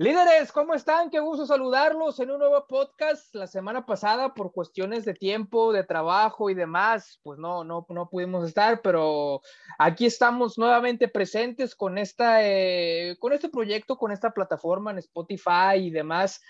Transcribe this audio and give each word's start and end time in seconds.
Líderes, 0.00 0.52
¿cómo 0.52 0.74
están? 0.74 1.10
Qué 1.10 1.18
gusto 1.18 1.44
saludarlos 1.44 2.20
en 2.20 2.30
un 2.30 2.38
nuevo 2.38 2.64
podcast. 2.68 3.34
La 3.34 3.48
semana 3.48 3.84
pasada, 3.84 4.32
por 4.32 4.52
cuestiones 4.52 5.04
de 5.04 5.12
tiempo, 5.12 5.72
de 5.72 5.82
trabajo 5.82 6.50
y 6.50 6.54
demás, 6.54 7.18
pues 7.24 7.40
no, 7.40 7.64
no, 7.64 7.84
no 7.88 8.08
pudimos 8.08 8.46
estar, 8.46 8.80
pero 8.80 9.40
aquí 9.76 10.06
estamos 10.06 10.56
nuevamente 10.56 11.08
presentes 11.08 11.74
con, 11.74 11.98
esta, 11.98 12.46
eh, 12.46 13.16
con 13.18 13.32
este 13.32 13.48
proyecto, 13.48 13.98
con 13.98 14.12
esta 14.12 14.30
plataforma 14.30 14.92
en 14.92 14.98
Spotify 14.98 15.78
y 15.78 15.90
demás, 15.90 16.40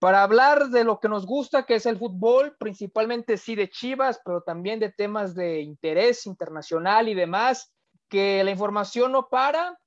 para 0.00 0.24
hablar 0.24 0.70
de 0.70 0.82
lo 0.82 0.98
que 0.98 1.08
nos 1.08 1.26
gusta, 1.26 1.64
que 1.64 1.76
es 1.76 1.86
el 1.86 1.98
fútbol, 1.98 2.56
principalmente 2.58 3.36
sí 3.36 3.54
de 3.54 3.70
Chivas, 3.70 4.20
pero 4.24 4.42
también 4.42 4.80
de 4.80 4.90
temas 4.90 5.36
de 5.36 5.60
interés 5.60 6.26
internacional 6.26 7.08
y 7.08 7.14
demás, 7.14 7.72
que 8.08 8.42
la 8.42 8.50
información 8.50 9.12
no 9.12 9.28
para 9.28 9.78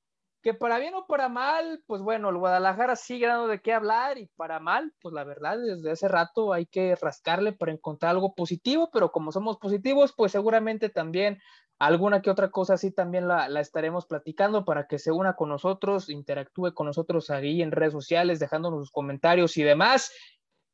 que 0.42 0.54
para 0.54 0.80
bien 0.80 0.94
o 0.96 1.06
para 1.06 1.28
mal, 1.28 1.84
pues 1.86 2.02
bueno, 2.02 2.30
el 2.30 2.38
Guadalajara 2.38 2.96
sigue 2.96 3.28
dando 3.28 3.48
de 3.48 3.62
qué 3.62 3.74
hablar 3.74 4.18
y 4.18 4.28
para 4.36 4.60
mal, 4.60 4.93
pues 5.02 5.14
la 5.14 5.24
verdad, 5.24 5.57
desde 5.57 5.92
hace 5.92 6.07
rato 6.07 6.54
hay 6.54 6.65
que 6.65 6.96
rascarle 6.96 7.52
para 7.52 7.74
encontrar 7.74 8.12
algo 8.12 8.34
positivo, 8.36 8.89
pero 8.92 9.12
como 9.12 9.32
somos 9.32 9.57
positivos, 9.57 10.14
pues 10.15 10.32
seguramente 10.32 10.89
también 10.89 11.39
alguna 11.78 12.21
que 12.21 12.29
otra 12.29 12.52
cosa 12.52 12.75
así 12.75 12.92
también 12.92 13.28
la, 13.28 13.48
estaremos 13.60 14.06
platicando 14.06 14.65
para 14.65 14.88
que 14.88 15.00
se 15.00 15.12
una 15.12 15.36
con 15.36 15.50
nosotros, 15.50 16.10
interactúe 16.10 16.74
con 16.74 16.87
nosotros 16.87 17.29
ahí 17.29 17.62
en 17.62 17.71
redes 17.71 17.93
sociales, 17.93 18.40
dejándonos 18.40 18.79
sus 18.79 18.92
comentarios 18.92 19.57
y 19.57 19.64
demás. 19.64 20.12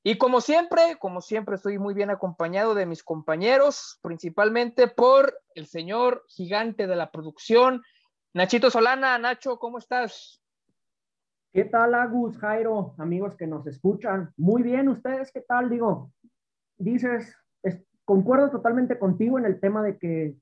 Y 0.04 0.18
como 0.18 0.41
siempre, 0.41 0.98
como 1.00 1.22
siempre, 1.22 1.55
estoy 1.55 1.80
muy 1.80 1.96
bien 1.96 2.12
acompañado 2.12 2.76
de 2.76 2.86
mis 2.86 3.04
compañeros, 3.04 3.98
principalmente 4.04 4.88
por 4.88 5.36
el 5.55 5.66
señor 5.66 6.24
gigante 6.27 6.86
de 6.86 6.96
la 6.96 7.10
producción, 7.10 7.82
Nachito 8.36 8.70
Solana, 8.70 9.18
Nacho, 9.18 9.58
¿cómo 9.58 9.78
estás? 9.78 10.44
¿Qué 11.54 11.64
tal, 11.64 11.96
Agus, 11.96 12.38
Jairo, 12.38 12.94
amigos 12.98 13.34
que 13.38 13.48
nos 13.48 13.66
escuchan? 13.66 14.34
Muy 14.36 14.62
bien, 14.62 14.90
¿ustedes 14.90 15.32
qué 15.32 15.40
tal? 15.40 15.70
Digo, 15.70 16.12
dices, 16.77 17.34
concuerdo 18.04 18.52
totalmente 18.52 19.00
contigo 19.00 19.40
en 19.40 19.46
el 19.46 19.62
tema 19.62 19.82
de 19.84 19.98
que 19.98 20.36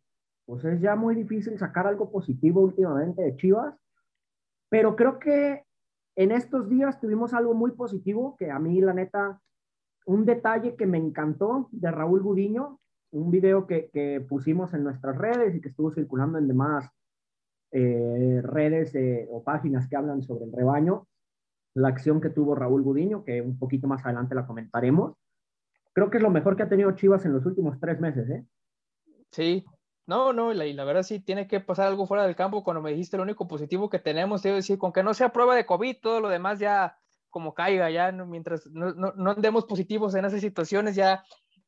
pues 0.47 0.65
es 0.65 0.81
ya 0.81 0.95
muy 0.95 1.13
difícil 1.13 1.59
sacar 1.59 1.85
algo 1.85 2.11
positivo 2.11 2.61
últimamente 2.61 3.21
de 3.21 3.35
Chivas, 3.35 3.75
pero 4.69 4.95
creo 4.95 5.19
que 5.19 5.63
en 6.15 6.31
estos 6.31 6.67
días 6.69 6.99
tuvimos 6.99 7.35
algo 7.35 7.53
muy 7.53 7.73
positivo 7.73 8.35
que 8.39 8.49
a 8.49 8.57
mí, 8.57 8.81
la 8.81 8.95
neta, 8.95 9.39
un 10.07 10.25
detalle 10.25 10.75
que 10.75 10.87
me 10.87 10.97
encantó 10.97 11.69
de 11.71 11.91
Raúl 11.91 12.23
Gudiño, 12.23 12.79
un 13.11 13.29
video 13.29 13.67
que, 13.67 13.91
que 13.93 14.19
pusimos 14.27 14.73
en 14.73 14.83
nuestras 14.83 15.15
redes 15.15 15.53
y 15.53 15.61
que 15.61 15.69
estuvo 15.69 15.93
circulando 15.93 16.39
en 16.39 16.47
demás 16.47 16.89
eh, 17.73 18.41
redes 18.43 18.93
eh, 18.93 19.27
o 19.31 19.43
páginas 19.43 19.87
que 19.87 19.95
hablan 19.95 20.21
sobre 20.21 20.45
el 20.45 20.51
rebaño, 20.51 21.07
la 21.73 21.87
acción 21.87 22.21
que 22.21 22.29
tuvo 22.29 22.53
Raúl 22.53 22.83
Gudiño, 22.83 23.23
que 23.23 23.41
un 23.41 23.57
poquito 23.57 23.87
más 23.87 24.05
adelante 24.05 24.35
la 24.35 24.45
comentaremos. 24.45 25.15
Creo 25.91 26.09
que 26.09 26.17
es 26.17 26.23
lo 26.23 26.29
mejor 26.29 26.55
que 26.55 26.63
ha 26.63 26.69
tenido 26.69 26.91
Chivas 26.91 27.25
en 27.25 27.33
los 27.33 27.45
últimos 27.45 27.79
tres 27.79 27.99
meses, 27.99 28.29
¿eh? 28.29 28.45
Sí, 29.31 29.65
no, 30.05 30.33
no, 30.33 30.51
y 30.51 30.73
la, 30.73 30.83
verdad 30.83 31.03
sí 31.03 31.19
tiene 31.19 31.47
que 31.47 31.59
pasar 31.59 31.87
algo 31.87 32.05
fuera 32.05 32.25
del 32.25 32.35
campo. 32.35 32.63
Cuando 32.63 32.81
me 32.81 32.91
dijiste 32.91 33.17
lo 33.17 33.23
único 33.23 33.47
positivo 33.47 33.89
que 33.89 33.99
tenemos, 33.99 34.43
debo 34.43 34.57
decir, 34.57 34.77
con 34.77 34.93
que 34.93 35.01
no 35.01 35.13
sea 35.13 35.33
prueba 35.33 35.55
de 35.55 35.65
COVID, 35.65 35.97
todo 36.01 36.21
lo 36.21 36.29
demás 36.29 36.59
ya 36.59 36.97
como 37.29 37.55
caiga, 37.55 37.89
ya 37.89 38.11
mientras 38.11 38.67
no, 38.67 38.93
no, 38.93 39.13
no 39.15 39.31
andemos 39.31 39.65
positivos 39.65 40.13
en 40.13 40.25
esas 40.25 40.41
situaciones, 40.41 40.95
ya 40.95 41.23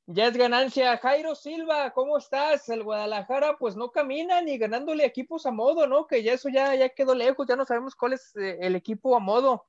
ya 0.08 0.28
es 0.28 0.38
ganancia. 0.38 0.98
Jairo 0.98 1.36
Silva, 1.36 1.92
¿cómo 1.92 2.18
estás? 2.18 2.70
El 2.70 2.84
Guadalajara, 2.84 3.58
pues 3.58 3.76
no 3.76 3.92
camina 3.92 4.42
ni 4.42 4.58
ganándole 4.58 5.06
equipos 5.06 5.46
a 5.46 5.52
modo, 5.52 5.88
¿no? 5.88 6.08
Que 6.08 6.24
ya 6.24 6.34
eso 6.34 6.50
ya, 6.50 6.76
ya 6.76 6.90
quedó 6.90 7.16
lejos, 7.16 7.48
ya 7.48 7.56
no 7.56 7.66
sabemos 7.66 7.96
cuál 7.96 8.14
es 8.14 8.36
eh, 8.36 8.58
el 8.62 8.76
equipo 8.76 9.16
a 9.16 9.20
modo. 9.20 9.66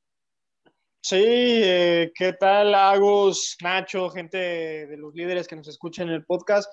Sí, 1.01 1.23
eh, 1.23 2.12
¿qué 2.14 2.33
tal, 2.33 2.75
Agus, 2.75 3.57
Nacho, 3.62 4.11
gente 4.11 4.39
de 4.39 4.97
los 4.97 5.14
líderes 5.14 5.47
que 5.47 5.57
nos 5.57 5.69
escuchan 5.69 6.09
en 6.09 6.14
el 6.14 6.25
podcast? 6.25 6.69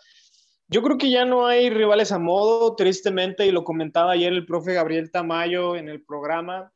Yo 0.67 0.81
creo 0.81 0.97
que 0.97 1.11
ya 1.11 1.23
no 1.23 1.45
hay 1.45 1.69
rivales 1.69 2.11
a 2.11 2.17
modo, 2.17 2.75
tristemente, 2.75 3.45
y 3.45 3.51
lo 3.51 3.63
comentaba 3.63 4.13
ayer 4.13 4.33
el 4.33 4.45
profe 4.45 4.73
Gabriel 4.73 5.11
Tamayo 5.11 5.75
en 5.75 5.87
el 5.87 6.03
programa. 6.03 6.73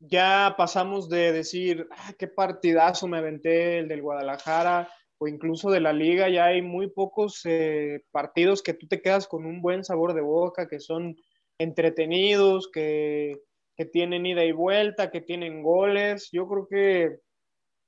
Ya 0.00 0.54
pasamos 0.58 1.08
de 1.08 1.32
decir, 1.32 1.86
ah, 1.92 2.12
qué 2.18 2.26
partidazo 2.26 3.06
me 3.06 3.18
aventé 3.18 3.78
el 3.78 3.88
del 3.88 4.02
Guadalajara, 4.02 4.90
o 5.18 5.28
incluso 5.28 5.70
de 5.70 5.80
la 5.80 5.92
liga, 5.92 6.28
ya 6.28 6.46
hay 6.46 6.62
muy 6.62 6.88
pocos 6.88 7.40
eh, 7.44 8.04
partidos 8.10 8.62
que 8.62 8.74
tú 8.74 8.86
te 8.86 9.00
quedas 9.00 9.28
con 9.28 9.46
un 9.46 9.62
buen 9.62 9.84
sabor 9.84 10.14
de 10.14 10.20
boca, 10.20 10.68
que 10.68 10.80
son 10.80 11.16
entretenidos, 11.58 12.70
que, 12.72 13.40
que 13.76 13.84
tienen 13.84 14.26
ida 14.26 14.44
y 14.44 14.52
vuelta, 14.52 15.10
que 15.10 15.20
tienen 15.20 15.62
goles. 15.62 16.30
Yo 16.32 16.48
creo 16.48 16.66
que 16.66 17.20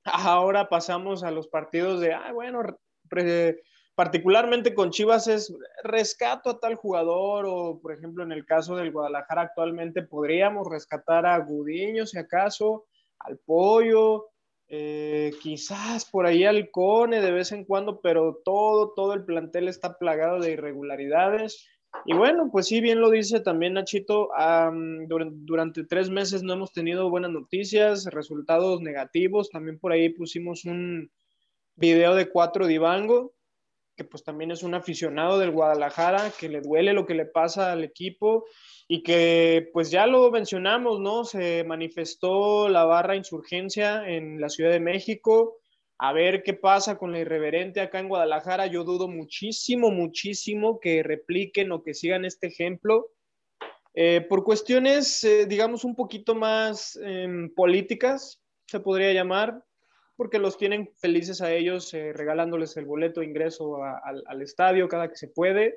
ahora 0.05 0.69
pasamos 0.69 1.23
a 1.23 1.31
los 1.31 1.47
partidos 1.47 1.99
de, 1.99 2.13
ah, 2.13 2.31
bueno, 2.33 2.61
particularmente 3.95 4.73
con 4.73 4.91
Chivas 4.91 5.27
es 5.27 5.53
rescato 5.83 6.49
a 6.49 6.59
tal 6.59 6.75
jugador 6.75 7.45
o, 7.47 7.79
por 7.81 7.93
ejemplo, 7.93 8.23
en 8.23 8.31
el 8.31 8.45
caso 8.45 8.75
del 8.75 8.91
Guadalajara 8.91 9.41
actualmente 9.41 10.03
podríamos 10.03 10.67
rescatar 10.69 11.25
a 11.25 11.37
Gudiño, 11.39 12.05
si 12.05 12.17
acaso, 12.17 12.85
al 13.19 13.37
Pollo, 13.39 14.29
eh, 14.69 15.31
quizás 15.41 16.05
por 16.05 16.25
ahí 16.25 16.43
Alcone 16.43 17.21
de 17.21 17.31
vez 17.31 17.51
en 17.51 17.63
cuando, 17.63 18.01
pero 18.01 18.41
todo, 18.43 18.93
todo 18.95 19.13
el 19.13 19.23
plantel 19.23 19.67
está 19.67 19.97
plagado 19.97 20.39
de 20.39 20.51
irregularidades. 20.51 21.67
Y 22.05 22.13
bueno, 22.13 22.49
pues 22.51 22.67
sí, 22.67 22.81
bien 22.81 22.99
lo 22.99 23.09
dice 23.09 23.39
también 23.39 23.73
Nachito, 23.73 24.29
durante, 25.07 25.85
tres 25.85 26.09
meses 26.09 26.43
no 26.43 26.53
hemos 26.53 26.71
tenido 26.73 27.09
buenas 27.09 27.31
noticias, 27.31 28.05
resultados 28.05 28.81
negativos. 28.81 29.49
También 29.49 29.79
por 29.79 29.91
ahí 29.93 30.09
pusimos 30.09 30.65
un 30.65 31.09
video 31.75 32.15
de 32.15 32.29
cuatro 32.29 32.67
Divango, 32.67 33.33
que 33.97 34.03
pues 34.03 34.23
también 34.23 34.51
es 34.51 34.61
un 34.61 34.75
aficionado 34.75 35.39
del 35.39 35.51
Guadalajara, 35.51 36.31
que 36.39 36.47
le 36.47 36.61
duele 36.61 36.93
lo 36.93 37.07
que 37.07 37.15
le 37.15 37.25
pasa 37.25 37.71
al 37.71 37.83
equipo 37.83 38.45
y 38.87 39.01
que 39.01 39.69
pues 39.73 39.89
ya 39.89 40.05
lo 40.05 40.29
mencionamos, 40.29 40.99
¿no? 40.99 41.25
Se 41.25 41.63
manifestó 41.63 42.69
la 42.69 42.85
barra 42.85 43.15
insurgencia 43.15 44.07
en 44.07 44.39
la 44.39 44.49
Ciudad 44.49 44.71
de 44.71 44.79
México. 44.79 45.57
A 45.97 46.13
ver 46.13 46.43
qué 46.43 46.53
pasa 46.53 46.99
con 46.99 47.11
la 47.11 47.19
irreverente 47.19 47.81
acá 47.81 47.99
en 47.99 48.07
Guadalajara. 48.07 48.67
Yo 48.67 48.83
dudo 48.83 49.07
muchísimo, 49.07 49.89
muchísimo 49.89 50.79
que 50.79 51.01
repliquen 51.01 51.71
o 51.71 51.81
que 51.81 51.95
sigan 51.95 52.23
este 52.23 52.47
ejemplo. 52.47 53.09
Eh, 53.95 54.21
por 54.21 54.43
cuestiones, 54.43 55.23
eh, 55.23 55.47
digamos, 55.47 55.83
un 55.83 55.95
poquito 55.95 56.35
más 56.35 56.99
em, 57.01 57.51
políticas, 57.55 58.43
se 58.67 58.79
podría 58.79 59.11
llamar, 59.11 59.63
porque 60.17 60.39
los 60.39 60.57
tienen 60.57 60.89
felices 60.97 61.41
a 61.41 61.53
ellos, 61.53 61.93
eh, 61.93 62.11
regalándoles 62.11 62.75
el 62.75 62.85
boleto 62.85 63.21
de 63.21 63.27
ingreso 63.27 63.77
al 63.83 64.41
estadio 64.41 64.89
cada 64.89 65.07
que 65.07 65.15
se 65.15 65.29
puede. 65.29 65.75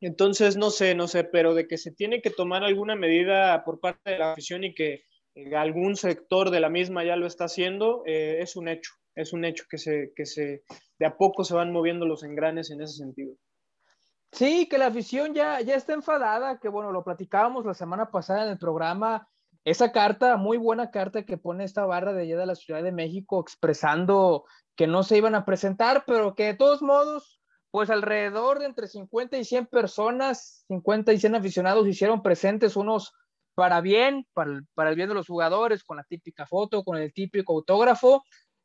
Entonces, 0.00 0.56
no 0.56 0.70
sé, 0.70 0.94
no 0.94 1.06
sé, 1.08 1.24
pero 1.24 1.54
de 1.54 1.68
que 1.68 1.76
se 1.76 1.92
tiene 1.92 2.22
que 2.22 2.30
tomar 2.30 2.64
alguna 2.64 2.96
medida 2.96 3.62
por 3.64 3.80
parte 3.80 4.12
de 4.12 4.18
la 4.18 4.32
afición 4.32 4.64
y 4.64 4.74
que 4.74 5.04
eh, 5.34 5.54
algún 5.54 5.94
sector 5.94 6.50
de 6.50 6.60
la 6.60 6.70
misma 6.70 7.04
ya 7.04 7.16
lo 7.16 7.26
está 7.26 7.44
haciendo, 7.44 8.02
eh, 8.06 8.38
es 8.40 8.56
un 8.56 8.68
hecho, 8.68 8.92
es 9.14 9.34
un 9.34 9.44
hecho 9.44 9.64
que 9.68 9.76
se, 9.76 10.12
que 10.16 10.24
se, 10.24 10.64
de 10.98 11.06
a 11.06 11.16
poco 11.16 11.44
se 11.44 11.54
van 11.54 11.70
moviendo 11.70 12.06
los 12.06 12.22
engranes 12.22 12.70
en 12.70 12.80
ese 12.80 12.94
sentido. 12.94 13.34
Sí, 14.32 14.68
que 14.68 14.78
la 14.78 14.86
afición 14.86 15.34
ya, 15.34 15.60
ya 15.60 15.74
está 15.74 15.92
enfadada, 15.92 16.58
que 16.60 16.68
bueno, 16.68 16.92
lo 16.92 17.04
platicábamos 17.04 17.66
la 17.66 17.74
semana 17.74 18.10
pasada 18.10 18.44
en 18.44 18.50
el 18.50 18.58
programa, 18.58 19.28
esa 19.64 19.92
carta, 19.92 20.36
muy 20.36 20.56
buena 20.56 20.90
carta 20.90 21.24
que 21.24 21.36
pone 21.36 21.64
esta 21.64 21.84
barra 21.84 22.12
de 22.12 22.22
allá 22.22 22.38
de 22.38 22.46
la 22.46 22.54
Ciudad 22.54 22.82
de 22.82 22.92
México 22.92 23.40
expresando 23.40 24.44
que 24.76 24.86
no 24.86 25.02
se 25.02 25.16
iban 25.16 25.34
a 25.34 25.44
presentar, 25.44 26.04
pero 26.06 26.34
que 26.34 26.44
de 26.44 26.54
todos 26.54 26.82
modos 26.82 27.40
pues 27.70 27.88
alrededor 27.90 28.58
de 28.58 28.66
entre 28.66 28.88
50 28.88 29.38
y 29.38 29.44
100 29.44 29.66
personas, 29.66 30.64
50 30.68 31.12
y 31.12 31.20
100 31.20 31.36
aficionados 31.36 31.86
hicieron 31.86 32.22
presentes, 32.22 32.76
unos 32.76 33.12
para 33.54 33.80
bien, 33.80 34.26
para 34.32 34.50
el, 34.50 34.96
bien 34.96 35.08
de 35.08 35.14
los 35.14 35.26
jugadores, 35.26 35.84
con 35.84 35.96
la 35.96 36.04
típica 36.04 36.46
foto, 36.46 36.82
con 36.82 36.96
el 36.96 37.12
típico 37.12 37.52
autógrafo, 37.52 38.24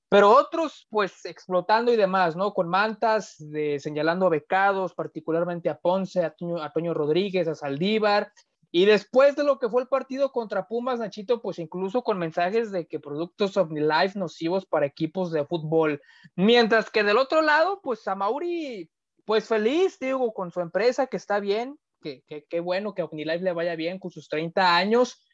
pero 0.09 0.31
otros 0.31 0.87
pues 0.89 1.25
explotando 1.25 1.91
y 1.91 1.97
demás, 1.97 2.35
¿no? 2.35 2.53
Con 2.53 2.69
mantas, 2.69 3.35
de, 3.37 3.79
señalando 3.79 4.27
a 4.27 4.29
becados, 4.29 4.93
particularmente 4.93 5.69
a 5.69 5.77
Ponce, 5.77 6.23
a 6.23 6.33
Toño, 6.33 6.93
Rodríguez, 6.93 7.47
a 7.47 7.55
Saldívar, 7.55 8.31
y 8.75 8.83
después 8.83 9.37
de 9.37 9.45
lo 9.45 9.57
que 9.57 9.69
fue 9.69 9.83
el 9.83 9.87
partido 9.87 10.33
contra 10.33 10.67
Pumas, 10.67 10.99
Nachito, 10.99 11.41
pues 11.41 11.59
incluso 11.59 12.03
con 12.03 12.19
mensajes 12.19 12.73
de 12.73 12.87
que 12.87 12.99
productos 12.99 13.55
OmniLife 13.55 14.19
nocivos 14.19 14.65
para 14.65 14.85
equipos 14.85 15.31
de 15.31 15.45
fútbol. 15.45 16.01
Mientras 16.35 16.89
que 16.89 17.05
del 17.05 17.17
otro 17.17 17.41
lado, 17.41 17.79
pues 17.81 18.05
a 18.05 18.15
Mauri 18.15 18.91
pues 19.23 19.47
feliz, 19.47 19.97
digo, 19.97 20.33
con 20.33 20.51
su 20.51 20.59
empresa, 20.59 21.07
que 21.07 21.15
está 21.15 21.39
bien, 21.39 21.79
que, 22.01 22.25
que, 22.27 22.59
bueno 22.59 22.93
que 22.93 23.03
OmniLife 23.03 23.45
le 23.45 23.53
vaya 23.53 23.77
bien 23.77 23.97
con 23.97 24.11
sus 24.11 24.27
30 24.27 24.75
años, 24.75 25.25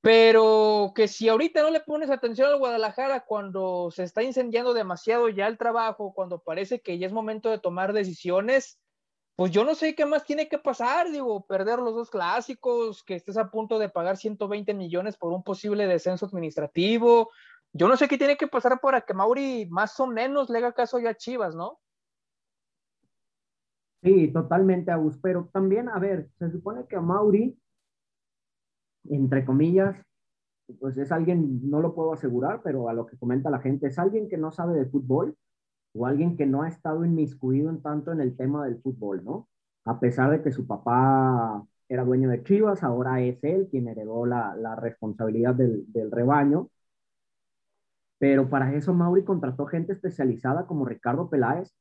pero 0.00 0.92
que 0.94 1.08
si 1.08 1.28
ahorita 1.28 1.62
no 1.62 1.70
le 1.70 1.80
pones 1.80 2.10
atención 2.10 2.48
al 2.48 2.60
Guadalajara 2.60 3.24
cuando 3.24 3.90
se 3.90 4.04
está 4.04 4.22
incendiando 4.22 4.72
demasiado 4.72 5.28
ya 5.30 5.48
el 5.48 5.58
trabajo, 5.58 6.12
cuando 6.14 6.38
parece 6.38 6.80
que 6.80 6.96
ya 6.96 7.08
es 7.08 7.12
momento 7.12 7.50
de 7.50 7.58
tomar 7.58 7.92
decisiones, 7.92 8.78
pues 9.38 9.52
yo 9.52 9.64
no 9.64 9.76
sé 9.76 9.94
qué 9.94 10.04
más 10.04 10.24
tiene 10.24 10.48
que 10.48 10.58
pasar, 10.58 11.12
digo, 11.12 11.46
perder 11.46 11.78
los 11.78 11.94
dos 11.94 12.10
clásicos, 12.10 13.04
que 13.04 13.14
estés 13.14 13.36
a 13.36 13.52
punto 13.52 13.78
de 13.78 13.88
pagar 13.88 14.16
120 14.16 14.74
millones 14.74 15.16
por 15.16 15.32
un 15.32 15.44
posible 15.44 15.86
descenso 15.86 16.26
administrativo. 16.26 17.30
Yo 17.72 17.86
no 17.86 17.96
sé 17.96 18.08
qué 18.08 18.18
tiene 18.18 18.36
que 18.36 18.48
pasar 18.48 18.80
para 18.80 19.02
que 19.02 19.14
Mauri 19.14 19.68
más 19.70 20.00
o 20.00 20.08
menos 20.08 20.50
le 20.50 20.58
haga 20.58 20.72
caso 20.72 20.98
ya 20.98 21.10
a 21.10 21.14
Chivas, 21.14 21.54
¿no? 21.54 21.78
Sí, 24.02 24.26
totalmente, 24.32 24.90
Agus, 24.90 25.16
pero 25.22 25.48
también, 25.52 25.88
a 25.88 26.00
ver, 26.00 26.28
se 26.40 26.50
supone 26.50 26.88
que 26.88 26.96
a 26.96 27.00
Mauri, 27.00 27.56
entre 29.04 29.44
comillas, 29.44 30.04
pues 30.80 30.98
es 30.98 31.12
alguien, 31.12 31.70
no 31.70 31.80
lo 31.80 31.94
puedo 31.94 32.12
asegurar, 32.12 32.60
pero 32.64 32.88
a 32.88 32.92
lo 32.92 33.06
que 33.06 33.16
comenta 33.16 33.50
la 33.50 33.60
gente, 33.60 33.86
es 33.86 34.00
alguien 34.00 34.28
que 34.28 34.36
no 34.36 34.50
sabe 34.50 34.76
de 34.76 34.86
fútbol, 34.86 35.36
o 35.98 36.06
alguien 36.06 36.36
que 36.36 36.46
no 36.46 36.62
ha 36.62 36.68
estado 36.68 37.04
inmiscuido 37.04 37.70
en 37.70 37.82
tanto 37.82 38.12
en 38.12 38.20
el 38.20 38.36
tema 38.36 38.64
del 38.64 38.80
fútbol, 38.80 39.24
¿no? 39.24 39.48
A 39.84 39.98
pesar 40.00 40.30
de 40.30 40.42
que 40.42 40.52
su 40.52 40.66
papá 40.66 41.64
era 41.88 42.04
dueño 42.04 42.28
de 42.28 42.42
Chivas, 42.42 42.82
ahora 42.82 43.20
es 43.20 43.42
él 43.42 43.68
quien 43.70 43.88
heredó 43.88 44.26
la, 44.26 44.54
la 44.56 44.76
responsabilidad 44.76 45.54
del, 45.54 45.90
del, 45.92 46.10
rebaño. 46.10 46.70
Pero 48.18 48.48
para 48.50 48.74
eso 48.74 48.94
Mauri 48.94 49.24
contrató 49.24 49.66
gente 49.66 49.92
especializada 49.92 50.66
como 50.66 50.84
Ricardo 50.84 51.30
Peláez. 51.30 51.72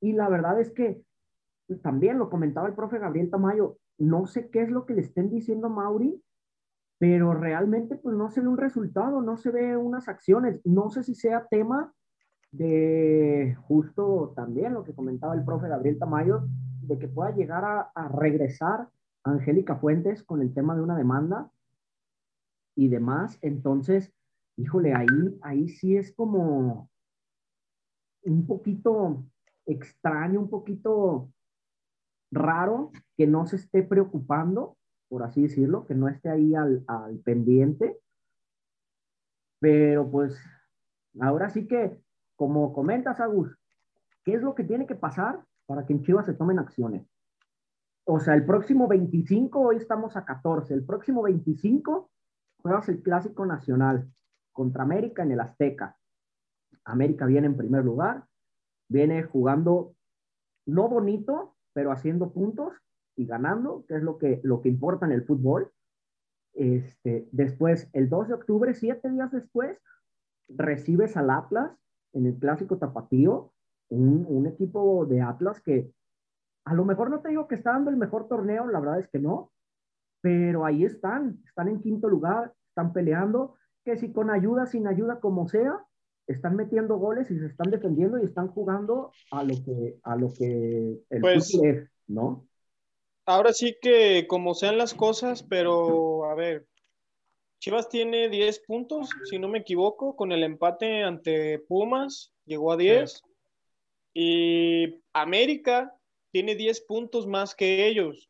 Y 0.00 0.12
la 0.12 0.28
verdad 0.28 0.60
es 0.60 0.70
que 0.72 1.02
también 1.82 2.18
lo 2.18 2.28
comentaba 2.28 2.68
el 2.68 2.74
profe 2.74 2.98
Gabriel 2.98 3.30
Tamayo, 3.30 3.78
no 3.98 4.26
sé 4.26 4.50
qué 4.50 4.62
es 4.62 4.70
lo 4.70 4.84
que 4.84 4.94
le 4.94 5.02
estén 5.02 5.30
diciendo 5.30 5.68
a 5.68 5.70
Mauri, 5.70 6.22
pero 6.98 7.34
realmente 7.34 7.96
pues 7.96 8.16
no 8.16 8.30
se 8.30 8.40
ve 8.40 8.48
un 8.48 8.58
resultado, 8.58 9.22
no 9.22 9.36
se 9.36 9.50
ve 9.50 9.76
unas 9.76 10.08
acciones. 10.08 10.60
No 10.64 10.90
sé 10.90 11.02
si 11.02 11.14
sea 11.14 11.46
tema 11.48 11.92
de 12.52 13.56
justo 13.66 14.32
también 14.36 14.74
lo 14.74 14.84
que 14.84 14.94
comentaba 14.94 15.34
el 15.34 15.44
profe 15.44 15.68
Gabriel 15.68 15.98
Tamayo, 15.98 16.46
de 16.82 16.98
que 16.98 17.08
pueda 17.08 17.34
llegar 17.34 17.64
a, 17.94 18.08
regresar 18.08 18.88
Angélica 19.24 19.76
Fuentes 19.76 20.22
con 20.22 20.42
el 20.42 20.52
tema 20.52 20.76
de 20.76 20.82
una 20.82 20.96
demanda 20.96 21.50
y 22.76 22.88
demás. 22.88 23.38
Entonces, 23.40 24.12
híjole, 24.56 24.94
ahí, 24.94 25.38
ahí 25.42 25.68
sí 25.68 25.96
es 25.96 26.14
como 26.14 26.90
un 28.24 28.46
poquito 28.46 29.24
extraño, 29.64 30.40
un 30.40 30.50
poquito 30.50 31.30
raro 32.30 32.90
que 33.16 33.26
no 33.26 33.46
se 33.46 33.56
esté 33.56 33.82
preocupando, 33.82 34.76
por 35.08 35.22
así 35.22 35.42
decirlo, 35.42 35.86
que 35.86 35.94
no 35.94 36.08
esté 36.08 36.28
ahí 36.28 36.54
al 36.54 37.18
pendiente. 37.24 37.98
Pero 39.60 40.10
pues 40.10 40.36
ahora 41.20 41.48
sí 41.48 41.66
que 41.66 42.01
como 42.42 42.72
comentas, 42.72 43.20
Agus, 43.20 43.56
¿qué 44.24 44.34
es 44.34 44.42
lo 44.42 44.56
que 44.56 44.64
tiene 44.64 44.84
que 44.84 44.96
pasar 44.96 45.44
para 45.64 45.86
que 45.86 45.92
en 45.92 46.02
Chivas 46.02 46.26
se 46.26 46.34
tomen 46.34 46.58
acciones? 46.58 47.06
O 48.02 48.18
sea, 48.18 48.34
el 48.34 48.44
próximo 48.44 48.88
25, 48.88 49.60
hoy 49.60 49.76
estamos 49.76 50.16
a 50.16 50.24
14, 50.24 50.74
el 50.74 50.84
próximo 50.84 51.22
25 51.22 52.10
juegas 52.60 52.88
el 52.88 53.00
Clásico 53.00 53.46
Nacional 53.46 54.12
contra 54.50 54.82
América 54.82 55.22
en 55.22 55.30
el 55.30 55.38
Azteca. 55.38 55.96
América 56.82 57.26
viene 57.26 57.46
en 57.46 57.56
primer 57.56 57.84
lugar, 57.84 58.24
viene 58.88 59.22
jugando 59.22 59.94
no 60.66 60.88
bonito, 60.88 61.54
pero 61.72 61.92
haciendo 61.92 62.32
puntos 62.32 62.74
y 63.14 63.24
ganando, 63.24 63.84
que 63.86 63.94
es 63.94 64.02
lo 64.02 64.18
que, 64.18 64.40
lo 64.42 64.62
que 64.62 64.68
importa 64.68 65.06
en 65.06 65.12
el 65.12 65.22
fútbol. 65.22 65.70
Este, 66.54 67.28
después, 67.30 67.88
el 67.92 68.08
2 68.08 68.26
de 68.26 68.34
octubre, 68.34 68.74
siete 68.74 69.08
días 69.10 69.30
después, 69.30 69.78
recibes 70.48 71.16
al 71.16 71.30
Atlas 71.30 71.78
en 72.12 72.26
el 72.26 72.38
clásico 72.38 72.78
tapatío, 72.78 73.52
un, 73.88 74.24
un, 74.28 74.46
equipo 74.46 75.06
de 75.06 75.20
Atlas 75.20 75.60
que 75.60 75.92
a 76.64 76.74
lo 76.74 76.84
mejor 76.84 77.10
no 77.10 77.20
te 77.20 77.30
digo 77.30 77.48
que 77.48 77.54
está 77.54 77.72
dando 77.72 77.90
el 77.90 77.96
mejor 77.96 78.28
torneo, 78.28 78.66
la 78.66 78.80
verdad 78.80 79.00
es 79.00 79.08
que 79.08 79.18
no, 79.18 79.52
pero 80.20 80.64
ahí 80.64 80.84
están, 80.84 81.42
están 81.46 81.68
en 81.68 81.80
quinto 81.80 82.08
lugar, 82.08 82.54
están 82.68 82.92
peleando, 82.92 83.56
que 83.84 83.96
si 83.96 84.12
con 84.12 84.30
ayuda, 84.30 84.66
sin 84.66 84.86
ayuda, 84.86 85.20
como 85.20 85.48
sea, 85.48 85.84
están 86.26 86.56
metiendo 86.56 86.96
goles 86.96 87.30
y 87.30 87.38
se 87.38 87.46
están 87.46 87.70
defendiendo 87.70 88.18
y 88.18 88.24
están 88.24 88.48
jugando 88.48 89.10
a 89.32 89.42
lo 89.42 89.54
que, 89.64 89.98
a 90.04 90.16
lo 90.16 90.28
que 90.32 91.00
el 91.10 91.20
pues, 91.20 91.52
es, 91.62 91.90
¿no? 92.06 92.46
Ahora 93.26 93.52
sí 93.52 93.76
que 93.80 94.26
como 94.28 94.54
sean 94.54 94.78
las 94.78 94.94
cosas, 94.94 95.42
pero 95.42 96.24
a 96.26 96.34
ver, 96.34 96.66
Chivas 97.62 97.88
tiene 97.88 98.28
10 98.28 98.58
puntos, 98.66 99.08
si 99.22 99.38
no 99.38 99.46
me 99.46 99.58
equivoco, 99.58 100.16
con 100.16 100.32
el 100.32 100.42
empate 100.42 101.04
ante 101.04 101.60
Pumas, 101.60 102.32
llegó 102.44 102.72
a 102.72 102.76
10. 102.76 103.22
Y 104.14 105.00
América 105.12 105.96
tiene 106.32 106.56
10 106.56 106.80
puntos 106.80 107.28
más 107.28 107.54
que 107.54 107.86
ellos. 107.86 108.28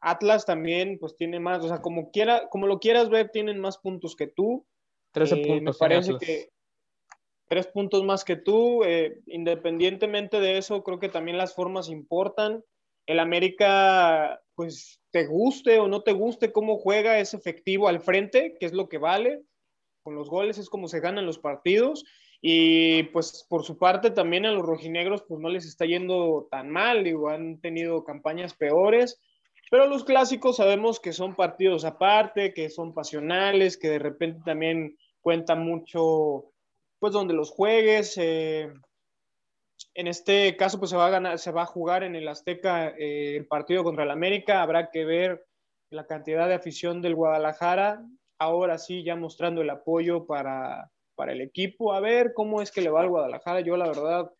Atlas 0.00 0.46
también, 0.46 0.96
pues 1.00 1.16
tiene 1.16 1.40
más, 1.40 1.64
o 1.64 1.66
sea, 1.66 1.82
como, 1.82 2.12
quiera, 2.12 2.48
como 2.48 2.68
lo 2.68 2.78
quieras 2.78 3.10
ver, 3.10 3.30
tienen 3.30 3.58
más 3.58 3.78
puntos 3.78 4.14
que 4.14 4.28
tú. 4.28 4.64
13 5.10 5.34
eh, 5.34 5.46
puntos. 5.48 5.74
Me 5.74 5.78
parece 5.80 6.14
que 6.16 6.50
tres 7.48 7.66
puntos 7.66 8.04
más 8.04 8.22
que 8.22 8.36
tú. 8.36 8.84
Eh, 8.84 9.22
independientemente 9.26 10.38
de 10.38 10.58
eso, 10.58 10.84
creo 10.84 11.00
que 11.00 11.08
también 11.08 11.36
las 11.36 11.52
formas 11.52 11.88
importan. 11.88 12.62
El 13.06 13.20
América, 13.20 14.40
pues 14.54 15.00
te 15.10 15.26
guste 15.26 15.78
o 15.78 15.88
no 15.88 16.02
te 16.02 16.12
guste 16.12 16.52
cómo 16.52 16.78
juega, 16.78 17.18
es 17.18 17.34
efectivo 17.34 17.88
al 17.88 18.00
frente, 18.00 18.56
que 18.58 18.66
es 18.66 18.72
lo 18.72 18.88
que 18.88 18.98
vale. 18.98 19.42
Con 20.02 20.14
los 20.14 20.28
goles 20.28 20.58
es 20.58 20.68
como 20.68 20.88
se 20.88 21.00
ganan 21.00 21.26
los 21.26 21.38
partidos. 21.38 22.04
Y 22.42 23.04
pues 23.04 23.46
por 23.48 23.64
su 23.64 23.78
parte 23.78 24.10
también 24.10 24.46
a 24.46 24.52
los 24.52 24.64
rojinegros 24.64 25.22
pues 25.26 25.40
no 25.40 25.48
les 25.48 25.66
está 25.66 25.86
yendo 25.86 26.48
tan 26.50 26.70
mal, 26.70 27.02
digo, 27.02 27.30
han 27.30 27.60
tenido 27.60 28.04
campañas 28.04 28.54
peores, 28.54 29.18
pero 29.70 29.86
los 29.86 30.04
clásicos 30.04 30.56
sabemos 30.56 31.00
que 31.00 31.12
son 31.12 31.34
partidos 31.34 31.84
aparte, 31.84 32.52
que 32.52 32.70
son 32.70 32.94
pasionales, 32.94 33.76
que 33.76 33.88
de 33.88 33.98
repente 33.98 34.42
también 34.44 34.96
cuenta 35.20 35.56
mucho 35.56 36.52
pues 36.98 37.12
donde 37.12 37.34
los 37.34 37.50
juegues. 37.50 38.16
Eh, 38.18 38.68
en 39.96 40.08
este 40.08 40.56
caso, 40.56 40.78
pues 40.78 40.90
se 40.90 40.96
va 40.96 41.06
a 41.06 41.10
ganar, 41.10 41.38
se 41.38 41.50
va 41.50 41.62
a 41.62 41.66
jugar 41.66 42.02
en 42.02 42.14
el 42.16 42.28
Azteca 42.28 42.90
eh, 42.98 43.36
el 43.36 43.46
partido 43.46 43.82
contra 43.82 44.04
el 44.04 44.10
América. 44.10 44.60
Habrá 44.60 44.90
que 44.90 45.06
ver 45.06 45.46
la 45.90 46.06
cantidad 46.06 46.46
de 46.46 46.54
afición 46.54 47.00
del 47.00 47.14
Guadalajara. 47.14 48.04
Ahora 48.38 48.76
sí, 48.76 49.02
ya 49.04 49.16
mostrando 49.16 49.62
el 49.62 49.70
apoyo 49.70 50.26
para, 50.26 50.90
para 51.14 51.32
el 51.32 51.40
equipo. 51.40 51.94
A 51.94 52.00
ver 52.00 52.34
cómo 52.34 52.60
es 52.60 52.70
que 52.70 52.82
le 52.82 52.90
va 52.90 53.00
al 53.00 53.08
Guadalajara. 53.08 53.60
Yo, 53.60 53.78
la 53.78 53.88
verdad, 53.88 54.30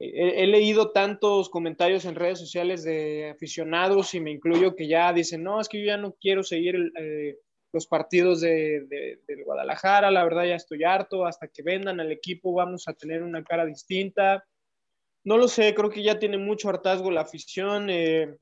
he, 0.00 0.44
leído 0.48 0.90
tantos 0.90 1.50
comentarios 1.50 2.04
en 2.04 2.16
redes 2.16 2.40
sociales 2.40 2.82
de 2.82 3.30
aficionados 3.30 4.12
y 4.12 4.18
me 4.18 4.32
incluyo 4.32 4.74
que 4.74 4.88
ya 4.88 5.12
dicen, 5.12 5.44
no, 5.44 5.60
es 5.60 5.68
que 5.68 5.78
yo 5.78 5.86
ya 5.86 5.98
no 5.98 6.16
quiero 6.20 6.42
seguir 6.42 6.74
eh, 6.98 7.36
los 7.72 7.86
partidos 7.86 8.40
de, 8.40 8.84
de, 8.88 9.20
del 9.28 9.44
Guadalajara. 9.44 10.10
La 10.10 10.24
verdad, 10.24 10.46
ya 10.46 10.56
estoy 10.56 10.82
harto. 10.82 11.26
Hasta 11.26 11.46
que 11.46 11.62
vendan 11.62 12.00
al 12.00 12.10
equipo, 12.10 12.52
vamos 12.52 12.88
a 12.88 12.94
tener 12.94 13.22
una 13.22 13.44
cara 13.44 13.64
distinta 13.64 14.44
no 15.26 15.38
lo 15.38 15.48
sé, 15.48 15.74
creo 15.74 15.90
que 15.90 16.04
ya 16.04 16.20
tiene 16.20 16.38
mucho 16.38 16.68
hartazgo 16.68 17.10
la 17.10 17.22
afición. 17.22 17.90
Eh, 17.90 18.36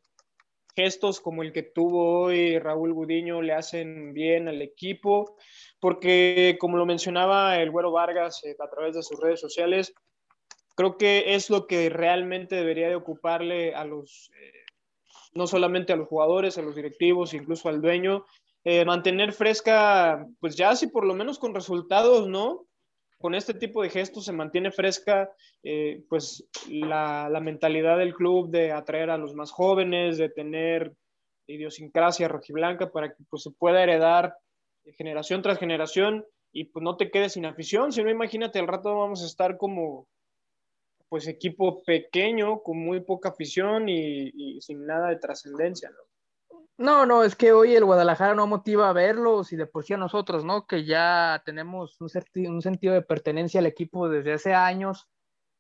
gestos 0.77 1.19
como 1.19 1.43
el 1.43 1.51
que 1.51 1.63
tuvo 1.63 2.25
hoy 2.25 2.59
Raúl 2.59 2.93
Gudiño 2.93 3.41
le 3.41 3.55
hacen 3.55 4.13
bien 4.13 4.49
al 4.49 4.61
equipo, 4.61 5.37
porque 5.81 6.59
como 6.61 6.77
lo 6.77 6.85
mencionaba 6.85 7.57
el 7.59 7.71
Güero 7.71 7.91
Vargas 7.91 8.45
eh, 8.45 8.55
a 8.63 8.69
través 8.69 8.95
de 8.95 9.03
sus 9.03 9.19
redes 9.19 9.41
sociales, 9.41 9.95
creo 10.77 10.99
que 10.99 11.35
es 11.35 11.49
lo 11.49 11.67
que 11.67 11.89
realmente 11.89 12.57
debería 12.57 12.89
de 12.89 12.97
ocuparle 12.97 13.75
a 13.75 13.87
los, 13.87 14.31
eh, 14.39 14.65
no 15.33 15.47
solamente 15.47 15.95
a 15.95 15.97
los 15.97 16.09
jugadores, 16.09 16.59
a 16.59 16.63
los 16.63 16.75
directivos, 16.75 17.33
incluso 17.33 17.71
al 17.71 17.81
dueño, 17.81 18.27
mantener 18.87 19.35
fresca, 19.35 20.27
pues 20.41 20.57
ya 20.57 20.75
si 20.75 20.87
por 20.87 21.05
lo 21.05 21.15
menos 21.15 21.39
con 21.39 21.55
resultados, 21.55 22.29
¿no? 22.29 22.67
Con 23.25 23.35
este 23.35 23.55
tipo 23.55 23.83
de 23.83 23.89
gestos 23.89 24.27
se 24.27 24.35
mantiene 24.35 24.71
fresca 24.71 25.33
eh, 25.63 26.05
pues 26.11 26.47
la, 26.69 27.41
mentalidad 27.41 27.97
del 27.97 28.13
club 28.13 28.51
de 28.51 28.71
atraer 28.71 29.09
a 29.09 29.17
los 29.17 29.35
más 29.35 29.51
jóvenes, 29.51 30.19
de 30.19 30.29
tener 30.29 30.95
idiosincrasia 31.47 32.29
rojiblanca 32.29 32.93
para 32.93 33.15
que 33.15 33.25
pues, 33.31 33.45
se 33.45 33.51
pueda 33.51 33.83
heredar 33.83 34.37
generación 34.99 35.41
tras 35.41 35.59
generación 35.59 36.27
y 36.53 36.65
pues 36.65 36.83
no 36.83 36.99
te 36.99 37.11
quedes 37.11 37.33
sin 37.33 37.47
afición, 37.47 37.93
si 37.93 38.05
no 38.05 38.11
imagínate 38.11 38.59
al 38.59 38.69
rato 38.69 38.95
vamos 38.95 39.23
a 39.23 39.27
estar 39.27 39.57
como 39.57 40.07
pues 41.09 41.27
equipo 41.27 41.83
pequeño 41.83 42.63
con 42.63 42.77
muy 42.77 43.01
poca 43.01 43.31
afición 43.31 43.89
y, 43.89 44.33
y 44.35 44.61
sin 44.61 44.85
nada 44.85 45.09
de 45.09 45.17
trascendencia, 45.17 45.89
¿no? 45.89 46.14
No, 46.77 47.07
no, 47.07 47.23
es 47.23 47.37
que 47.37 47.53
hoy 47.53 47.75
el 47.77 47.85
Guadalajara 47.85 48.35
no 48.35 48.49
motiva 48.49 48.89
a 48.89 48.93
verlos 48.93 49.53
y 49.53 49.57
de 49.57 49.67
por 49.67 49.85
sí 49.85 49.95
a 49.95 49.97
nosotros, 49.97 50.45
¿no? 50.45 50.67
Que 50.67 50.85
ya 50.85 51.41
tenemos 51.45 52.01
un, 52.01 52.09
un, 52.49 52.63
sentido 52.63 52.95
de 52.95 53.03
pertenencia 53.03 53.61
al 53.61 53.67
equipo 53.67 54.09
desde 54.09 54.33
hace 54.33 54.55
años. 54.55 55.09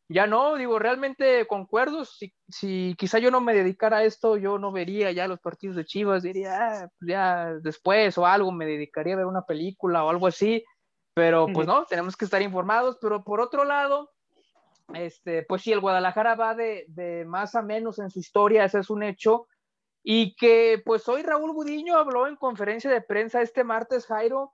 Ya 0.09 0.27
no, 0.27 0.57
digo, 0.57 0.79
realmente 0.81 1.47
concuerdo. 1.47 2.05
Si, 2.05 2.35
si 2.49 2.97
quizá 2.99 3.21
yo 3.21 3.31
no 3.31 3.41
me 3.41 3.55
dedicara 3.55 3.99
a 3.99 4.05
esto, 4.05 4.37
yo 4.37 4.59
no 4.59 4.73
vería 4.73 5.13
ya 5.13 5.29
los 5.29 5.39
partidos 5.39 5.77
de 5.77 5.85
Chivas, 5.85 6.25
diría, 6.25 6.57
ah, 6.57 6.89
pues 6.99 7.09
ya 7.09 7.55
después 7.63 8.19
o 8.19 8.27
algo, 8.27 8.51
me 8.51 8.67
dedicaría 8.67 9.15
a 9.15 9.19
ver 9.19 9.27
una 9.27 9.43
película 9.43 10.05
o 10.05 10.11
algo 10.11 10.27
así. 10.27 10.65
Pero 11.15 11.47
pues 11.55 11.65
no, 11.65 11.85
tenemos 11.85 12.17
que 12.17 12.25
estar 12.25 12.43
informados. 12.43 12.99
Pero 13.01 13.23
por 13.23 13.41
otro 13.41 13.65
lado, 13.65 14.11
este, 14.93 15.45
pues 15.45 15.63
sí, 15.63 15.73
el 15.73 15.81
Guadalajara 15.81 16.35
va 16.35 16.57
de, 16.57 16.87
de 16.89 17.25
más 17.25 17.55
a 17.55 17.63
menos 17.63 18.01
en 18.01 18.11
su 18.11 18.19
historia, 18.19 18.65
ese 18.65 18.81
es 18.81 18.91
un 18.91 19.05
hecho. 19.05 19.47
Y 20.07 20.37
que 20.37 20.83
pues 20.85 21.09
hoy 21.09 21.23
Raúl 21.23 21.53
Gudiño 21.53 21.97
habló 21.97 22.27
en 22.27 22.37
conferencia 22.37 22.91
de 22.91 23.01
prensa 23.01 23.41
este 23.41 23.65
martes, 23.65 24.07
Jairo, 24.07 24.53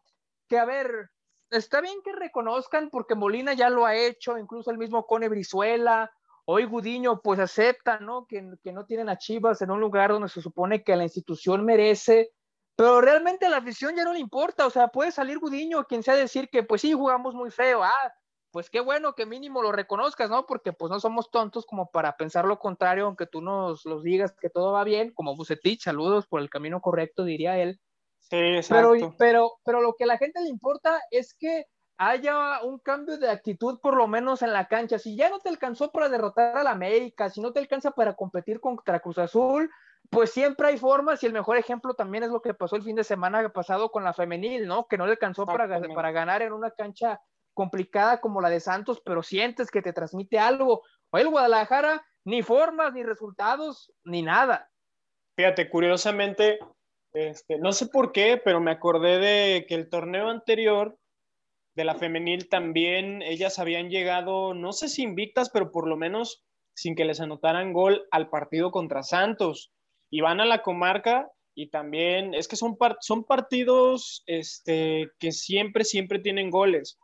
que 0.49 0.59
a 0.59 0.65
ver, 0.65 1.11
está 1.51 1.81
bien 1.81 2.01
que 2.05 2.13
reconozcan 2.13 2.89
porque 2.89 3.17
Molina 3.17 3.53
ya 3.53 3.69
lo 3.69 3.85
ha 3.85 3.97
hecho, 3.97 4.39
incluso 4.39 4.71
el 4.71 4.79
mismo 4.79 5.07
Cone 5.07 5.29
Brizuela, 5.29 6.13
hoy 6.45 6.65
Gudiño 6.65 7.21
pues 7.21 7.41
acepta, 7.41 7.99
¿no? 7.99 8.27
Que, 8.27 8.49
que 8.63 8.73
no 8.73 8.87
tienen 8.87 9.09
a 9.09 9.19
Chivas 9.19 9.61
en 9.61 9.73
un 9.73 9.81
lugar 9.81 10.13
donde 10.13 10.29
se 10.29 10.41
supone 10.41 10.85
que 10.85 10.95
la 10.95 11.03
institución 11.03 11.65
merece, 11.65 12.31
pero 12.77 13.01
realmente 13.01 13.47
a 13.47 13.51
la 13.51 13.59
afición 13.59 13.97
ya 13.97 14.05
no 14.05 14.13
le 14.13 14.21
importa, 14.21 14.67
o 14.67 14.71
sea, 14.71 14.89
puede 14.89 15.11
salir 15.11 15.41
Gudiño, 15.41 15.85
quien 15.85 16.05
sea 16.05 16.15
decir 16.15 16.49
que 16.49 16.63
pues 16.63 16.81
sí, 16.81 16.93
jugamos 16.93 17.35
muy 17.35 17.51
feo, 17.51 17.83
ah, 17.83 18.15
pues 18.51 18.71
qué 18.71 18.81
bueno 18.81 19.15
que 19.15 19.27
mínimo 19.27 19.63
lo 19.63 19.73
reconozcas, 19.73 20.31
¿no? 20.31 20.47
Porque 20.47 20.73
pues 20.73 20.91
no 20.91 21.01
somos 21.01 21.31
tontos 21.31 21.67
como 21.67 21.91
para 21.91 22.17
pensar 22.17 22.45
lo 22.45 22.59
contrario, 22.59 23.07
aunque 23.07 23.27
tú 23.27 23.41
nos 23.41 23.85
los 23.85 24.03
digas 24.03 24.35
que 24.41 24.51
todo 24.51 24.73
va 24.73 24.85
bien, 24.85 25.13
como 25.13 25.37
Bucetich, 25.37 25.83
saludos 25.83 26.27
por 26.27 26.41
el 26.41 26.51
camino 26.51 26.81
correcto, 26.81 27.25
diría 27.25 27.59
él. 27.59 27.81
Sí, 28.19 28.37
exacto. 28.37 28.93
Pero, 28.93 29.15
pero, 29.19 29.53
pero 29.65 29.83
lo 29.83 29.95
que 29.95 30.05
a 30.05 30.09
la 30.09 30.19
gente 30.19 30.41
le 30.41 30.49
importa 30.49 31.01
es 31.11 31.35
que 31.35 31.65
haya 31.97 32.63
un 32.63 32.79
cambio 32.79 33.19
de 33.19 33.29
actitud 33.29 33.79
por 33.81 33.97
lo 33.97 34.09
menos 34.09 34.43
en 34.43 34.53
la 34.53 34.67
cancha. 34.69 34.99
Si 34.99 35.17
ya 35.17 35.29
no 35.29 35.39
te 35.39 35.51
alcanzó 35.51 35.93
para 35.93 36.09
derrotar 36.09 36.57
a 36.57 36.63
la 36.63 36.71
América, 36.71 37.29
si 37.29 37.41
no 37.41 37.53
te 37.53 37.61
alcanza 37.61 37.91
para 37.91 38.15
competir 38.15 38.59
contra 38.59 39.01
Cruz 39.01 39.19
Azul, 39.19 39.71
pues 40.09 40.31
siempre 40.31 40.69
hay 40.69 40.79
formas 40.79 41.23
y 41.23 41.27
el 41.27 41.33
mejor 41.33 41.59
ejemplo 41.59 41.93
también 41.95 42.25
es 42.25 42.31
lo 42.31 42.41
que 42.41 42.55
pasó 42.55 42.77
el 42.77 42.83
fin 42.83 42.97
de 42.97 43.05
semana 43.05 43.47
pasado 43.51 43.91
con 43.91 44.03
la 44.03 44.15
femenil, 44.15 44.67
¿no? 44.67 44.87
Que 44.87 44.97
no 44.97 45.05
le 45.05 45.13
alcanzó 45.13 45.45
para, 45.45 45.69
para 45.95 46.11
ganar 46.11 46.41
en 46.41 46.53
una 46.53 46.71
cancha 46.71 47.21
complicada 47.55 48.21
como 48.21 48.41
la 48.41 48.51
de 48.51 48.61
Santos, 48.61 49.03
pero 49.05 49.23
sientes 49.23 49.71
que 49.71 49.83
te 49.83 49.93
transmite 49.93 50.39
algo. 50.39 50.83
O 51.11 51.19
el 51.19 51.29
Guadalajara, 51.29 52.05
ni 52.25 52.43
formas, 52.43 52.93
ni 52.93 53.03
resultados, 53.03 53.93
ni 54.05 54.23
nada. 54.23 54.71
Fíjate, 55.37 55.69
curiosamente, 55.71 56.59
este, 57.13 57.59
no 57.59 57.73
sé 57.73 57.87
por 57.87 58.13
qué, 58.13 58.41
pero 58.43 58.61
me 58.61 58.71
acordé 58.71 59.19
de 59.19 59.67
que 59.67 59.75
el 59.75 59.89
torneo 59.89 60.29
anterior 60.29 60.99
de 61.75 61.85
la 61.85 61.95
femenil 61.95 62.49
también 62.49 63.23
ellas 63.23 63.59
habían 63.59 63.91
llegado, 63.91 64.55
no 64.55 64.73
sé 64.73 64.89
si 64.89 65.03
invictas, 65.03 65.51
pero 65.51 65.71
por 65.71 65.89
lo 65.89 65.97
menos 65.97 66.45
sin 66.75 66.95
que 66.95 67.05
les 67.05 67.21
anotaran 67.21 67.73
gol 67.73 68.07
al 68.11 68.29
partido 68.29 68.71
contra 68.71 69.03
Santos. 69.03 69.73
Y 70.11 70.21
van 70.21 70.41
a 70.41 70.45
la 70.45 70.63
comarca 70.63 71.31
y 71.55 71.71
también 71.71 72.35
es 72.35 72.49
que 72.49 72.57
son, 72.57 72.77
son 73.01 73.25
partidos 73.25 74.23
este, 74.27 75.11
que 75.19 75.33
siempre, 75.33 75.85
siempre 75.85 76.19
tienen 76.19 76.51
goles. 76.51 76.99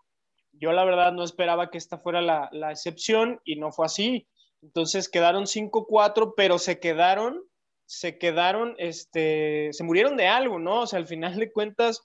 Yo 0.59 0.73
la 0.73 0.85
verdad 0.85 1.13
no 1.13 1.23
esperaba 1.23 1.71
que 1.71 1.79
esta 1.79 1.99
fuera 1.99 2.21
la, 2.21 2.49
la 2.53 2.71
excepción 2.71 3.41
y 3.45 3.57
no 3.57 3.73
fue 3.73 3.87
así. 3.87 4.27
Entonces 4.63 5.09
quedaron 5.09 5.45
5-4, 5.45 6.35
pero 6.37 6.59
se 6.59 6.81
quedaron, 6.81 7.43
se 7.87 8.19
quedaron, 8.19 8.75
este, 8.79 9.69
se 9.73 9.85
murieron 9.85 10.17
de 10.17 10.27
algo, 10.27 10.59
¿no? 10.59 10.83
O 10.83 10.87
sea, 10.87 10.99
al 10.99 11.07
final 11.07 11.37
de 11.37 11.53
cuentas, 11.53 12.03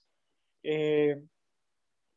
eh, 0.64 1.16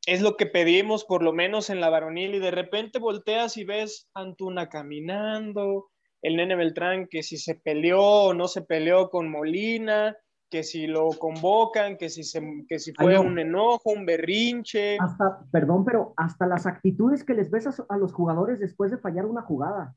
es 0.07 0.21
lo 0.21 0.37
que 0.37 0.47
pedimos 0.47 1.05
por 1.05 1.23
lo 1.23 1.33
menos 1.33 1.71
en 1.71 1.81
la 1.81 1.89
varonil 1.89 2.35
y 2.35 2.39
de 2.39 2.51
repente 2.51 2.99
volteas 2.99 3.57
y 3.57 3.65
ves 3.65 4.09
Antuna 4.13 4.69
caminando, 4.69 5.91
el 6.21 6.37
nene 6.37 6.57
Beltrán 6.57 7.07
que 7.09 7.23
si 7.23 7.39
se 7.39 7.55
peleó 7.55 8.03
o 8.03 8.35
no 8.35 8.49
se 8.49 8.63
peleó 8.63 9.09
con 9.09 9.31
Molina, 9.31 10.17
que 10.55 10.63
si 10.63 10.87
lo 10.87 11.09
convocan, 11.19 11.97
que 11.97 12.09
si, 12.09 12.23
se, 12.23 12.65
que 12.69 12.79
si 12.79 12.93
fue 12.93 13.19
un 13.19 13.41
enojo, 13.41 13.91
un 13.91 14.07
berrinche. 14.07 14.97
Hasta, 15.01 15.41
perdón, 15.51 15.85
pero 15.85 16.15
hasta 16.17 16.47
las 16.47 16.65
actitudes 16.65 17.25
que 17.25 17.35
les 17.35 17.51
ves 17.51 17.67
a, 17.67 17.97
los 17.97 18.13
jugadores 18.13 18.61
después 18.61 18.93
de 18.93 18.99
fallar 18.99 19.27
una 19.27 19.43
jugada. 19.43 19.97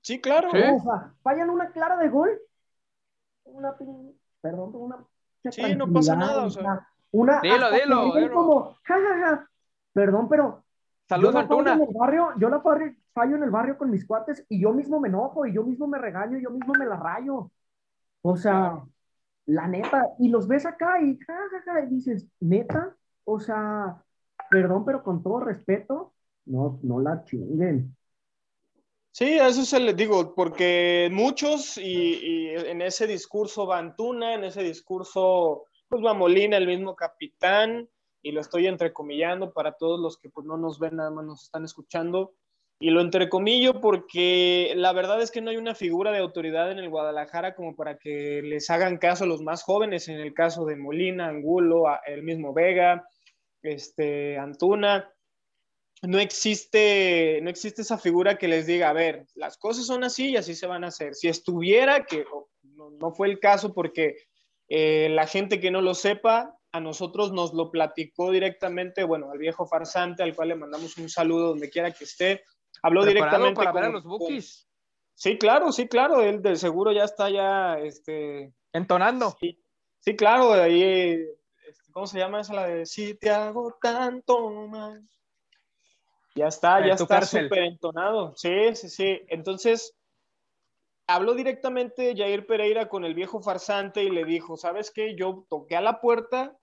Sí, 0.00 0.20
claro. 0.20 0.50
O 0.50 0.80
sea, 0.80 1.12
fallan 1.24 1.50
una 1.50 1.72
clara 1.72 1.96
de 1.96 2.08
gol. 2.08 2.30
Una, 3.42 3.74
perdón, 4.40 4.70
una... 4.74 5.04
Sí, 5.50 5.74
no 5.74 5.92
pasa 5.92 6.14
nada. 6.14 6.44
O 6.44 6.50
sea. 6.50 6.86
Una, 7.10 7.40
dilo, 7.40 7.72
dilo, 8.12 8.32
Como, 8.32 8.76
ja, 8.84 9.48
Perdón, 9.92 10.28
pero 10.28 10.62
Saludos, 11.08 11.48
yo 11.48 11.60
En 11.62 11.80
el 11.80 11.88
barrio, 11.92 12.28
yo 12.38 12.48
la 12.48 12.60
fallo 12.60 13.34
en 13.34 13.42
el 13.42 13.50
barrio 13.50 13.76
con 13.76 13.90
mis 13.90 14.06
cuates 14.06 14.46
y 14.48 14.60
yo 14.60 14.72
mismo 14.72 15.00
me 15.00 15.08
enojo 15.08 15.44
y 15.46 15.52
yo 15.52 15.64
mismo 15.64 15.88
me 15.88 15.98
regaño 15.98 16.38
y 16.38 16.44
yo 16.44 16.50
mismo 16.50 16.74
me 16.78 16.86
la 16.86 16.94
rayo. 16.94 17.50
O 18.22 18.36
sea, 18.36 18.80
la 19.46 19.66
neta, 19.66 20.08
y 20.18 20.28
los 20.28 20.48
ves 20.48 20.66
acá 20.66 21.00
y, 21.02 21.18
ja, 21.18 21.80
y 21.82 21.94
dices, 21.94 22.26
neta, 22.40 22.96
o 23.24 23.38
sea, 23.38 24.02
perdón, 24.50 24.84
pero 24.84 25.02
con 25.02 25.22
todo 25.22 25.40
respeto, 25.40 26.12
no, 26.46 26.78
no 26.82 27.00
la 27.00 27.24
chinguen. 27.24 27.94
Sí, 29.10 29.38
a 29.38 29.46
eso 29.46 29.64
se 29.64 29.78
les 29.78 29.96
digo, 29.96 30.34
porque 30.34 31.08
muchos, 31.12 31.78
y, 31.78 32.48
en 32.48 32.82
ese 32.82 33.06
discurso 33.06 33.66
va 33.66 33.78
Antuna, 33.78 34.34
en 34.34 34.44
ese 34.44 34.62
discurso, 34.62 35.66
pues 35.88 36.04
va 36.04 36.14
Molina, 36.14 36.56
el 36.56 36.66
mismo 36.66 36.96
capitán, 36.96 37.88
y 38.22 38.32
lo 38.32 38.40
estoy 38.40 38.66
entrecomillando 38.66 39.52
para 39.52 39.72
todos 39.72 40.00
los 40.00 40.18
que 40.18 40.30
pues 40.30 40.46
no 40.46 40.56
nos 40.56 40.80
ven, 40.80 40.96
nada 40.96 41.10
más 41.10 41.24
nos 41.24 41.44
están 41.44 41.64
escuchando, 41.64 42.34
y 42.80 42.90
lo 42.90 43.00
entrecomillo 43.00 43.80
porque 43.80 44.72
la 44.76 44.92
verdad 44.92 45.22
es 45.22 45.30
que 45.30 45.40
no 45.40 45.50
hay 45.50 45.56
una 45.56 45.74
figura 45.74 46.10
de 46.10 46.18
autoridad 46.18 46.70
en 46.70 46.78
el 46.78 46.90
Guadalajara 46.90 47.54
como 47.54 47.76
para 47.76 47.98
que 47.98 48.42
les 48.42 48.68
hagan 48.68 48.98
caso 48.98 49.24
a 49.24 49.26
los 49.26 49.42
más 49.42 49.62
jóvenes, 49.62 50.08
en 50.08 50.18
el 50.18 50.34
caso 50.34 50.64
de 50.64 50.76
Molina, 50.76 51.28
Angulo, 51.28 51.84
el 52.06 52.22
mismo 52.22 52.52
Vega, 52.52 53.06
este, 53.62 54.38
Antuna. 54.38 55.10
No 56.02 56.18
existe, 56.18 57.40
no 57.42 57.48
existe 57.48 57.82
esa 57.82 57.96
figura 57.96 58.36
que 58.36 58.48
les 58.48 58.66
diga, 58.66 58.90
a 58.90 58.92
ver, 58.92 59.24
las 59.34 59.56
cosas 59.56 59.86
son 59.86 60.04
así 60.04 60.30
y 60.30 60.36
así 60.36 60.54
se 60.54 60.66
van 60.66 60.84
a 60.84 60.88
hacer. 60.88 61.14
Si 61.14 61.28
estuviera, 61.28 62.04
que 62.04 62.26
no, 63.00 63.12
fue 63.12 63.28
el 63.28 63.38
caso 63.38 63.72
porque 63.72 64.16
eh, 64.68 65.08
la 65.10 65.26
gente 65.26 65.60
que 65.60 65.70
no 65.70 65.80
lo 65.80 65.94
sepa, 65.94 66.58
a 66.72 66.80
nosotros 66.80 67.32
nos 67.32 67.54
lo 67.54 67.70
platicó 67.70 68.32
directamente, 68.32 69.04
bueno, 69.04 69.30
al 69.30 69.38
viejo 69.38 69.64
farsante, 69.64 70.24
al 70.24 70.34
cual 70.34 70.48
le 70.48 70.56
mandamos 70.56 70.98
un 70.98 71.08
saludo 71.08 71.50
donde 71.50 71.70
quiera 71.70 71.92
que 71.92 72.04
esté, 72.04 72.42
Habló 72.84 73.02
directamente 73.06 73.54
para 73.54 73.72
ver 73.72 73.84
a 73.84 73.88
los 73.88 74.04
bookies. 74.04 74.68
Sí, 75.14 75.38
claro, 75.38 75.72
sí, 75.72 75.88
claro. 75.88 76.20
Él 76.20 76.42
de 76.42 76.54
seguro 76.56 76.92
ya 76.92 77.04
está 77.04 77.30
ya 77.30 77.78
este... 77.78 78.52
entonando. 78.74 79.34
Sí, 80.00 80.14
claro, 80.16 80.52
de 80.52 80.62
ahí, 80.62 80.82
este, 81.66 81.90
¿cómo 81.92 82.06
se 82.06 82.18
llama 82.18 82.42
esa 82.42 82.52
la 82.52 82.66
de 82.66 82.84
si 82.84 83.14
te 83.14 83.30
hago 83.30 83.78
tanto 83.80 84.50
más? 84.68 85.00
Ya 86.34 86.48
está, 86.48 86.86
ya 86.86 86.92
está 86.92 87.22
súper 87.22 87.62
entonado. 87.62 88.34
Sí, 88.36 88.74
sí, 88.74 88.90
sí. 88.90 89.22
Entonces, 89.28 89.96
habló 91.06 91.32
directamente 91.32 92.14
Jair 92.14 92.46
Pereira 92.46 92.90
con 92.90 93.06
el 93.06 93.14
viejo 93.14 93.40
farsante 93.40 94.04
y 94.04 94.10
le 94.10 94.26
dijo, 94.26 94.58
¿sabes 94.58 94.90
qué? 94.90 95.16
Yo 95.16 95.46
toqué 95.48 95.76
a 95.76 95.80
la 95.80 96.02
puerta 96.02 96.54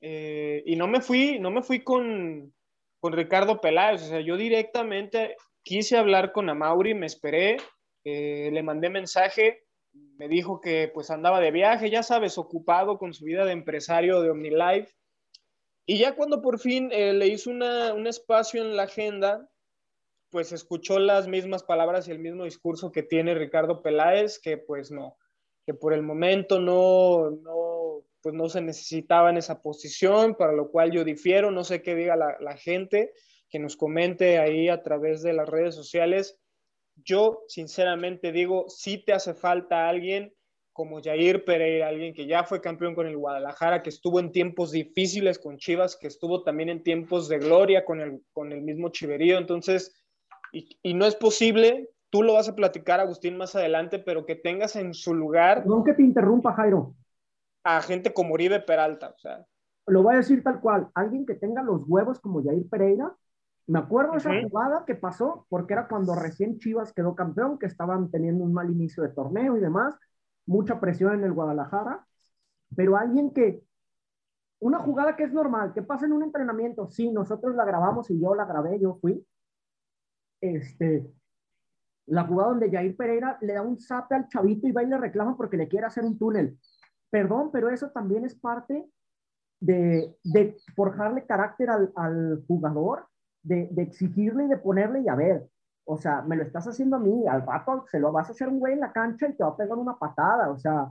eh, 0.00 0.62
y 0.64 0.76
no 0.76 0.86
me 0.86 1.02
fui, 1.02 1.38
no 1.38 1.50
me 1.50 1.62
fui 1.62 1.84
con, 1.84 2.54
con 3.00 3.12
Ricardo 3.12 3.60
Peláez. 3.60 4.02
O 4.04 4.06
sea, 4.06 4.20
yo 4.20 4.38
directamente 4.38 5.36
quise 5.62 5.96
hablar 5.96 6.32
con 6.32 6.48
Amauri, 6.48 6.94
me 6.94 7.06
esperé, 7.06 7.58
eh, 8.04 8.50
le 8.52 8.62
mandé 8.62 8.90
mensaje, 8.90 9.64
me 9.92 10.28
dijo 10.28 10.60
que 10.60 10.90
pues 10.92 11.10
andaba 11.10 11.40
de 11.40 11.50
viaje, 11.50 11.90
ya 11.90 12.02
sabes, 12.02 12.38
ocupado 12.38 12.98
con 12.98 13.12
su 13.12 13.24
vida 13.24 13.44
de 13.44 13.52
empresario 13.52 14.20
de 14.20 14.30
OmniLife. 14.30 14.92
Y 15.86 15.98
ya 15.98 16.14
cuando 16.14 16.42
por 16.42 16.58
fin 16.58 16.90
eh, 16.92 17.12
le 17.12 17.28
hizo 17.28 17.50
un 17.50 18.06
espacio 18.06 18.62
en 18.62 18.76
la 18.76 18.84
agenda, 18.84 19.48
pues 20.30 20.52
escuchó 20.52 20.98
las 20.98 21.28
mismas 21.28 21.62
palabras 21.62 22.06
y 22.06 22.10
el 22.10 22.18
mismo 22.18 22.44
discurso 22.44 22.92
que 22.92 23.02
tiene 23.02 23.34
Ricardo 23.34 23.82
Peláez, 23.82 24.38
que 24.38 24.58
pues 24.58 24.90
no, 24.90 25.16
que 25.64 25.74
por 25.74 25.94
el 25.94 26.02
momento 26.02 26.60
no, 26.60 27.30
no, 27.30 28.04
pues 28.20 28.34
no 28.34 28.48
se 28.48 28.60
necesitaba 28.60 29.30
en 29.30 29.38
esa 29.38 29.62
posición, 29.62 30.34
para 30.34 30.52
lo 30.52 30.70
cual 30.70 30.90
yo 30.90 31.04
difiero, 31.04 31.50
no 31.50 31.64
sé 31.64 31.82
qué 31.82 31.94
diga 31.94 32.16
la, 32.16 32.36
la 32.40 32.56
gente, 32.56 33.12
que 33.48 33.58
nos 33.58 33.76
comente 33.76 34.38
ahí 34.38 34.68
a 34.68 34.82
través 34.82 35.22
de 35.22 35.32
las 35.32 35.48
redes 35.48 35.74
sociales. 35.74 36.38
Yo 36.96 37.44
sinceramente 37.48 38.32
digo, 38.32 38.66
si 38.68 39.04
te 39.04 39.12
hace 39.12 39.34
falta 39.34 39.88
alguien 39.88 40.32
como 40.72 41.02
Jair 41.02 41.44
Pereira, 41.44 41.88
alguien 41.88 42.14
que 42.14 42.26
ya 42.26 42.44
fue 42.44 42.60
campeón 42.60 42.94
con 42.94 43.08
el 43.08 43.16
Guadalajara, 43.16 43.82
que 43.82 43.90
estuvo 43.90 44.20
en 44.20 44.30
tiempos 44.30 44.70
difíciles 44.70 45.38
con 45.38 45.56
Chivas, 45.56 45.96
que 45.96 46.06
estuvo 46.06 46.44
también 46.44 46.68
en 46.68 46.84
tiempos 46.84 47.28
de 47.28 47.38
gloria 47.38 47.84
con 47.84 48.00
el, 48.00 48.22
con 48.32 48.52
el 48.52 48.62
mismo 48.62 48.90
Chiverío. 48.90 49.38
Entonces, 49.38 50.04
y, 50.52 50.78
y 50.82 50.94
no 50.94 51.06
es 51.06 51.16
posible, 51.16 51.90
tú 52.10 52.22
lo 52.22 52.34
vas 52.34 52.48
a 52.48 52.54
platicar, 52.54 53.00
Agustín, 53.00 53.36
más 53.36 53.56
adelante, 53.56 53.98
pero 53.98 54.24
que 54.24 54.36
tengas 54.36 54.76
en 54.76 54.94
su 54.94 55.14
lugar. 55.14 55.66
No 55.66 55.82
que 55.82 55.94
te 55.94 56.02
interrumpa, 56.02 56.52
Jairo. 56.54 56.94
A 57.64 57.82
gente 57.82 58.12
como 58.12 58.34
Uribe 58.34 58.60
Peralta, 58.60 59.10
o 59.16 59.18
sea. 59.18 59.44
Lo 59.86 60.02
voy 60.02 60.14
a 60.14 60.18
decir 60.18 60.42
tal 60.44 60.60
cual, 60.60 60.88
alguien 60.94 61.26
que 61.26 61.34
tenga 61.34 61.62
los 61.62 61.82
huevos 61.88 62.20
como 62.20 62.42
Jair 62.44 62.68
Pereira 62.68 63.16
me 63.68 63.78
acuerdo 63.78 64.12
de 64.12 64.18
esa 64.18 64.30
jugada 64.42 64.84
que 64.86 64.94
pasó 64.94 65.46
porque 65.50 65.74
era 65.74 65.88
cuando 65.88 66.14
recién 66.14 66.58
Chivas 66.58 66.92
quedó 66.94 67.14
campeón, 67.14 67.58
que 67.58 67.66
estaban 67.66 68.10
teniendo 68.10 68.42
un 68.42 68.54
mal 68.54 68.70
inicio 68.70 69.02
de 69.02 69.10
torneo 69.10 69.56
y 69.58 69.60
demás, 69.60 69.94
mucha 70.46 70.80
presión 70.80 71.12
en 71.14 71.24
el 71.24 71.34
Guadalajara, 71.34 72.06
pero 72.74 72.96
alguien 72.96 73.30
que, 73.30 73.62
una 74.60 74.78
jugada 74.78 75.16
que 75.16 75.24
es 75.24 75.32
normal, 75.34 75.74
que 75.74 75.82
pasa 75.82 76.06
en 76.06 76.12
un 76.12 76.22
entrenamiento, 76.22 76.88
sí, 76.88 77.10
nosotros 77.10 77.54
la 77.54 77.66
grabamos 77.66 78.10
y 78.10 78.18
yo 78.18 78.34
la 78.34 78.46
grabé, 78.46 78.80
yo 78.80 78.98
fui, 79.02 79.22
este, 80.40 81.06
la 82.06 82.24
jugada 82.24 82.50
donde 82.50 82.70
Jair 82.70 82.96
Pereira 82.96 83.36
le 83.42 83.52
da 83.52 83.60
un 83.60 83.78
zape 83.78 84.14
al 84.14 84.28
chavito 84.28 84.66
y 84.66 84.72
va 84.72 84.82
y 84.82 84.86
le 84.86 84.96
reclama 84.96 85.36
porque 85.36 85.58
le 85.58 85.68
quiere 85.68 85.86
hacer 85.86 86.04
un 86.04 86.18
túnel. 86.18 86.58
Perdón, 87.10 87.50
pero 87.52 87.68
eso 87.68 87.90
también 87.90 88.24
es 88.24 88.34
parte 88.34 88.86
de, 89.60 90.16
de 90.24 90.56
forjarle 90.74 91.26
carácter 91.26 91.68
al, 91.68 91.92
al 91.96 92.44
jugador, 92.46 93.06
de, 93.42 93.68
de, 93.70 93.82
exigirle 93.82 94.44
y 94.44 94.48
de 94.48 94.58
ponerle 94.58 95.00
y 95.02 95.08
a 95.08 95.14
ver, 95.14 95.48
o 95.84 95.96
sea, 95.96 96.22
me 96.22 96.36
lo 96.36 96.42
estás 96.42 96.66
haciendo 96.68 96.96
a 96.96 97.00
mí, 97.00 97.26
al 97.26 97.46
rato 97.46 97.84
se 97.90 97.98
lo 98.00 98.12
vas 98.12 98.28
a 98.28 98.32
hacer 98.32 98.48
un 98.48 98.58
güey 98.60 98.74
en 98.74 98.80
la 98.80 98.92
cancha 98.92 99.28
y 99.28 99.34
te 99.34 99.42
va 99.44 99.50
a 99.50 99.56
pegar 99.56 99.78
una 99.78 99.98
patada, 99.98 100.50
o 100.50 100.58
sea, 100.58 100.90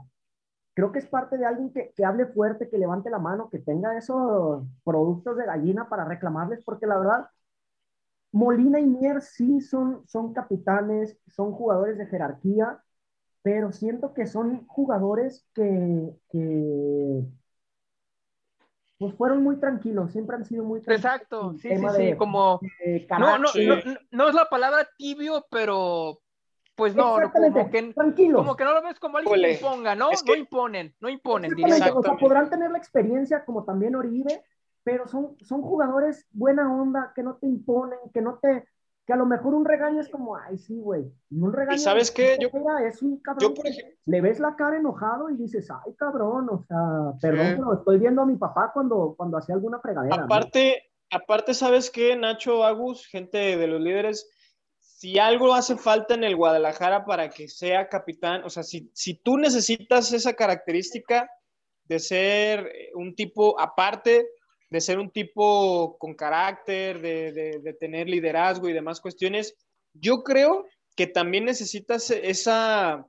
creo 0.74 0.92
que 0.92 1.00
es 1.00 1.06
parte 1.06 1.36
de 1.38 1.46
alguien 1.46 1.72
que, 1.72 1.92
que 1.94 2.04
hable 2.04 2.26
fuerte, 2.26 2.68
que 2.68 2.78
levante 2.78 3.10
la 3.10 3.18
mano, 3.18 3.50
que 3.50 3.58
tenga 3.58 3.96
esos 3.98 4.64
productos 4.84 5.36
de 5.36 5.46
gallina 5.46 5.88
para 5.88 6.04
reclamarles, 6.04 6.64
porque 6.64 6.86
la 6.86 6.98
verdad, 6.98 7.26
Molina 8.32 8.78
y 8.80 8.86
Mier 8.86 9.20
sí 9.22 9.60
son, 9.60 10.06
son 10.06 10.32
capitanes, 10.32 11.18
son 11.26 11.52
jugadores 11.52 11.98
de 11.98 12.06
jerarquía, 12.06 12.82
pero 13.42 13.72
siento 13.72 14.12
que 14.14 14.26
son 14.26 14.66
jugadores 14.66 15.46
que, 15.54 16.14
que 16.30 17.24
pues 18.98 19.14
fueron 19.14 19.42
muy 19.44 19.56
tranquilos, 19.56 20.10
siempre 20.10 20.36
han 20.36 20.44
sido 20.44 20.64
muy 20.64 20.80
tranquilos. 20.80 21.12
Exacto, 21.12 21.54
sí, 21.54 21.68
sí, 21.68 21.86
sí, 21.96 22.16
como... 22.16 22.60
no, 23.18 23.38
no, 23.38 23.48
no, 24.10 24.28
es 24.28 24.34
la 24.34 24.48
palabra 24.50 24.88
tibio, 24.96 25.46
pero 25.50 26.20
pues 26.74 26.94
no, 26.94 27.16
como 27.32 27.70
que, 27.70 27.92
tranquilo. 27.92 28.38
como 28.38 28.56
que 28.56 28.64
no 28.64 28.74
lo 28.74 28.82
ves 28.82 28.98
como 28.98 29.18
alguien 29.18 29.40
que 29.40 29.52
imponga, 29.52 29.94
¿no? 29.94 30.10
No 30.26 30.34
imponen, 30.34 30.94
no 31.00 31.08
imponen. 31.08 31.52
O 31.64 32.02
sea, 32.02 32.16
podrán 32.16 32.50
tener 32.50 32.70
la 32.70 32.78
experiencia 32.78 33.44
como 33.44 33.64
también 33.64 33.94
Oribe, 33.94 34.44
pero 34.82 35.06
son, 35.06 35.36
son 35.42 35.62
jugadores 35.62 36.26
buena 36.32 36.72
onda, 36.72 37.12
que 37.14 37.22
no 37.22 37.36
te 37.36 37.46
imponen, 37.46 37.98
que 38.12 38.20
no 38.20 38.38
te, 38.38 38.64
que 39.08 39.14
a 39.14 39.16
lo 39.16 39.24
mejor 39.24 39.54
un 39.54 39.64
regaño 39.64 40.02
es 40.02 40.10
como, 40.10 40.36
ay, 40.36 40.58
sí, 40.58 40.78
güey. 40.78 41.10
Un 41.30 41.50
regaño. 41.50 41.76
¿Y 41.76 41.78
sabes 41.78 42.10
qué? 42.10 42.36
Yo, 42.38 42.50
es 42.86 43.00
un 43.00 43.18
cabrón. 43.20 43.40
Yo, 43.40 43.54
por 43.54 43.66
ejemplo, 43.66 43.94
le 44.04 44.20
ves 44.20 44.38
la 44.38 44.54
cara 44.54 44.76
enojado 44.76 45.30
y 45.30 45.36
dices, 45.38 45.66
ay, 45.70 45.94
cabrón, 45.94 46.46
o 46.50 46.62
sea, 46.68 47.14
perdón, 47.18 47.54
pero 47.56 47.72
estoy 47.72 47.98
viendo 47.98 48.20
a 48.20 48.26
mi 48.26 48.36
papá 48.36 48.70
cuando, 48.74 49.14
cuando 49.16 49.38
hacía 49.38 49.54
alguna 49.54 49.80
fregadera. 49.80 50.24
Aparte, 50.24 50.90
aparte, 51.10 51.54
¿sabes 51.54 51.90
qué, 51.90 52.16
Nacho 52.16 52.66
Agus, 52.66 53.06
gente 53.06 53.56
de 53.56 53.66
los 53.66 53.80
líderes? 53.80 54.28
Si 54.76 55.18
algo 55.18 55.54
hace 55.54 55.78
falta 55.78 56.12
en 56.12 56.24
el 56.24 56.36
Guadalajara 56.36 57.06
para 57.06 57.30
que 57.30 57.48
sea 57.48 57.88
capitán, 57.88 58.44
o 58.44 58.50
sea, 58.50 58.62
si, 58.62 58.90
si 58.92 59.14
tú 59.14 59.38
necesitas 59.38 60.12
esa 60.12 60.34
característica 60.34 61.30
de 61.84 61.98
ser 61.98 62.70
un 62.92 63.14
tipo 63.14 63.58
aparte, 63.58 64.28
de 64.70 64.80
ser 64.80 64.98
un 64.98 65.10
tipo 65.10 65.96
con 65.98 66.14
carácter, 66.14 67.00
de, 67.00 67.76
tener 67.80 68.08
liderazgo 68.08 68.68
y 68.68 68.72
demás 68.72 69.00
cuestiones, 69.00 69.54
yo 69.94 70.22
creo 70.22 70.66
que 70.94 71.06
también 71.06 71.44
necesitas 71.44 72.10
esa, 72.10 73.06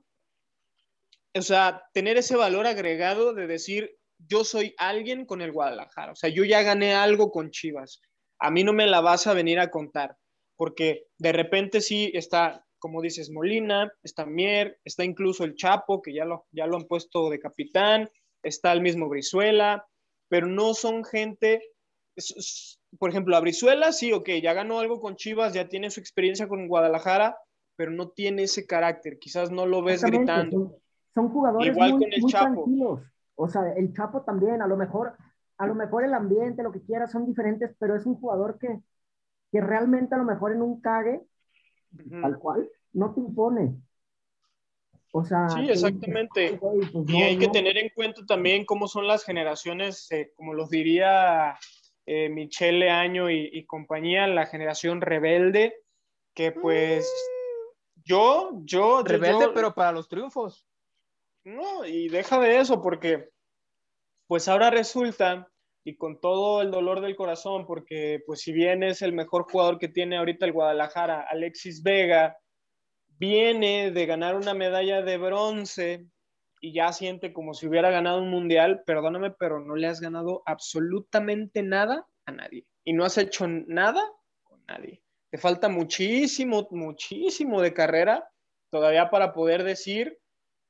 o 1.34 1.42
sea, 1.42 1.82
tener 1.92 2.16
ese 2.16 2.36
valor 2.36 2.66
agregado 2.66 3.34
de 3.34 3.46
decir, 3.46 3.96
yo 4.18 4.44
soy 4.44 4.74
alguien 4.78 5.26
con 5.26 5.40
el 5.42 5.52
Guadalajara, 5.52 6.12
o 6.12 6.16
sea, 6.16 6.30
yo 6.30 6.44
ya 6.44 6.62
gané 6.62 6.94
algo 6.94 7.30
con 7.30 7.50
Chivas, 7.50 8.00
a 8.38 8.50
mí 8.50 8.64
no 8.64 8.72
me 8.72 8.86
la 8.86 9.00
vas 9.00 9.26
a 9.26 9.34
venir 9.34 9.58
a 9.58 9.70
contar, 9.70 10.16
porque 10.56 11.06
de 11.18 11.32
repente 11.32 11.80
sí 11.80 12.10
está, 12.14 12.64
como 12.78 13.02
dices, 13.02 13.30
Molina, 13.30 13.92
está 14.02 14.24
Mier, 14.24 14.78
está 14.84 15.04
incluso 15.04 15.44
el 15.44 15.56
Chapo, 15.56 16.00
que 16.00 16.14
ya 16.14 16.24
lo, 16.24 16.46
ya 16.52 16.66
lo 16.66 16.76
han 16.76 16.84
puesto 16.84 17.28
de 17.28 17.40
capitán, 17.40 18.08
está 18.42 18.72
el 18.72 18.80
mismo 18.80 19.08
Brizuela, 19.08 19.86
pero 20.30 20.46
no 20.46 20.74
son 20.74 21.04
gente, 21.04 21.60
por 22.98 23.10
ejemplo, 23.10 23.36
a 23.36 23.40
Brizuela 23.40 23.92
sí, 23.92 24.12
ok, 24.12 24.28
ya 24.40 24.54
ganó 24.54 24.78
algo 24.78 25.00
con 25.00 25.16
Chivas, 25.16 25.52
ya 25.52 25.68
tiene 25.68 25.90
su 25.90 25.98
experiencia 25.98 26.46
con 26.46 26.68
Guadalajara, 26.68 27.36
pero 27.74 27.90
no 27.90 28.10
tiene 28.10 28.44
ese 28.44 28.64
carácter, 28.64 29.18
quizás 29.18 29.50
no 29.50 29.66
lo 29.66 29.82
ves 29.82 30.04
gritando. 30.04 30.78
Son, 31.14 31.28
jugadores 31.30 31.72
Igual 31.72 31.90
muy, 31.94 32.04
con 32.04 32.12
el 32.12 32.24
Chapo. 32.26 32.44
tranquilos. 32.44 33.00
O 33.34 33.48
sea, 33.48 33.72
el 33.72 33.92
Chapo 33.92 34.22
también, 34.22 34.62
a 34.62 34.68
lo 34.68 34.76
mejor, 34.76 35.14
a 35.58 35.66
lo 35.66 35.74
mejor 35.74 36.04
el 36.04 36.14
ambiente, 36.14 36.62
lo 36.62 36.70
que 36.70 36.82
quiera, 36.82 37.08
son 37.08 37.26
diferentes, 37.26 37.74
pero 37.80 37.96
es 37.96 38.06
un 38.06 38.14
jugador 38.14 38.56
que, 38.58 38.80
que 39.50 39.60
realmente 39.60 40.14
a 40.14 40.18
lo 40.18 40.24
mejor 40.24 40.52
en 40.52 40.62
un 40.62 40.80
cague, 40.80 41.22
tal 42.20 42.38
cual, 42.38 42.70
no 42.92 43.12
te 43.12 43.20
impone. 43.20 43.74
O 45.12 45.24
sea, 45.24 45.48
sí, 45.48 45.68
exactamente. 45.68 46.58
Pues 46.58 46.88
y 47.08 47.22
hay 47.22 47.36
que 47.36 47.48
tener 47.48 47.76
en 47.78 47.90
cuenta 47.90 48.24
también 48.26 48.64
cómo 48.64 48.86
son 48.86 49.06
las 49.06 49.24
generaciones, 49.24 50.10
eh, 50.12 50.32
como 50.36 50.54
los 50.54 50.70
diría 50.70 51.58
eh, 52.06 52.28
Michelle 52.28 52.90
Año 52.90 53.30
y, 53.30 53.64
compañía, 53.66 54.26
la 54.26 54.46
generación 54.46 55.00
rebelde, 55.00 55.74
que 56.34 56.52
pues 56.52 57.12
yo, 58.04 58.52
yo... 58.64 59.02
Rebelde, 59.02 59.48
pero 59.54 59.74
para 59.74 59.92
los 59.92 60.08
triunfos. 60.08 60.66
No, 61.44 61.84
y 61.84 62.08
deja 62.08 62.38
de 62.38 62.58
eso, 62.58 62.80
porque 62.82 63.30
pues 64.26 64.46
ahora 64.46 64.70
resulta, 64.70 65.48
y 65.84 65.96
con 65.96 66.20
todo 66.20 66.62
el 66.62 66.70
dolor 66.70 67.00
del 67.00 67.16
corazón, 67.16 67.66
porque 67.66 68.22
pues 68.26 68.40
si 68.42 68.52
bien 68.52 68.82
es 68.82 69.02
el 69.02 69.12
mejor 69.12 69.50
jugador 69.50 69.78
que 69.78 69.88
tiene 69.88 70.18
ahorita 70.18 70.46
el 70.46 70.52
Guadalajara, 70.52 71.26
Alexis 71.28 71.82
Vega, 71.82 72.36
viene 73.20 73.90
de 73.90 74.06
ganar 74.06 74.34
una 74.34 74.54
medalla 74.54 75.02
de 75.02 75.18
bronce 75.18 76.06
y 76.62 76.72
ya 76.72 76.90
siente 76.92 77.34
como 77.34 77.52
si 77.52 77.66
hubiera 77.66 77.90
ganado 77.90 78.22
un 78.22 78.30
mundial, 78.30 78.82
perdóname, 78.86 79.30
pero 79.30 79.60
no 79.60 79.76
le 79.76 79.86
has 79.86 80.00
ganado 80.00 80.42
absolutamente 80.46 81.62
nada 81.62 82.08
a 82.24 82.32
nadie. 82.32 82.64
Y 82.82 82.94
no 82.94 83.04
has 83.04 83.18
hecho 83.18 83.46
nada 83.46 84.02
con 84.42 84.64
nadie. 84.66 85.02
Te 85.30 85.36
falta 85.36 85.68
muchísimo, 85.68 86.66
muchísimo 86.70 87.60
de 87.60 87.74
carrera 87.74 88.26
todavía 88.70 89.10
para 89.10 89.34
poder 89.34 89.64
decir 89.64 90.18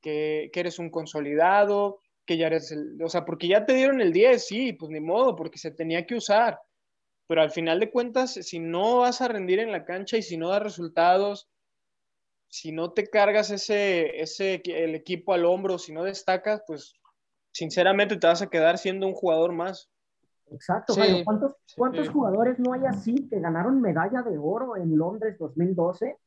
que, 0.01 0.51
eres 0.53 0.77
un 0.77 0.89
consolidado, 0.89 2.01
que 2.25 2.37
ya 2.37 2.47
eres 2.47 2.71
el, 2.71 3.01
o 3.01 3.07
sea, 3.07 3.23
porque 3.23 3.47
ya 3.47 3.65
te 3.65 3.73
dieron 3.73 4.01
el 4.01 4.11
10, 4.11 4.45
sí, 4.45 4.73
pues 4.73 4.91
ni 4.91 4.99
modo, 4.99 5.37
porque 5.37 5.57
se 5.57 5.71
tenía 5.71 6.05
que 6.05 6.15
usar. 6.15 6.59
Pero 7.27 7.41
al 7.41 7.51
final 7.51 7.79
de 7.79 7.91
cuentas, 7.91 8.33
si 8.33 8.59
no 8.59 8.97
vas 8.97 9.21
a 9.21 9.29
rendir 9.29 9.59
en 9.59 9.71
la 9.71 9.85
cancha 9.85 10.17
y 10.17 10.21
si 10.21 10.35
no 10.35 10.49
da 10.49 10.59
resultados, 10.59 11.47
si 12.51 12.73
no 12.73 12.91
te 12.91 13.07
cargas 13.07 13.49
ese, 13.49 14.21
ese, 14.21 14.61
el 14.65 14.93
equipo 14.93 15.33
al 15.33 15.45
hombro, 15.45 15.77
si 15.77 15.93
no 15.93 16.03
destacas, 16.03 16.61
pues 16.67 16.93
sinceramente 17.53 18.17
te 18.17 18.27
vas 18.27 18.41
a 18.41 18.49
quedar 18.49 18.77
siendo 18.77 19.07
un 19.07 19.13
jugador 19.13 19.53
más. 19.53 19.89
Exacto, 20.51 20.93
¿Cuántos, 21.23 21.53
cuántos 21.77 22.09
jugadores 22.09 22.59
no 22.59 22.73
hay 22.73 22.81
así 22.85 23.15
que 23.29 23.39
ganaron 23.39 23.79
medalla 23.79 24.21
de 24.21 24.37
oro 24.37 24.75
en 24.75 24.97
Londres 24.97 25.37
2012? 25.39 26.17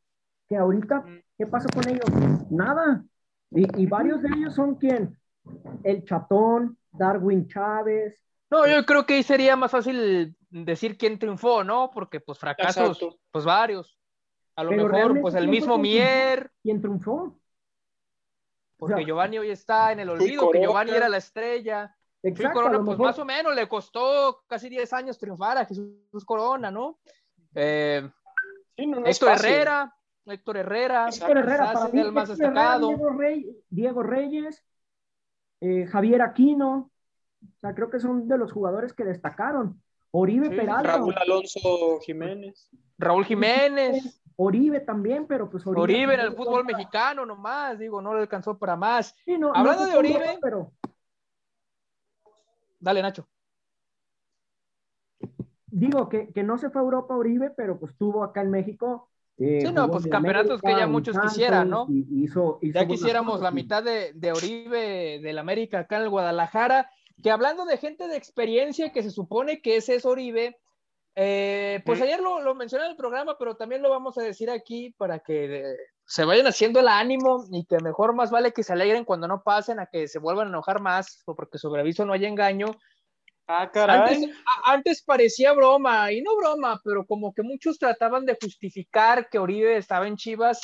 Que 0.48 0.56
ahorita, 0.56 1.04
¿qué 1.36 1.46
pasó 1.46 1.68
con 1.68 1.86
ellos? 1.90 2.06
Nada. 2.50 3.04
Y, 3.50 3.82
y 3.82 3.86
varios 3.86 4.22
de 4.22 4.30
ellos 4.34 4.54
son 4.54 4.76
quién? 4.76 5.18
El 5.82 6.04
Chatón, 6.04 6.78
Darwin 6.90 7.46
Chávez. 7.48 8.18
No, 8.50 8.66
yo 8.66 8.86
creo 8.86 9.04
que 9.04 9.14
ahí 9.14 9.22
sería 9.22 9.56
más 9.56 9.70
fácil 9.70 10.34
decir 10.48 10.96
quién 10.96 11.18
triunfó, 11.18 11.64
¿no? 11.64 11.90
Porque 11.90 12.20
pues 12.20 12.38
fracasos, 12.38 12.98
pues 13.30 13.44
varios. 13.44 13.98
A 14.56 14.64
lo 14.64 14.70
mejor, 14.70 15.20
pues 15.20 15.34
el 15.34 15.48
mismo 15.48 15.78
Mier. 15.78 16.50
¿Quién 16.62 16.80
triunfó? 16.80 17.38
Porque 18.76 19.04
Giovanni 19.04 19.38
hoy 19.38 19.50
está 19.50 19.92
en 19.92 20.00
el 20.00 20.10
olvido, 20.10 20.50
que 20.50 20.60
Giovanni 20.60 20.92
era 20.92 21.08
la 21.08 21.16
estrella. 21.16 21.96
Exacto, 22.22 22.62
Corona, 22.62 22.84
pues 22.84 22.98
más 22.98 23.18
o 23.18 23.24
menos 23.24 23.54
le 23.54 23.68
costó 23.68 24.44
casi 24.46 24.68
10 24.68 24.92
años 24.94 25.18
triunfar 25.18 25.58
a 25.58 25.66
Jesús 25.66 26.24
Corona, 26.24 26.70
¿no? 26.70 26.98
Eh, 27.54 28.08
Héctor 28.76 29.32
Herrera, 29.32 29.94
Héctor 30.24 30.56
Herrera, 30.56 31.08
Héctor 31.08 31.36
Herrera, 31.38 31.72
para 31.72 31.88
mí, 31.88 32.00
el 32.00 32.12
más 32.12 32.28
destacado. 32.30 32.88
Diego, 33.68 34.02
Reyes, 34.02 34.64
eh, 35.60 35.86
Javier 35.86 36.22
Aquino, 36.22 36.90
o 37.42 37.60
sea, 37.60 37.74
creo 37.74 37.90
que 37.90 38.00
son 38.00 38.26
de 38.26 38.38
los 38.38 38.52
jugadores 38.52 38.94
que 38.94 39.04
destacaron. 39.04 39.82
Oribe 40.10 40.48
Peralta. 40.48 40.96
Raúl 40.96 41.14
Alonso 41.18 42.00
Jiménez. 42.00 42.70
Raúl 42.96 43.24
Jiménez. 43.24 44.22
Oribe 44.36 44.80
también, 44.80 45.26
pero 45.26 45.48
pues 45.48 45.66
Oribe. 45.66 45.82
Oribe 45.82 46.14
en 46.14 46.20
el 46.20 46.32
fútbol 46.34 46.64
mexicano 46.64 47.24
nomás, 47.24 47.78
digo, 47.78 48.00
no 48.02 48.14
le 48.14 48.20
alcanzó 48.20 48.58
para 48.58 48.76
más. 48.76 49.14
Hablando 49.54 49.86
de 49.86 49.96
Oribe. 49.96 50.38
pero... 50.40 50.72
Dale, 52.80 53.02
Nacho. 53.02 53.26
Digo 55.66 56.08
que, 56.08 56.28
que, 56.32 56.42
no 56.42 56.58
se 56.58 56.70
fue 56.70 56.80
a 56.80 56.84
Europa 56.84 57.16
Oribe, 57.16 57.50
pero 57.50 57.78
pues 57.78 57.92
estuvo 57.92 58.22
acá 58.22 58.42
en 58.42 58.50
México. 58.50 59.08
Eh, 59.38 59.62
sí, 59.62 59.72
no, 59.72 59.90
pues 59.90 60.06
campeonatos 60.06 60.60
que 60.60 60.70
ya 60.70 60.86
muchos 60.86 61.18
quisieran, 61.18 61.68
¿no? 61.68 61.88
ya 62.62 62.86
quisiéramos 62.86 63.40
la 63.40 63.50
mitad 63.50 63.82
de, 63.82 64.12
de 64.12 64.30
Oribe 64.30 65.18
del 65.20 65.38
América 65.38 65.80
acá 65.80 65.96
en 65.96 66.02
el 66.02 66.10
Guadalajara. 66.10 66.90
Que 67.22 67.30
hablando 67.30 67.64
de 67.64 67.78
gente 67.78 68.06
de 68.06 68.16
experiencia, 68.16 68.92
que 68.92 69.02
se 69.02 69.10
supone 69.10 69.62
que 69.62 69.76
ese 69.76 69.94
es 69.94 70.04
Oribe, 70.04 70.58
eh, 71.16 71.80
pues 71.84 72.00
ayer 72.02 72.20
lo, 72.20 72.40
lo, 72.40 72.54
mencioné 72.54 72.86
en 72.86 72.90
el 72.92 72.96
programa, 72.96 73.36
pero 73.38 73.56
también 73.56 73.82
lo 73.82 73.90
vamos 73.90 74.18
a 74.18 74.22
decir 74.22 74.50
aquí 74.50 74.90
para 74.98 75.20
que 75.20 75.60
eh, 75.60 75.76
se 76.04 76.24
vayan 76.24 76.46
haciendo 76.46 76.80
el 76.80 76.88
ánimo 76.88 77.44
y 77.52 77.64
que 77.66 77.78
mejor 77.78 78.14
más 78.14 78.30
vale 78.30 78.52
que 78.52 78.64
se 78.64 78.72
alegren 78.72 79.04
cuando 79.04 79.28
no 79.28 79.42
pasen 79.42 79.78
a 79.78 79.86
que 79.86 80.08
se 80.08 80.18
vuelvan 80.18 80.48
a 80.48 80.50
enojar 80.50 80.80
más, 80.80 81.22
porque 81.24 81.58
sobre 81.58 81.82
aviso 81.82 82.04
no 82.04 82.14
hay 82.14 82.24
engaño. 82.24 82.66
Ah, 83.46 83.70
caray. 83.70 84.32
Antes, 84.64 85.02
parecía 85.02 85.52
broma, 85.52 86.10
y 86.10 86.22
no 86.22 86.34
broma, 86.36 86.80
pero 86.82 87.06
como 87.06 87.32
que 87.32 87.42
muchos 87.42 87.78
trataban 87.78 88.24
de 88.24 88.36
justificar 88.40 89.28
que 89.28 89.38
Oribe 89.38 89.76
estaba 89.76 90.08
en 90.08 90.16
Chivas 90.16 90.60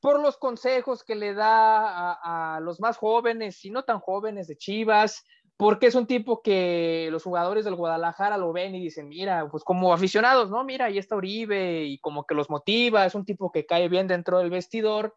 por 0.00 0.20
los 0.20 0.38
consejos 0.38 1.04
que 1.04 1.14
le 1.14 1.34
da 1.34 2.12
a, 2.12 2.56
a, 2.56 2.60
los 2.60 2.80
más 2.80 2.96
jóvenes 2.96 3.62
y 3.64 3.70
no 3.70 3.82
tan 3.82 3.98
jóvenes 3.98 4.46
de 4.46 4.56
Chivas, 4.56 5.24
porque 5.60 5.88
es 5.88 5.94
un 5.94 6.06
tipo 6.06 6.40
que 6.40 7.10
los 7.10 7.22
jugadores 7.22 7.66
del 7.66 7.74
Guadalajara 7.74 8.38
lo 8.38 8.50
ven 8.50 8.74
y 8.74 8.80
dicen, 8.80 9.10
mira, 9.10 9.46
pues 9.50 9.62
como 9.62 9.92
aficionados, 9.92 10.48
¿no? 10.48 10.64
Mira, 10.64 10.86
ahí 10.86 10.96
está 10.96 11.16
Oribe 11.16 11.84
y 11.84 11.98
como 11.98 12.24
que 12.24 12.34
los 12.34 12.48
motiva, 12.48 13.04
es 13.04 13.14
un 13.14 13.26
tipo 13.26 13.52
que 13.52 13.66
cae 13.66 13.90
bien 13.90 14.06
dentro 14.06 14.38
del 14.38 14.48
vestidor, 14.48 15.14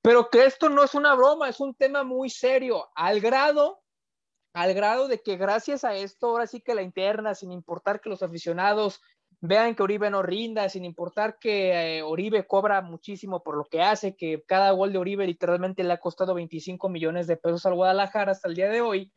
pero 0.00 0.30
que 0.30 0.44
esto 0.44 0.68
no 0.68 0.84
es 0.84 0.94
una 0.94 1.16
broma, 1.16 1.48
es 1.48 1.58
un 1.58 1.74
tema 1.74 2.04
muy 2.04 2.30
serio, 2.30 2.86
al 2.94 3.20
grado 3.20 3.82
al 4.52 4.72
grado 4.74 5.08
de 5.08 5.20
que 5.20 5.36
gracias 5.36 5.82
a 5.82 5.96
esto, 5.96 6.28
ahora 6.28 6.46
sí 6.46 6.60
que 6.60 6.76
la 6.76 6.82
interna, 6.82 7.34
sin 7.34 7.50
importar 7.50 8.00
que 8.00 8.10
los 8.10 8.22
aficionados 8.22 9.00
vean 9.40 9.74
que 9.74 9.82
Oribe 9.82 10.08
no 10.08 10.22
rinda, 10.22 10.68
sin 10.68 10.84
importar 10.84 11.40
que 11.40 11.98
eh, 11.98 12.02
Oribe 12.04 12.46
cobra 12.46 12.80
muchísimo 12.80 13.42
por 13.42 13.56
lo 13.56 13.64
que 13.64 13.82
hace, 13.82 14.14
que 14.14 14.44
cada 14.46 14.70
gol 14.70 14.92
de 14.92 14.98
Oribe 14.98 15.26
literalmente 15.26 15.82
le 15.82 15.92
ha 15.92 15.98
costado 15.98 16.34
25 16.34 16.88
millones 16.88 17.26
de 17.26 17.36
pesos 17.36 17.66
al 17.66 17.74
Guadalajara 17.74 18.30
hasta 18.30 18.46
el 18.46 18.54
día 18.54 18.68
de 18.68 18.80
hoy. 18.80 19.12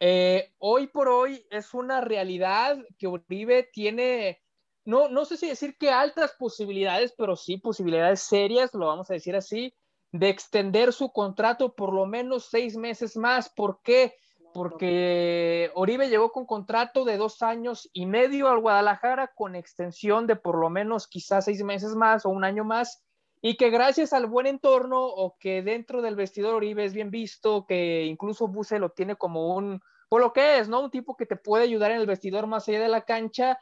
Eh, 0.00 0.52
hoy 0.58 0.88
por 0.88 1.08
hoy 1.08 1.46
es 1.50 1.74
una 1.74 2.00
realidad 2.00 2.78
que 2.98 3.06
Oribe 3.06 3.68
tiene, 3.72 4.42
no, 4.84 5.08
no 5.08 5.24
sé 5.24 5.36
si 5.36 5.48
decir 5.48 5.76
que 5.78 5.90
altas 5.90 6.34
posibilidades, 6.38 7.14
pero 7.16 7.36
sí 7.36 7.58
posibilidades 7.58 8.20
serias, 8.20 8.74
lo 8.74 8.86
vamos 8.86 9.10
a 9.10 9.14
decir 9.14 9.36
así, 9.36 9.74
de 10.12 10.28
extender 10.28 10.92
su 10.92 11.12
contrato 11.12 11.74
por 11.74 11.92
lo 11.92 12.06
menos 12.06 12.46
seis 12.50 12.76
meses 12.76 13.16
más. 13.16 13.48
¿Por 13.48 13.80
qué? 13.82 14.14
porque 14.56 15.70
Oribe 15.74 16.08
llegó 16.08 16.32
con 16.32 16.46
contrato 16.46 17.04
de 17.04 17.18
dos 17.18 17.42
años 17.42 17.90
y 17.92 18.06
medio 18.06 18.48
al 18.48 18.60
Guadalajara 18.60 19.30
con 19.34 19.54
extensión 19.54 20.26
de 20.26 20.34
por 20.34 20.58
lo 20.58 20.70
menos 20.70 21.08
quizás 21.08 21.44
seis 21.44 21.62
meses 21.62 21.94
más 21.94 22.24
o 22.24 22.30
un 22.30 22.42
año 22.42 22.64
más 22.64 23.04
y 23.48 23.56
que 23.56 23.70
gracias 23.70 24.12
al 24.12 24.26
buen 24.26 24.48
entorno 24.48 25.04
o 25.04 25.36
que 25.38 25.62
dentro 25.62 26.02
del 26.02 26.16
vestidor 26.16 26.56
Oribe 26.56 26.84
es 26.84 26.92
bien 26.92 27.12
visto, 27.12 27.64
que 27.64 28.04
incluso 28.04 28.48
Buse 28.48 28.80
lo 28.80 28.90
tiene 28.90 29.14
como 29.14 29.54
un, 29.54 29.80
por 30.08 30.20
lo 30.20 30.32
que 30.32 30.58
es, 30.58 30.68
¿no? 30.68 30.80
Un 30.80 30.90
tipo 30.90 31.16
que 31.16 31.26
te 31.26 31.36
puede 31.36 31.62
ayudar 31.62 31.92
en 31.92 32.00
el 32.00 32.08
vestidor 32.08 32.48
más 32.48 32.68
allá 32.68 32.80
de 32.80 32.88
la 32.88 33.02
cancha, 33.02 33.60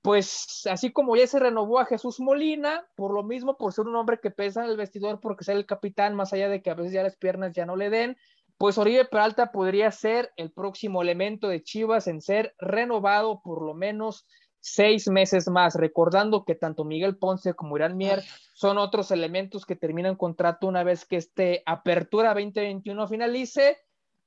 pues 0.00 0.66
así 0.70 0.92
como 0.92 1.14
ya 1.14 1.26
se 1.26 1.38
renovó 1.38 1.78
a 1.78 1.84
Jesús 1.84 2.20
Molina, 2.20 2.86
por 2.94 3.12
lo 3.12 3.22
mismo, 3.22 3.58
por 3.58 3.74
ser 3.74 3.84
un 3.84 3.96
hombre 3.96 4.18
que 4.18 4.30
pesa 4.30 4.64
en 4.64 4.70
el 4.70 4.78
vestidor, 4.78 5.20
porque 5.20 5.44
ser 5.44 5.58
el 5.58 5.66
capitán, 5.66 6.14
más 6.14 6.32
allá 6.32 6.48
de 6.48 6.62
que 6.62 6.70
a 6.70 6.74
veces 6.74 6.94
ya 6.94 7.02
las 7.02 7.16
piernas 7.16 7.52
ya 7.52 7.66
no 7.66 7.76
le 7.76 7.90
den, 7.90 8.16
pues 8.56 8.78
Oribe 8.78 9.04
Peralta 9.04 9.52
podría 9.52 9.90
ser 9.90 10.32
el 10.36 10.50
próximo 10.50 11.02
elemento 11.02 11.48
de 11.48 11.62
Chivas 11.62 12.06
en 12.06 12.22
ser 12.22 12.54
renovado 12.58 13.42
por 13.42 13.60
lo 13.60 13.74
menos 13.74 14.24
seis 14.60 15.08
meses 15.08 15.48
más, 15.48 15.74
recordando 15.74 16.44
que 16.44 16.54
tanto 16.54 16.84
Miguel 16.84 17.16
Ponce 17.16 17.54
como 17.54 17.76
Irán 17.76 17.96
Mier 17.96 18.22
son 18.54 18.78
otros 18.78 19.10
elementos 19.10 19.64
que 19.64 19.76
terminan 19.76 20.16
contrato 20.16 20.66
una 20.66 20.82
vez 20.82 21.04
que 21.04 21.16
este 21.16 21.62
Apertura 21.66 22.34
2021 22.34 23.08
finalice, 23.08 23.78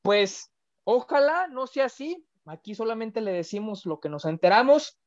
pues 0.01 0.51
ojalá 0.83 1.47
no 1.47 1.67
sea 1.67 1.85
así, 1.85 2.25
aquí 2.45 2.75
solamente 2.75 3.21
le 3.21 3.31
decimos 3.31 3.85
lo 3.85 3.99
que 3.99 4.09
nos 4.09 4.25
enteramos, 4.25 4.97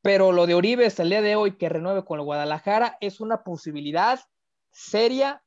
pero 0.00 0.32
lo 0.32 0.46
de 0.46 0.54
Oribe 0.54 0.86
hasta 0.86 1.02
el 1.02 1.10
día 1.10 1.22
de 1.22 1.36
hoy 1.36 1.56
que 1.56 1.68
renueve 1.68 2.04
con 2.04 2.18
el 2.18 2.24
Guadalajara 2.24 2.96
es 3.00 3.20
una 3.20 3.44
posibilidad 3.44 4.20
seria 4.70 5.42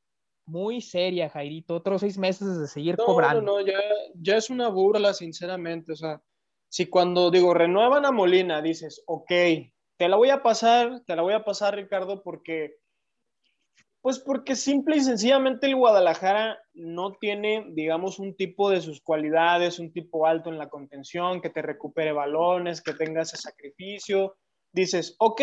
muy 0.46 0.80
seria, 0.80 1.28
Jairito. 1.28 1.74
Otros 1.74 2.00
seis 2.00 2.16
meses 2.16 2.58
de 2.58 2.68
seguir 2.68 2.96
cobrando. 2.96 3.42
No, 3.42 3.60
no, 3.60 3.66
ya, 3.66 3.78
ya 4.14 4.36
es 4.36 4.48
una 4.48 4.68
burla, 4.68 5.12
sinceramente. 5.12 5.92
O 5.92 5.96
sea, 5.96 6.22
si 6.76 6.90
cuando 6.90 7.30
digo 7.30 7.54
renuevan 7.54 8.04
a 8.04 8.12
Molina, 8.12 8.60
dices, 8.60 9.02
ok, 9.06 9.30
te 9.96 10.08
la 10.10 10.16
voy 10.16 10.28
a 10.28 10.42
pasar, 10.42 11.00
te 11.06 11.16
la 11.16 11.22
voy 11.22 11.32
a 11.32 11.42
pasar, 11.42 11.74
Ricardo, 11.74 12.22
porque, 12.22 12.76
pues 14.02 14.18
porque 14.18 14.54
simple 14.56 14.98
y 14.98 15.00
sencillamente 15.00 15.68
el 15.68 15.76
Guadalajara 15.76 16.58
no 16.74 17.14
tiene, 17.14 17.64
digamos, 17.70 18.18
un 18.18 18.36
tipo 18.36 18.68
de 18.68 18.82
sus 18.82 19.00
cualidades, 19.00 19.78
un 19.78 19.90
tipo 19.90 20.26
alto 20.26 20.50
en 20.50 20.58
la 20.58 20.68
contención, 20.68 21.40
que 21.40 21.48
te 21.48 21.62
recupere 21.62 22.12
balones, 22.12 22.82
que 22.82 22.92
tenga 22.92 23.22
ese 23.22 23.38
sacrificio. 23.38 24.36
Dices, 24.70 25.16
ok, 25.18 25.40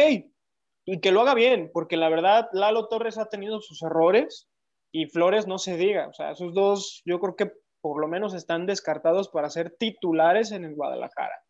y 0.85 0.99
que 1.01 1.11
lo 1.11 1.21
haga 1.21 1.33
bien, 1.33 1.71
porque 1.73 1.97
la 1.97 2.09
verdad, 2.09 2.47
Lalo 2.51 2.89
Torres 2.89 3.17
ha 3.17 3.27
tenido 3.29 3.59
sus 3.59 3.81
errores, 3.81 4.51
y 4.91 5.07
Flores 5.07 5.47
no 5.47 5.57
se 5.57 5.77
diga. 5.77 6.09
O 6.09 6.13
sea, 6.13 6.33
esos 6.33 6.53
dos 6.53 7.01
yo 7.05 7.19
creo 7.19 7.35
que 7.35 7.62
por 7.83 7.99
lo 7.99 8.07
menos 8.07 8.33
están 8.33 8.65
descartados 8.65 9.27
para 9.27 9.49
ser 9.49 9.75
titulares 9.77 10.53
en 10.53 10.63
el 10.63 10.73
Guadalajara. 10.73 11.43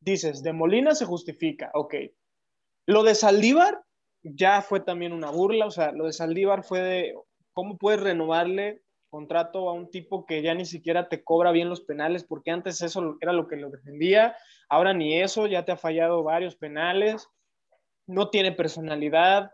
Dices, 0.00 0.44
de 0.44 0.52
Molina 0.52 0.94
se 0.94 1.06
justifica, 1.06 1.72
ok. 1.74 1.94
Lo 2.86 3.02
de 3.02 3.16
Saldívar 3.16 3.82
ya 4.22 4.62
fue 4.62 4.78
también 4.78 5.12
una 5.12 5.32
burla, 5.32 5.66
o 5.66 5.72
sea, 5.72 5.90
lo 5.90 6.06
de 6.06 6.12
Saldívar 6.12 6.62
fue 6.62 6.80
de, 6.82 7.14
¿cómo 7.52 7.78
puedes 7.78 8.00
renovarle 8.00 8.82
contrato 9.10 9.68
a 9.68 9.72
un 9.72 9.90
tipo 9.90 10.24
que 10.24 10.40
ya 10.40 10.54
ni 10.54 10.66
siquiera 10.66 11.08
te 11.08 11.24
cobra 11.24 11.50
bien 11.50 11.68
los 11.68 11.80
penales? 11.80 12.22
Porque 12.22 12.52
antes 12.52 12.80
eso 12.80 13.16
era 13.20 13.32
lo 13.32 13.48
que 13.48 13.56
lo 13.56 13.68
defendía, 13.68 14.36
ahora 14.68 14.94
ni 14.94 15.20
eso, 15.20 15.48
ya 15.48 15.64
te 15.64 15.72
ha 15.72 15.76
fallado 15.76 16.22
varios 16.22 16.54
penales, 16.54 17.28
no 18.06 18.30
tiene 18.30 18.52
personalidad, 18.52 19.50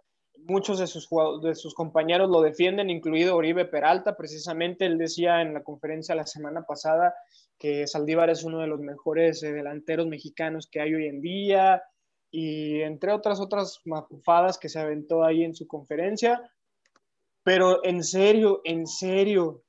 muchos 0.46 0.78
de 0.78 0.86
sus, 0.86 1.08
de 1.42 1.54
sus 1.54 1.74
compañeros 1.74 2.30
lo 2.30 2.40
defienden, 2.40 2.90
incluido 2.90 3.36
Oribe 3.36 3.64
Peralta. 3.64 4.16
Precisamente 4.16 4.86
él 4.86 4.98
decía 4.98 5.42
en 5.42 5.54
la 5.54 5.62
conferencia 5.62 6.14
la 6.14 6.26
semana 6.26 6.62
pasada 6.62 7.14
que 7.58 7.86
Saldívar 7.86 8.30
es 8.30 8.44
uno 8.44 8.60
de 8.60 8.66
los 8.66 8.80
mejores 8.80 9.42
eh, 9.42 9.52
delanteros 9.52 10.06
mexicanos 10.06 10.68
que 10.70 10.80
hay 10.80 10.94
hoy 10.94 11.06
en 11.06 11.20
día 11.20 11.82
y 12.30 12.80
entre 12.82 13.12
otras 13.12 13.40
otras 13.40 13.80
mafufadas 13.84 14.58
que 14.58 14.68
se 14.68 14.78
aventó 14.78 15.24
ahí 15.24 15.44
en 15.44 15.54
su 15.54 15.66
conferencia. 15.66 16.40
Pero 17.42 17.84
en 17.84 18.04
serio, 18.04 18.60
en 18.64 18.86
serio, 18.86 19.62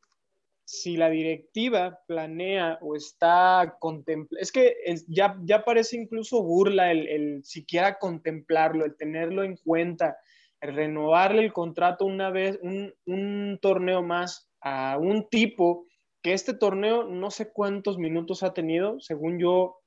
si 0.65 0.97
la 0.97 1.09
directiva 1.09 1.99
planea 2.05 2.77
o 2.81 2.95
está 2.95 3.77
contemplando, 3.79 4.41
es 4.41 4.51
que 4.51 4.75
ya, 5.07 5.37
ya 5.43 5.63
parece 5.63 5.95
incluso 5.95 6.43
burla 6.43 6.91
el, 6.91 7.07
el 7.07 7.43
siquiera 7.43 7.97
contemplarlo, 7.97 8.85
el 8.85 8.95
tenerlo 8.95 9.43
en 9.43 9.55
cuenta 9.57 10.17
renovarle 10.61 11.43
el 11.43 11.53
contrato 11.53 12.05
una 12.05 12.29
vez, 12.31 12.59
un, 12.61 13.59
torneo 13.61 14.01
más 14.03 14.49
a 14.61 14.97
un 14.97 15.27
tipo 15.29 15.85
que 16.21 16.33
este 16.33 16.53
torneo 16.53 17.05
no 17.05 17.31
sé 17.31 17.51
cuántos 17.51 17.97
minutos 17.97 18.43
ha 18.43 18.53
tenido, 18.53 18.99
según 18.99 19.39
yo, 19.39 19.77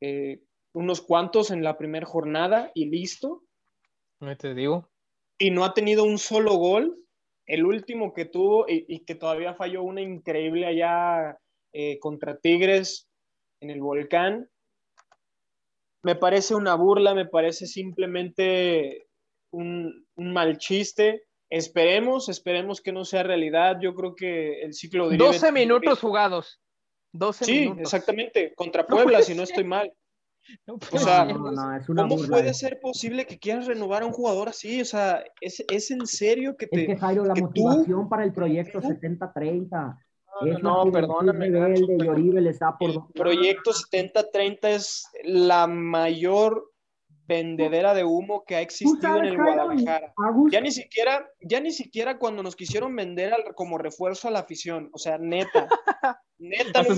eh, 0.00 0.42
unos 0.72 1.00
cuantos 1.00 1.50
en 1.50 1.62
la 1.62 1.76
primera 1.78 2.06
jornada 2.06 2.72
y 2.74 2.86
listo. 2.86 3.42
No 4.20 4.36
te 4.36 4.54
digo. 4.54 4.90
Y 5.38 5.50
no 5.50 5.64
ha 5.64 5.74
tenido 5.74 6.04
un 6.04 6.18
solo 6.18 6.54
gol. 6.54 6.96
El 7.46 7.64
último 7.64 8.12
que 8.12 8.24
tuvo 8.24 8.66
y, 8.68 9.04
que 9.04 9.14
todavía 9.14 9.54
falló 9.54 9.82
una 9.82 10.00
increíble 10.00 10.66
allá 10.66 11.38
eh, 11.72 11.98
contra 11.98 12.38
Tigres 12.38 13.08
en 13.60 13.70
el 13.70 13.80
volcán. 13.80 14.48
Me 16.02 16.16
parece 16.16 16.54
una 16.54 16.74
burla, 16.74 17.14
me 17.14 17.26
parece 17.26 17.66
simplemente 17.66 19.06
un, 19.52 20.06
mal 20.16 20.58
chiste. 20.58 21.24
Esperemos, 21.48 22.28
esperemos 22.28 22.80
que 22.80 22.92
no 22.92 23.04
sea 23.04 23.22
realidad. 23.22 23.78
Yo 23.80 23.94
creo 23.94 24.14
que 24.14 24.62
el 24.62 24.74
ciclo 24.74 25.08
de 25.08 25.16
12 25.16 25.52
minutos 25.52 26.00
jugados. 26.00 26.60
12 27.12 27.44
sí, 27.44 27.72
exactamente. 27.78 28.54
Contra 28.54 28.86
Puebla, 28.86 29.22
si 29.22 29.34
no 29.34 29.42
estoy 29.42 29.64
mal. 29.64 29.92
o 30.66 30.98
sea, 30.98 31.28
¿cómo 31.86 32.16
puede 32.16 32.52
ser 32.52 32.80
posible 32.80 33.26
que 33.26 33.38
quieras 33.38 33.66
renovar 33.66 34.02
a 34.02 34.06
un 34.06 34.12
jugador 34.12 34.48
así? 34.48 34.80
O 34.80 34.84
sea, 34.84 35.24
¿es, 35.40 35.64
es 35.70 35.90
en 35.90 36.06
serio 36.06 36.56
que 36.56 36.66
te. 36.66 36.80
Es 36.80 36.86
que 36.88 36.96
Jairo, 36.96 37.24
la 37.24 37.34
motivación 37.34 38.08
para 38.08 38.24
el 38.24 38.32
proyecto 38.32 38.80
70-30. 38.80 39.98
No, 40.40 40.84
no, 40.84 40.92
perdóname. 40.92 41.46
el 41.46 41.54
proyecto 43.14 43.70
70-30 43.70 44.58
es 44.62 45.08
la 45.24 45.66
mayor 45.66 46.71
vendedera 47.26 47.94
de 47.94 48.04
humo 48.04 48.44
que 48.44 48.56
ha 48.56 48.60
existido 48.60 49.18
en 49.18 49.24
el 49.26 49.36
Guadalajara. 49.36 50.12
Ya 50.50 50.60
ni 50.60 50.70
siquiera, 50.70 51.28
ya 51.40 51.60
ni 51.60 51.70
siquiera 51.70 52.18
cuando 52.18 52.42
nos 52.42 52.56
quisieron 52.56 52.94
vender 52.94 53.32
como 53.54 53.78
refuerzo 53.78 54.28
a 54.28 54.30
la 54.30 54.40
afición, 54.40 54.90
o 54.92 54.98
sea, 54.98 55.18
neta. 55.18 55.68
neta. 56.38 56.82
No, 56.82 56.96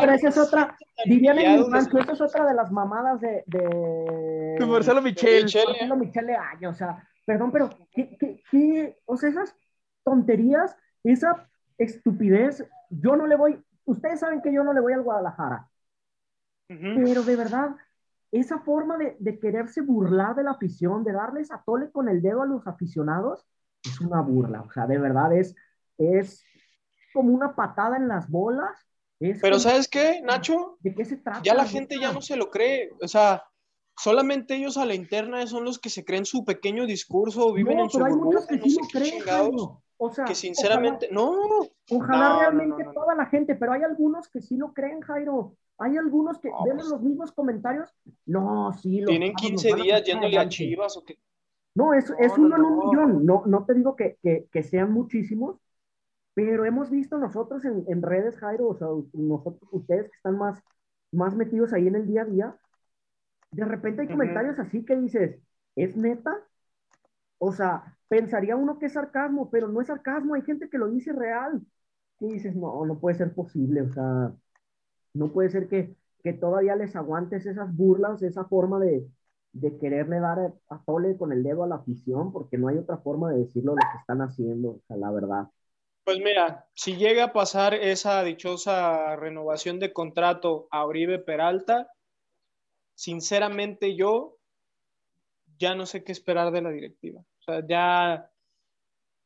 pero 0.00 0.12
esa 0.12 0.28
es 0.28 0.38
otra, 0.38 0.76
dirían 1.06 1.38
en 1.38 1.60
mi 1.62 1.70
rancho, 1.70 1.98
esa 1.98 2.12
es 2.12 2.20
otra 2.20 2.46
de 2.46 2.54
las 2.54 2.70
mamadas 2.70 3.20
de, 3.20 3.42
de, 3.46 4.66
Marcelo 4.66 5.00
Michel. 5.00 5.44
Marcelo 5.44 5.96
Michel 5.96 6.30
año, 6.30 6.70
o 6.70 6.74
sea, 6.74 7.08
perdón, 7.24 7.50
pero 7.50 7.70
¿qué, 7.92 8.16
qué, 8.18 8.42
qué, 8.50 8.98
o 9.06 9.16
sea, 9.16 9.30
esas 9.30 9.56
tonterías, 10.04 10.76
esa 11.02 11.48
estupidez, 11.78 12.64
yo 12.90 13.16
no 13.16 13.26
le 13.26 13.36
voy, 13.36 13.62
ustedes 13.84 14.20
saben 14.20 14.42
que 14.42 14.52
yo 14.52 14.62
no 14.62 14.72
le 14.72 14.80
voy 14.80 14.92
al 14.92 15.02
Guadalajara, 15.02 15.68
pero 16.68 17.22
de 17.22 17.36
verdad, 17.36 17.76
esa 18.40 18.58
forma 18.58 18.98
de, 18.98 19.16
de, 19.18 19.38
quererse 19.38 19.80
burlar 19.80 20.34
de 20.34 20.42
la 20.42 20.52
afición, 20.52 21.04
de 21.04 21.12
darles 21.12 21.50
a 21.52 21.62
tole 21.64 21.90
con 21.90 22.08
el 22.08 22.20
dedo 22.20 22.42
a 22.42 22.46
los 22.46 22.66
aficionados, 22.66 23.46
es 23.84 24.00
una 24.00 24.20
burla. 24.20 24.62
O 24.62 24.70
sea, 24.70 24.86
de 24.86 24.98
verdad 24.98 25.32
es, 25.36 25.54
es 25.98 26.44
como 27.12 27.32
una 27.32 27.54
patada 27.54 27.96
en 27.96 28.08
las 28.08 28.28
bolas 28.28 28.76
Pero 29.18 29.58
¿sabes 29.60 29.88
qué, 29.88 30.20
Nacho? 30.22 30.76
¿De 30.80 30.94
qué 30.94 31.04
se 31.04 31.16
trata? 31.16 31.42
Ya 31.44 31.54
la 31.54 31.64
gente 31.64 31.96
ya 32.00 32.12
no 32.12 32.20
se 32.20 32.36
lo 32.36 32.50
cree. 32.50 32.90
O 33.00 33.08
sea, 33.08 33.44
solamente 33.96 34.56
ellos 34.56 34.76
a 34.76 34.84
la 34.84 34.94
interna 34.94 35.46
son 35.46 35.64
los 35.64 35.78
que 35.78 35.90
se 35.90 36.04
creen 36.04 36.24
su 36.24 36.44
pequeño 36.44 36.86
discurso, 36.86 37.52
viven 37.52 37.78
en 37.78 37.90
su 37.90 38.00
burbuja, 38.00 38.46
que 38.48 38.58
sí 38.58 38.78
creen, 38.92 39.22
O 39.96 40.10
sea, 40.10 40.24
que 40.24 40.34
sinceramente, 40.34 41.08
no. 41.12 41.38
Ojalá 41.90 42.38
realmente 42.40 42.84
toda 42.92 43.14
la 43.14 43.26
gente, 43.26 43.54
pero 43.54 43.72
hay 43.72 43.82
algunos 43.84 44.28
que 44.28 44.42
sí 44.42 44.56
lo 44.56 44.72
creen, 44.72 45.00
Jairo. 45.00 45.56
Hay 45.78 45.96
algunos 45.96 46.38
que 46.38 46.48
ven 46.48 46.76
pues 46.76 46.88
los 46.88 47.02
mismos 47.02 47.32
comentarios. 47.32 47.90
No, 48.26 48.72
sí. 48.72 49.00
Los 49.00 49.08
Tienen 49.08 49.34
15 49.34 49.74
días 49.74 50.04
yéndole 50.04 50.38
a 50.38 50.48
Chivas 50.48 50.96
o 50.96 51.04
qué. 51.04 51.18
No, 51.74 51.92
es, 51.92 52.12
es 52.18 52.38
uno 52.38 52.56
en 52.56 52.62
un 52.62 52.78
millón. 52.78 53.26
No, 53.26 53.42
no 53.46 53.64
te 53.64 53.74
digo 53.74 53.96
que, 53.96 54.16
que, 54.22 54.46
que, 54.52 54.62
sean 54.62 54.92
muchísimos, 54.92 55.58
pero 56.32 56.64
hemos 56.64 56.90
visto 56.90 57.18
nosotros 57.18 57.64
en, 57.64 57.84
en, 57.88 58.02
redes, 58.02 58.36
Jairo, 58.38 58.68
o 58.68 58.76
sea, 58.76 58.88
nosotros, 59.12 59.68
ustedes 59.72 60.08
que 60.08 60.16
están 60.16 60.38
más, 60.38 60.62
más 61.10 61.34
metidos 61.34 61.72
ahí 61.72 61.88
en 61.88 61.96
el 61.96 62.06
día 62.06 62.22
a 62.22 62.26
día, 62.26 62.56
de 63.50 63.64
repente 63.64 64.02
hay 64.02 64.08
comentarios 64.08 64.58
así 64.58 64.84
que 64.84 64.96
dices, 64.96 65.40
¿es 65.74 65.96
neta? 65.96 66.36
O 67.38 67.52
sea, 67.52 67.96
pensaría 68.08 68.56
uno 68.56 68.78
que 68.78 68.86
es 68.86 68.92
sarcasmo, 68.92 69.50
pero 69.50 69.68
no 69.68 69.80
es 69.80 69.88
sarcasmo, 69.88 70.34
hay 70.34 70.42
gente 70.42 70.68
que 70.68 70.78
lo 70.78 70.88
dice 70.88 71.12
real. 71.12 71.60
Y 72.20 72.28
dices, 72.34 72.54
no, 72.54 72.84
no 72.86 72.98
puede 72.98 73.16
ser 73.16 73.34
posible, 73.34 73.82
o 73.82 73.92
sea, 73.92 74.32
no 75.14 75.32
puede 75.32 75.50
ser 75.50 75.68
que, 75.68 75.94
que 76.22 76.32
todavía 76.32 76.76
les 76.76 76.94
aguantes 76.96 77.46
esas 77.46 77.74
burlas, 77.74 78.22
esa 78.22 78.44
forma 78.44 78.78
de, 78.80 79.06
de 79.52 79.78
quererle 79.78 80.20
dar 80.20 80.52
a, 80.68 80.82
tole 80.84 81.16
con 81.16 81.32
el 81.32 81.42
dedo 81.42 81.62
a 81.64 81.68
la 81.68 81.76
afición, 81.76 82.32
porque 82.32 82.58
no 82.58 82.68
hay 82.68 82.76
otra 82.76 82.98
forma 82.98 83.32
de 83.32 83.38
decirlo 83.38 83.72
lo 83.72 83.78
que 83.92 83.98
están 83.98 84.20
haciendo, 84.20 84.70
o 84.70 84.80
sea, 84.86 84.96
la 84.96 85.10
verdad. 85.10 85.48
Pues 86.04 86.18
mira, 86.18 86.66
si 86.74 86.96
llega 86.96 87.24
a 87.24 87.32
pasar 87.32 87.72
esa 87.72 88.22
dichosa 88.24 89.16
renovación 89.16 89.78
de 89.78 89.92
contrato 89.92 90.68
a 90.70 90.84
Oribe 90.84 91.18
Peralta, 91.18 91.88
sinceramente 92.94 93.96
yo 93.96 94.36
ya 95.58 95.74
no 95.74 95.86
sé 95.86 96.04
qué 96.04 96.12
esperar 96.12 96.50
de 96.50 96.60
la 96.60 96.70
directiva. 96.70 97.20
O 97.20 97.42
sea, 97.44 97.66
ya, 97.66 98.30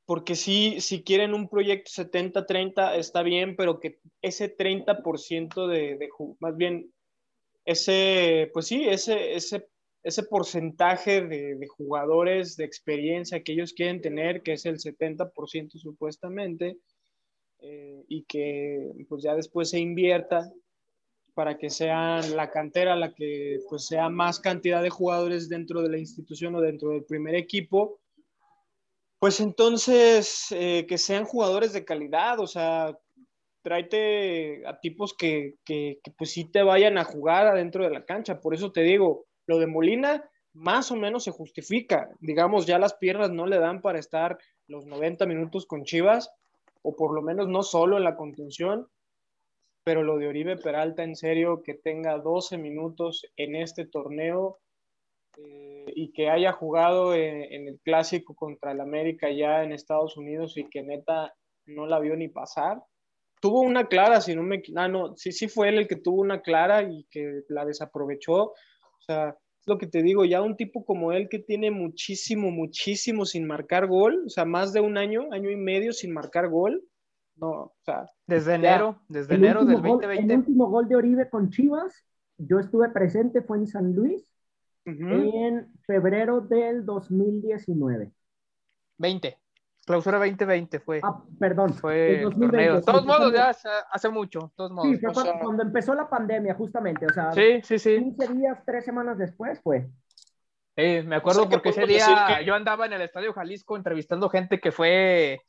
porque 0.08 0.36
si, 0.36 0.80
si 0.80 1.02
quieren 1.02 1.34
un 1.34 1.50
proyecto 1.50 1.90
70-30 1.90 2.96
está 2.96 3.22
bien, 3.22 3.56
pero 3.56 3.78
que 3.78 4.00
ese 4.22 4.56
30% 4.56 5.66
de, 5.66 5.98
de, 5.98 6.08
más 6.40 6.56
bien, 6.56 6.90
ese, 7.66 8.50
pues 8.54 8.68
sí, 8.68 8.88
ese, 8.88 9.34
ese, 9.34 9.68
ese 10.02 10.22
porcentaje 10.22 11.20
de, 11.20 11.56
de, 11.56 11.66
jugadores 11.66 12.56
de 12.56 12.64
experiencia 12.64 13.42
que 13.42 13.52
ellos 13.52 13.74
quieren 13.74 14.00
tener, 14.00 14.42
que 14.42 14.54
es 14.54 14.64
el 14.64 14.78
70% 14.78 15.72
supuestamente, 15.72 16.78
eh, 17.60 18.02
y 18.08 18.22
que 18.22 18.90
pues 19.10 19.22
ya 19.22 19.34
después 19.34 19.68
se 19.68 19.78
invierta 19.78 20.50
para 21.34 21.58
que 21.58 21.68
sea 21.68 22.22
la 22.34 22.50
cantera 22.50 22.96
la 22.96 23.12
que 23.12 23.58
pues 23.68 23.84
sea 23.84 24.08
más 24.08 24.40
cantidad 24.40 24.82
de 24.82 24.88
jugadores 24.88 25.50
dentro 25.50 25.82
de 25.82 25.90
la 25.90 25.98
institución 25.98 26.54
o 26.54 26.62
dentro 26.62 26.92
del 26.92 27.04
primer 27.04 27.34
equipo, 27.34 28.00
pues 29.18 29.40
entonces 29.40 30.46
eh, 30.50 30.86
que 30.88 30.98
sean 30.98 31.24
jugadores 31.24 31.72
de 31.72 31.84
calidad, 31.84 32.38
o 32.40 32.46
sea, 32.46 32.96
tráete 33.62 34.66
a 34.66 34.78
tipos 34.80 35.14
que, 35.14 35.54
que, 35.64 35.98
que, 36.02 36.10
pues 36.12 36.32
sí 36.32 36.44
te 36.50 36.62
vayan 36.62 36.98
a 36.98 37.04
jugar 37.04 37.46
adentro 37.46 37.84
de 37.84 37.90
la 37.90 38.04
cancha. 38.04 38.40
Por 38.40 38.54
eso 38.54 38.72
te 38.72 38.82
digo, 38.82 39.26
lo 39.46 39.58
de 39.58 39.66
Molina 39.66 40.28
más 40.54 40.90
o 40.90 40.96
menos 40.96 41.24
se 41.24 41.30
justifica. 41.30 42.08
Digamos, 42.20 42.66
ya 42.66 42.78
las 42.78 42.94
piernas 42.94 43.30
no 43.30 43.46
le 43.46 43.58
dan 43.58 43.80
para 43.80 43.98
estar 43.98 44.38
los 44.66 44.86
90 44.86 45.26
minutos 45.26 45.66
con 45.66 45.84
Chivas, 45.84 46.30
o 46.82 46.94
por 46.96 47.14
lo 47.14 47.22
menos 47.22 47.48
no 47.48 47.62
solo 47.62 47.96
en 47.96 48.04
la 48.04 48.16
contención 48.16 48.88
pero 49.88 50.02
lo 50.02 50.18
de 50.18 50.28
Oribe 50.28 50.58
Peralta, 50.58 51.02
en 51.02 51.16
serio, 51.16 51.62
que 51.62 51.72
tenga 51.72 52.18
12 52.18 52.58
minutos 52.58 53.24
en 53.38 53.56
este 53.56 53.86
torneo 53.86 54.58
eh, 55.38 55.92
y 55.94 56.12
que 56.12 56.28
haya 56.28 56.52
jugado 56.52 57.14
en, 57.14 57.68
el 57.68 57.80
clásico 57.80 58.34
contra 58.34 58.72
el 58.72 58.80
América 58.80 59.30
ya 59.30 59.62
en 59.62 59.72
Estados 59.72 60.16
Unidos 60.16 60.56
y 60.56 60.68
que 60.68 60.82
neta 60.82 61.34
no 61.66 61.86
la 61.86 62.00
vio 62.00 62.16
ni 62.16 62.28
pasar. 62.28 62.82
Tuvo 63.40 63.60
una 63.60 63.86
clara, 63.86 64.20
si 64.20 64.34
no 64.34 64.42
me... 64.42 64.62
Ah, 64.74 64.88
no, 64.88 65.16
sí, 65.16 65.30
sí 65.32 65.48
fue 65.48 65.68
él 65.68 65.78
el 65.78 65.88
que 65.88 65.96
tuvo 65.96 66.20
una 66.20 66.42
clara 66.42 66.82
y 66.82 67.06
que 67.10 67.42
la 67.48 67.64
desaprovechó. 67.64 68.46
O 68.46 69.00
sea, 69.00 69.28
es 69.28 69.66
lo 69.66 69.78
que 69.78 69.86
te 69.86 70.02
digo, 70.02 70.24
ya 70.24 70.42
un 70.42 70.56
tipo 70.56 70.84
como 70.84 71.12
él 71.12 71.28
que 71.28 71.38
tiene 71.38 71.70
muchísimo, 71.70 72.50
muchísimo 72.50 73.24
sin 73.24 73.46
marcar 73.46 73.86
gol, 73.86 74.24
o 74.26 74.28
sea, 74.28 74.44
más 74.44 74.72
de 74.72 74.80
un 74.80 74.98
año, 74.98 75.28
año 75.30 75.50
y 75.50 75.56
medio 75.56 75.92
sin 75.92 76.12
marcar 76.12 76.48
gol, 76.48 76.82
no, 77.36 77.50
o 77.50 77.76
sea, 77.82 78.10
desde 78.26 78.54
enero, 78.54 79.00
desde 79.08 79.36
enero 79.36 79.64
del 79.64 79.80
2020. 79.80 80.32
el 80.32 80.38
último 80.40 80.68
gol 80.68 80.88
de 80.88 80.96
Oribe 80.96 81.28
con 81.30 81.50
Chivas, 81.50 82.04
yo 82.36 82.58
estuve 82.58 82.88
presente, 82.90 83.42
fue 83.42 83.58
en 83.58 83.66
San 83.66 83.92
Luis, 83.94 84.27
en 84.88 85.72
febrero 85.86 86.40
del 86.40 86.84
2019. 86.84 88.12
20. 88.98 89.38
Clausura 89.84 90.18
2020 90.18 90.80
fue. 90.80 91.00
Ah, 91.02 91.22
perdón. 91.38 91.72
Fue 91.72 92.22
el 92.22 92.30
torneo. 92.30 92.76
De 92.76 92.82
todos 92.82 93.06
modos, 93.06 93.32
ya 93.32 93.54
hace, 93.90 94.08
mucho. 94.10 94.52
Todos 94.54 94.70
modos. 94.70 94.88
Sí, 94.90 94.98
fue 94.98 95.12
cuando 95.40 95.62
empezó 95.62 95.94
la 95.94 96.08
pandemia, 96.08 96.54
justamente. 96.54 97.06
O 97.06 97.12
sea, 97.12 97.32
sí, 97.32 97.60
sí, 97.62 97.78
sí. 97.78 97.96
15 97.96 98.34
días, 98.34 98.58
3 98.66 98.84
semanas 98.84 99.16
después 99.16 99.60
fue. 99.62 99.88
Sí, 100.76 101.00
me 101.04 101.16
acuerdo 101.16 101.48
porque 101.48 101.70
ese 101.70 101.86
día 101.86 102.42
yo 102.42 102.54
andaba 102.54 102.86
en 102.86 102.92
el 102.92 103.02
Estadio 103.02 103.32
Jalisco 103.32 103.76
entrevistando 103.76 104.28
gente 104.28 104.60
que 104.60 104.72
fue 104.72 105.40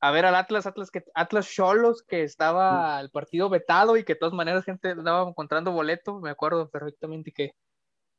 a 0.00 0.10
ver 0.10 0.26
al 0.26 0.34
Atlas, 0.34 0.66
Atlas 0.66 0.90
que 0.90 1.02
Atlas 1.14 1.48
Cholos, 1.48 2.02
que 2.02 2.22
estaba 2.22 3.00
el 3.00 3.10
partido 3.10 3.48
vetado 3.48 3.96
y 3.96 4.04
que 4.04 4.12
de 4.12 4.20
todas 4.20 4.34
maneras 4.34 4.64
gente 4.64 4.90
andaba 4.90 5.28
encontrando 5.28 5.72
boleto, 5.72 6.20
me 6.20 6.30
acuerdo 6.30 6.68
perfectamente 6.70 7.32
que, 7.32 7.52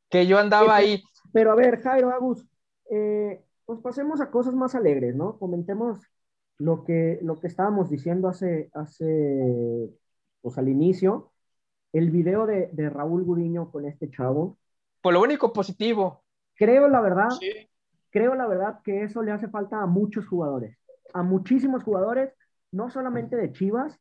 que 0.09 0.27
yo 0.27 0.39
andaba 0.39 0.75
ahí. 0.75 1.03
Pero 1.33 1.51
a 1.51 1.55
ver, 1.55 1.81
Jairo, 1.81 2.11
Agus, 2.11 2.45
eh, 2.89 3.43
pues 3.65 3.79
pasemos 3.79 4.21
a 4.21 4.31
cosas 4.31 4.53
más 4.53 4.75
alegres, 4.75 5.15
¿no? 5.15 5.37
Comentemos 5.37 5.99
lo 6.57 6.83
que, 6.83 7.19
lo 7.21 7.39
que 7.39 7.47
estábamos 7.47 7.89
diciendo 7.89 8.27
hace, 8.27 8.69
hace, 8.73 9.89
pues 10.41 10.57
al 10.57 10.69
inicio, 10.69 11.31
el 11.93 12.11
video 12.11 12.45
de, 12.45 12.69
de 12.71 12.89
Raúl 12.89 13.23
Gudiño 13.23 13.71
con 13.71 13.85
este 13.85 14.09
chavo. 14.09 14.57
Por 15.01 15.13
lo 15.13 15.21
único 15.21 15.53
positivo. 15.53 16.23
Creo, 16.55 16.87
la 16.87 17.01
verdad, 17.01 17.29
creo, 18.09 18.35
la 18.35 18.47
verdad, 18.47 18.79
que 18.83 19.03
eso 19.03 19.21
le 19.21 19.31
hace 19.31 19.47
falta 19.47 19.81
a 19.81 19.85
muchos 19.85 20.27
jugadores 20.27 20.77
a 21.13 21.23
muchísimos 21.23 21.83
jugadores, 21.83 22.33
no 22.71 22.89
solamente 22.89 23.35
de 23.35 23.51
Chivas. 23.51 23.99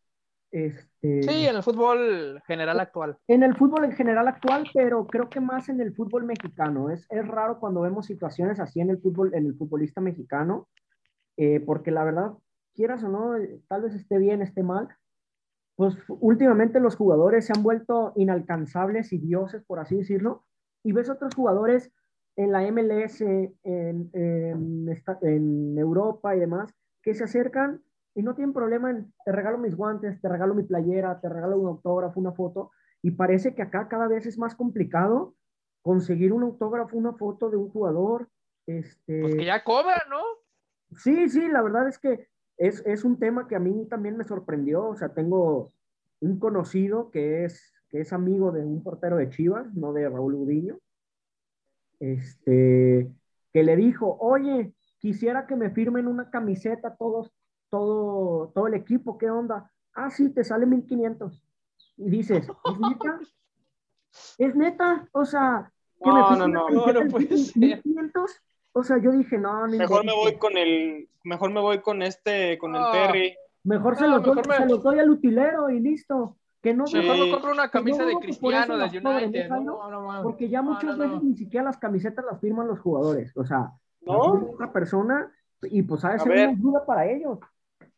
Este, 0.50 1.22
sí, 1.22 1.46
en 1.46 1.56
el 1.56 1.62
fútbol 1.62 2.40
general 2.46 2.80
actual. 2.80 3.18
En 3.26 3.42
el 3.42 3.56
fútbol 3.56 3.84
en 3.84 3.92
general 3.92 4.28
actual, 4.28 4.64
pero 4.72 5.06
creo 5.06 5.28
que 5.28 5.40
más 5.40 5.68
en 5.68 5.80
el 5.80 5.94
fútbol 5.94 6.24
mexicano. 6.24 6.90
Es, 6.90 7.06
es 7.10 7.26
raro 7.26 7.58
cuando 7.58 7.80
vemos 7.80 8.06
situaciones 8.06 8.60
así 8.60 8.80
en 8.80 8.90
el 8.90 8.98
fútbol, 8.98 9.34
en 9.34 9.46
el 9.46 9.54
futbolista 9.54 10.00
mexicano, 10.00 10.68
eh, 11.36 11.60
porque 11.60 11.90
la 11.90 12.04
verdad, 12.04 12.32
quieras 12.74 13.02
o 13.04 13.08
no, 13.08 13.34
tal 13.68 13.82
vez 13.82 13.94
esté 13.94 14.18
bien, 14.18 14.42
esté 14.42 14.62
mal, 14.62 14.88
pues 15.74 15.94
últimamente 16.08 16.80
los 16.80 16.96
jugadores 16.96 17.46
se 17.46 17.52
han 17.54 17.62
vuelto 17.62 18.12
inalcanzables 18.16 19.12
y 19.12 19.18
dioses, 19.18 19.62
por 19.64 19.78
así 19.78 19.96
decirlo, 19.96 20.44
y 20.82 20.92
ves 20.92 21.10
otros 21.10 21.34
jugadores 21.34 21.92
en 22.36 22.52
la 22.52 22.62
MLS, 22.70 23.20
en, 23.20 23.54
en, 23.62 24.88
en 25.22 25.78
Europa 25.78 26.36
y 26.36 26.40
demás, 26.40 26.72
que 27.02 27.14
se 27.14 27.24
acercan 27.24 27.82
y 28.16 28.22
no 28.22 28.34
tienen 28.34 28.54
problema 28.54 28.90
en, 28.90 29.12
te 29.24 29.30
regalo 29.30 29.58
mis 29.58 29.76
guantes, 29.76 30.20
te 30.20 30.28
regalo 30.28 30.54
mi 30.54 30.62
playera, 30.62 31.20
te 31.20 31.28
regalo 31.28 31.58
un 31.58 31.68
autógrafo, 31.68 32.18
una 32.18 32.32
foto, 32.32 32.70
y 33.02 33.10
parece 33.10 33.54
que 33.54 33.62
acá 33.62 33.88
cada 33.88 34.08
vez 34.08 34.24
es 34.24 34.38
más 34.38 34.54
complicado 34.54 35.34
conseguir 35.82 36.32
un 36.32 36.42
autógrafo, 36.42 36.96
una 36.96 37.12
foto 37.12 37.50
de 37.50 37.58
un 37.58 37.68
jugador. 37.68 38.28
Este... 38.66 39.20
Pues 39.20 39.34
que 39.36 39.44
ya 39.44 39.62
cobra, 39.62 40.02
¿no? 40.08 40.22
Sí, 40.96 41.28
sí, 41.28 41.46
la 41.46 41.62
verdad 41.62 41.88
es 41.88 41.98
que 41.98 42.26
es, 42.56 42.82
es, 42.86 43.04
un 43.04 43.18
tema 43.18 43.46
que 43.46 43.54
a 43.54 43.60
mí 43.60 43.86
también 43.86 44.16
me 44.16 44.24
sorprendió, 44.24 44.88
o 44.88 44.96
sea, 44.96 45.10
tengo 45.10 45.72
un 46.20 46.38
conocido 46.38 47.10
que 47.10 47.44
es, 47.44 47.74
que 47.90 48.00
es 48.00 48.14
amigo 48.14 48.50
de 48.50 48.64
un 48.64 48.82
portero 48.82 49.16
de 49.16 49.28
Chivas, 49.28 49.74
no 49.74 49.92
de 49.92 50.08
Raúl 50.08 50.34
Udiño, 50.36 50.78
este, 52.00 53.12
que 53.52 53.62
le 53.62 53.76
dijo, 53.76 54.16
oye, 54.20 54.72
quisiera 54.98 55.46
que 55.46 55.54
me 55.54 55.70
firmen 55.70 56.06
una 56.06 56.30
camiseta 56.30 56.96
todos, 56.96 57.30
todo, 57.76 58.48
todo 58.54 58.66
el 58.68 58.74
equipo, 58.74 59.18
¿qué 59.18 59.30
onda? 59.30 59.70
Ah, 59.94 60.10
sí, 60.10 60.30
te 60.30 60.44
sale 60.44 60.66
1500. 60.66 61.42
Y 61.98 62.10
dices, 62.10 62.48
¿es 62.48 62.80
neta? 62.80 63.20
¿Es 64.38 64.54
neta? 64.54 65.08
O 65.12 65.24
sea, 65.24 65.70
que 66.02 66.08
no, 66.08 66.30
me 66.30 66.36
no, 66.38 66.48
no, 66.48 66.70
no, 66.70 66.92
no 66.92 67.10
puede 67.10 67.36
ser. 67.36 67.56
1500. 67.56 68.42
O 68.72 68.82
sea, 68.82 68.98
yo 68.98 69.12
dije, 69.12 69.38
no, 69.38 69.66
no 69.66 69.76
Mejor 69.76 70.04
me 70.04 70.14
voy 70.14 70.36
con 70.36 70.56
el, 70.56 71.08
mejor 71.24 71.50
me 71.50 71.60
voy 71.60 71.80
con 71.80 72.02
este, 72.02 72.58
con 72.58 72.74
el 72.76 72.82
Terry. 72.92 73.36
Mejor, 73.64 73.96
se, 73.96 74.06
los 74.06 74.22
doy, 74.22 74.42
se 74.56 74.66
los 74.66 74.82
doy 74.82 74.98
al 74.98 75.10
utilero 75.10 75.70
y 75.70 75.80
listo. 75.80 76.36
Que 76.62 76.72
no, 76.72 76.86
sí. 76.86 76.98
Mejor 76.98 77.18
me 77.18 77.30
compro 77.30 77.52
una 77.52 77.70
camisa 77.70 78.04
de 78.04 78.14
Cristiano, 78.16 78.76
de 78.76 78.98
United. 78.98 79.50
porque 80.22 80.48
ya 80.48 80.62
muchas 80.62 80.96
veces 80.96 81.22
ni 81.22 81.36
siquiera 81.36 81.64
las 81.64 81.78
camisetas 81.78 82.24
las 82.24 82.40
firman 82.40 82.68
los 82.68 82.80
jugadores. 82.80 83.36
O 83.36 83.44
sea, 83.44 83.72
¿no? 84.02 84.18
Otra 84.52 84.72
persona 84.72 85.32
y 85.62 85.82
pues 85.82 86.04
ha 86.04 86.12
de 86.12 86.18
ser 86.18 86.32
una 86.32 86.48
ayuda 86.50 86.86
para 86.86 87.06
ellos. 87.06 87.38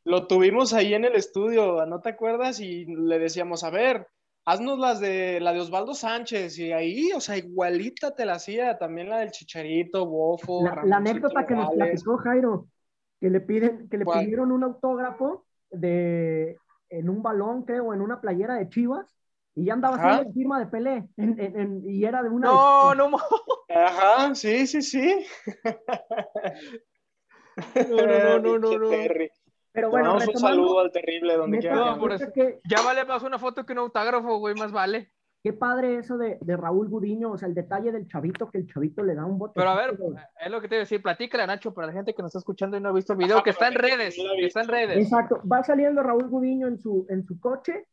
Lo 0.08 0.26
tuvimos 0.26 0.72
ahí 0.72 0.94
en 0.94 1.04
el 1.04 1.14
estudio, 1.14 1.84
¿no 1.84 2.00
te 2.00 2.08
acuerdas? 2.08 2.60
Y 2.60 2.86
le 2.86 3.18
decíamos, 3.18 3.62
a 3.62 3.68
ver, 3.68 4.08
haznos 4.46 4.78
las 4.78 5.00
de 5.00 5.38
la 5.38 5.52
de 5.52 5.60
Osvaldo 5.60 5.92
Sánchez 5.92 6.58
y 6.58 6.72
ahí, 6.72 7.12
o 7.14 7.20
sea, 7.20 7.36
igualita 7.36 8.14
te 8.14 8.24
la 8.24 8.34
hacía, 8.34 8.78
también 8.78 9.10
la 9.10 9.18
del 9.18 9.32
Chicharito, 9.32 10.06
Bofo. 10.06 10.64
La, 10.64 10.96
anécdota 10.96 11.44
que 11.44 11.54
nos 11.54 11.74
platicó 11.74 12.16
Jairo, 12.16 12.68
que 13.20 13.28
le 13.28 13.40
piden, 13.42 13.88
que 13.90 13.98
le 13.98 14.06
pidieron 14.06 14.50
un 14.50 14.64
autógrafo 14.64 15.44
de 15.70 16.56
en 16.88 17.10
un 17.10 17.22
balón, 17.22 17.64
creo, 17.64 17.92
en 17.92 18.00
una 18.00 18.18
playera 18.22 18.54
de 18.54 18.70
Chivas, 18.70 19.14
y 19.54 19.66
ya 19.66 19.74
andaba 19.74 19.96
haciendo 19.96 20.22
la 20.22 20.32
firma 20.32 20.58
de 20.58 20.66
Pelé, 20.68 21.04
y 21.84 22.02
era 22.02 22.22
de 22.22 22.30
una... 22.30 22.48
No, 22.48 22.94
no, 22.94 23.18
Ajá, 23.68 24.34
sí, 24.34 24.66
sí, 24.66 24.80
sí. 24.80 25.26
no, 27.90 28.06
no, 28.06 28.38
no, 28.38 28.58
no, 28.58 28.78
no. 28.78 28.88
Pero 29.78 29.90
bueno, 29.90 30.14
un 30.14 30.38
saludo 30.38 30.80
al 30.80 30.90
terrible 30.90 31.36
donde 31.36 31.58
quiera. 31.58 31.96
Ya 32.64 32.82
vale 32.82 33.04
más 33.04 33.22
una 33.22 33.38
foto 33.38 33.64
que 33.64 33.72
un 33.72 33.78
autógrafo, 33.78 34.38
güey, 34.38 34.54
más 34.54 34.72
vale. 34.72 35.12
Qué 35.40 35.52
padre 35.52 35.98
eso 35.98 36.18
de, 36.18 36.36
de, 36.40 36.56
Raúl 36.56 36.88
Gudiño, 36.88 37.30
o 37.30 37.38
sea, 37.38 37.46
el 37.46 37.54
detalle 37.54 37.92
del 37.92 38.08
chavito, 38.08 38.50
que 38.50 38.58
el 38.58 38.66
chavito 38.66 39.04
le 39.04 39.14
da 39.14 39.24
un 39.24 39.38
bote. 39.38 39.52
Pero 39.54 39.70
a 39.70 39.76
ver, 39.76 39.96
es 40.44 40.50
lo 40.50 40.60
que 40.60 40.66
te 40.66 40.74
iba 40.74 40.80
a 40.80 40.84
decir, 40.84 41.00
platícale, 41.00 41.46
Nacho, 41.46 41.72
para 41.72 41.86
la 41.86 41.92
gente 41.92 42.12
que 42.12 42.22
nos 42.22 42.30
está 42.30 42.40
escuchando 42.40 42.76
y 42.76 42.80
no 42.80 42.88
ha 42.88 42.92
visto 42.92 43.12
el 43.12 43.20
video, 43.20 43.40
que 43.44 43.50
está 43.50 43.68
en 43.68 43.74
redes, 43.74 44.16
que 44.16 44.46
está 44.46 44.62
en 44.62 44.68
redes. 44.68 44.98
Exacto, 44.98 45.40
va 45.50 45.62
saliendo 45.62 46.02
Raúl 46.02 46.28
Gudiño 46.28 46.66
en 46.66 46.78
su, 46.78 47.06
en 47.08 47.24
su 47.24 47.38
coche, 47.38 47.86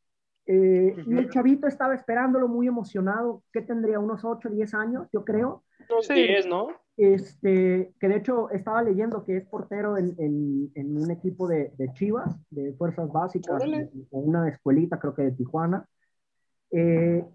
eh, 0.48 0.96
y 1.06 1.18
el 1.18 1.30
chavito 1.30 1.68
estaba 1.68 1.94
esperándolo 1.94 2.48
muy 2.48 2.68
emocionado, 2.68 3.44
¿qué 3.54 3.62
tendría? 3.62 4.00
Unos 4.00 4.26
8, 4.26 4.50
10 4.50 4.74
años, 4.74 5.08
yo 5.14 5.24
creo. 5.24 5.64
Unos 5.88 6.08
10, 6.08 6.48
¿no? 6.48 6.70
Este, 6.98 7.94
que 8.00 8.08
de 8.08 8.16
hecho 8.16 8.50
estaba 8.52 8.82
leyendo 8.82 9.26
que 9.26 9.38
es 9.38 9.46
portero 9.48 9.98
en, 9.98 10.16
en, 10.18 10.98
un 10.98 11.12
equipo 11.12 11.46
de, 11.46 11.74
de, 11.78 11.92
Chivas, 11.92 12.34
de 12.50 12.74
Fuerzas 12.74 13.12
Básicas, 13.12 13.62
en 13.64 13.90
una 14.12 14.48
escuelita, 14.48 14.98
creo 14.98 15.14
que 15.14 15.24
de 15.24 15.32
Tijuana. 15.32 15.86
Eh, 16.72 17.26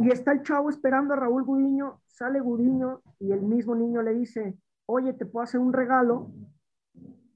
y 0.00 0.10
está 0.10 0.32
el 0.32 0.42
chavo 0.42 0.70
esperando 0.70 1.14
a 1.14 1.18
Raúl 1.18 1.44
Gudiño, 1.44 2.00
sale 2.06 2.40
Gudiño 2.40 3.00
y 3.20 3.32
el 3.32 3.42
mismo 3.42 3.74
niño 3.74 4.02
le 4.02 4.14
dice, 4.14 4.56
oye, 4.86 5.12
¿te 5.12 5.26
puedo 5.26 5.44
hacer 5.44 5.60
un 5.60 5.72
regalo? 5.72 6.30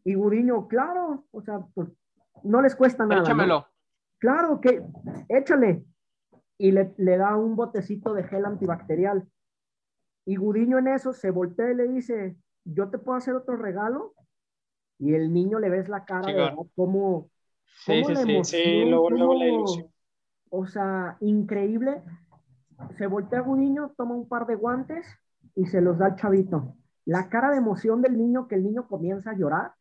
Y 0.04 0.14
Gudiño, 0.14 0.66
claro, 0.68 1.24
o 1.30 1.42
sea, 1.42 1.60
pues 1.74 1.88
no 2.42 2.62
les 2.62 2.74
cuesta 2.74 3.06
nada. 3.06 3.22
Échamelo. 3.22 3.66
Claro 4.18 4.60
que, 4.60 4.82
échale. 5.28 5.84
Y 6.58 6.72
le, 6.72 6.92
le 6.98 7.16
da 7.16 7.36
un 7.36 7.56
botecito 7.56 8.12
de 8.12 8.24
gel 8.24 8.44
antibacterial. 8.44 9.26
Y 10.30 10.36
Gudiño 10.36 10.78
en 10.78 10.86
eso 10.86 11.12
se 11.12 11.32
voltea 11.32 11.72
y 11.72 11.74
le 11.74 11.88
dice, 11.88 12.36
¿yo 12.64 12.88
te 12.88 12.98
puedo 12.98 13.18
hacer 13.18 13.34
otro 13.34 13.56
regalo? 13.56 14.14
Y 15.00 15.12
el 15.14 15.32
niño 15.32 15.58
le 15.58 15.68
ves 15.68 15.88
la 15.88 16.04
cara, 16.04 16.32
de 16.32 16.54
Como, 16.76 17.28
sí, 17.64 18.04
sí, 18.04 18.14
sí, 18.14 18.44
sí, 18.44 18.84
luego, 18.84 19.10
luego 19.10 19.34
la 19.34 19.48
ilusión. 19.48 19.88
O 20.50 20.68
sea, 20.68 21.16
increíble. 21.18 22.00
Se 22.96 23.08
voltea 23.08 23.40
Gudiño, 23.40 23.92
toma 23.96 24.14
un 24.14 24.28
par 24.28 24.46
de 24.46 24.54
guantes 24.54 25.04
y 25.56 25.66
se 25.66 25.80
los 25.80 25.98
da 25.98 26.06
al 26.06 26.14
chavito. 26.14 26.76
La 27.06 27.28
cara 27.28 27.50
de 27.50 27.56
emoción 27.56 28.00
del 28.00 28.16
niño, 28.16 28.46
que 28.46 28.54
el 28.54 28.62
niño 28.62 28.86
comienza 28.86 29.32
a 29.32 29.36
llorar. 29.36 29.72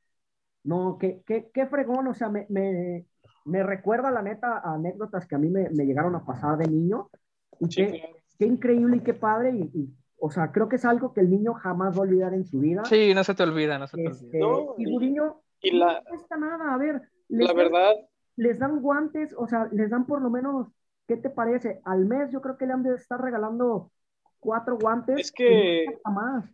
No, 0.63 0.97
qué, 0.99 1.21
qué, 1.27 1.51
qué 1.53 1.67
fregón, 1.67 2.07
o 2.07 2.15
sea, 2.15 2.29
me, 2.29 2.47
me, 2.49 3.05
me, 3.45 3.61
recuerda 3.61 4.09
la 4.09 4.23
neta 4.23 4.57
a 4.57 4.73
anécdotas 4.73 5.27
que 5.27 5.35
a 5.35 5.37
mí 5.37 5.47
me, 5.51 5.69
me 5.69 5.85
llegaron 5.85 6.15
a 6.15 6.25
pasar 6.25 6.57
de 6.57 6.67
niño. 6.67 7.11
Y 7.59 7.69
qué, 7.69 8.15
qué, 8.39 8.47
increíble 8.47 8.97
y 8.97 9.01
qué 9.01 9.13
padre. 9.13 9.51
Y, 9.51 9.93
o 10.19 10.29
sea, 10.29 10.51
creo 10.51 10.69
que 10.69 10.75
es 10.75 10.85
algo 10.85 11.13
que 11.13 11.21
el 11.21 11.29
niño 11.29 11.53
jamás 11.53 11.95
va 11.95 11.99
a 11.99 12.01
olvidar 12.01 12.33
en 12.33 12.45
su 12.45 12.59
vida. 12.59 12.83
Sí, 12.85 13.13
no 13.13 13.23
se 13.23 13.35
te 13.35 13.43
olvida, 13.43 13.77
no 13.77 13.87
se 13.87 13.97
te 13.97 14.05
este, 14.05 14.43
olvida. 14.43 14.73
y 14.77 14.91
Gudiño 14.91 15.41
y 15.61 15.71
la, 15.71 15.93
no 15.93 16.03
cuesta 16.09 16.37
nada, 16.37 16.73
a 16.73 16.77
ver. 16.77 17.01
La 17.29 17.53
verdad. 17.53 17.93
Les 18.35 18.57
dan 18.59 18.81
guantes, 18.81 19.33
o 19.37 19.47
sea, 19.47 19.67
les 19.71 19.89
dan 19.89 20.05
por 20.05 20.21
lo 20.21 20.29
menos, 20.29 20.67
¿qué 21.07 21.17
te 21.17 21.29
parece? 21.29 21.81
Al 21.83 22.05
mes 22.05 22.31
yo 22.31 22.41
creo 22.41 22.57
que 22.57 22.65
le 22.65 22.73
han 22.73 22.83
de 22.83 22.95
estar 22.95 23.19
regalando 23.19 23.91
cuatro 24.39 24.77
guantes. 24.77 25.19
Es 25.19 25.31
que... 25.31 25.85
más. 26.05 26.45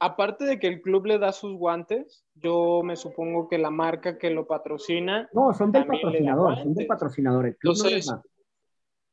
Aparte 0.00 0.44
de 0.44 0.58
que 0.58 0.66
el 0.66 0.82
club 0.82 1.06
le 1.06 1.18
da 1.18 1.32
sus 1.32 1.56
guantes, 1.56 2.26
yo 2.34 2.82
me 2.84 2.96
supongo 2.96 3.48
que 3.48 3.58
la 3.58 3.70
marca 3.70 4.18
que 4.18 4.28
lo 4.30 4.46
patrocina. 4.46 5.28
No, 5.32 5.54
son 5.54 5.72
del 5.72 5.86
patrocinador, 5.86 6.58
son 6.58 6.74
del 6.74 6.86
patrocinador. 6.86 7.46
Entonces, 7.46 8.12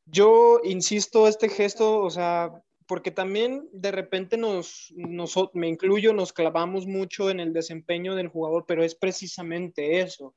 yo 0.06 0.60
insisto, 0.64 1.28
este 1.28 1.48
gesto, 1.48 2.02
o 2.02 2.10
sea, 2.10 2.52
porque 2.92 3.12
también 3.12 3.70
de 3.72 3.90
repente 3.90 4.36
nos, 4.36 4.94
me 5.54 5.70
incluyo, 5.70 6.12
nos 6.12 6.34
clavamos 6.34 6.88
mucho 6.88 7.30
en 7.30 7.40
el 7.40 7.54
desempeño 7.54 8.16
del 8.16 8.28
jugador, 8.28 8.66
pero 8.68 8.84
es 8.84 8.96
precisamente 8.96 10.02
eso. 10.02 10.36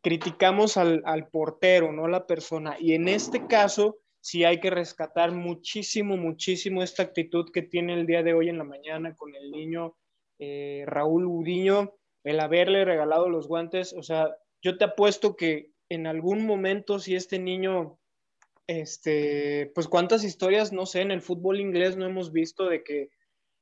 Criticamos 0.00 0.78
al, 0.78 1.28
portero, 1.30 1.92
no 1.92 2.08
la 2.08 2.26
persona. 2.26 2.78
Y 2.80 2.94
en 2.94 3.06
este 3.06 3.46
caso, 3.46 3.98
sí 4.22 4.44
hay 4.44 4.60
que 4.60 4.70
rescatar 4.70 5.32
muchísimo, 5.32 6.16
muchísimo 6.16 6.82
esta 6.82 7.02
actitud 7.02 7.50
que 7.52 7.60
tiene 7.60 7.92
el 7.92 8.06
día 8.06 8.22
de 8.22 8.32
hoy 8.32 8.48
en 8.48 8.56
la 8.56 8.64
mañana 8.64 9.14
con 9.14 9.34
el 9.34 9.50
niño 9.50 9.94
eh, 10.38 10.84
Raúl 10.86 11.26
Udiño, 11.26 11.92
el 12.22 12.40
haberle 12.40 12.86
regalado 12.86 13.28
los 13.28 13.46
guantes. 13.46 13.92
O 13.92 14.02
sea, 14.02 14.34
yo 14.62 14.78
te 14.78 14.86
apuesto 14.86 15.36
que 15.36 15.72
en 15.90 16.06
algún 16.06 16.46
momento, 16.46 16.98
si 16.98 17.14
este 17.14 17.38
niño 17.38 17.98
este, 18.66 19.70
pues 19.74 19.88
cuántas 19.88 20.24
historias, 20.24 20.72
no 20.72 20.86
sé, 20.86 21.02
en 21.02 21.10
el 21.10 21.22
fútbol 21.22 21.60
inglés 21.60 21.96
no 21.96 22.06
hemos 22.06 22.32
visto 22.32 22.66
de 22.68 22.82
que 22.82 23.10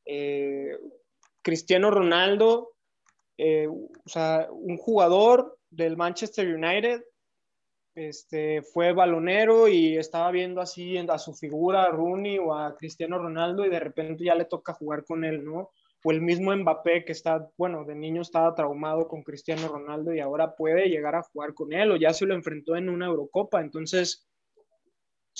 eh, 0.05 0.79
Cristiano 1.43 1.91
Ronaldo, 1.91 2.73
eh, 3.39 3.67
o 3.69 4.09
sea, 4.09 4.49
un 4.51 4.77
jugador 4.77 5.59
del 5.71 5.97
Manchester 5.97 6.55
United, 6.55 7.03
este, 7.95 8.63
fue 8.63 8.93
balonero 8.93 9.69
y 9.69 9.97
estaba 9.97 10.31
viendo 10.31 10.61
así 10.61 10.97
a 10.97 11.19
su 11.19 11.35
figura, 11.35 11.85
a 11.85 11.91
Rooney 11.91 12.39
o 12.39 12.55
a 12.55 12.75
Cristiano 12.77 13.19
Ronaldo 13.19 13.67
y 13.67 13.71
de 13.71 13.81
repente 13.81 14.25
ya 14.25 14.35
le 14.35 14.47
toca 14.47 14.73
jugar 14.73 15.05
con 15.05 15.25
él, 15.25 15.45
¿no? 15.45 15.71
O 16.05 16.11
el 16.11 16.21
mismo 16.21 16.57
Mbappé 16.57 17.05
que 17.05 17.13
está, 17.13 17.51
bueno, 17.57 17.85
de 17.85 17.95
niño 17.95 18.23
estaba 18.23 18.55
traumado 18.55 19.07
con 19.09 19.23
Cristiano 19.23 19.69
Ronaldo 19.69 20.15
y 20.15 20.21
ahora 20.21 20.57
puede 20.57 20.89
llegar 20.89 21.15
a 21.15 21.23
jugar 21.23 21.55
con 21.55 21.73
él 21.73 21.93
o 21.93 21.97
ya 21.97 22.13
se 22.13 22.27
lo 22.27 22.35
enfrentó 22.35 22.77
en 22.77 22.89
una 22.89 23.07
Eurocopa. 23.07 23.61
Entonces, 23.61 24.27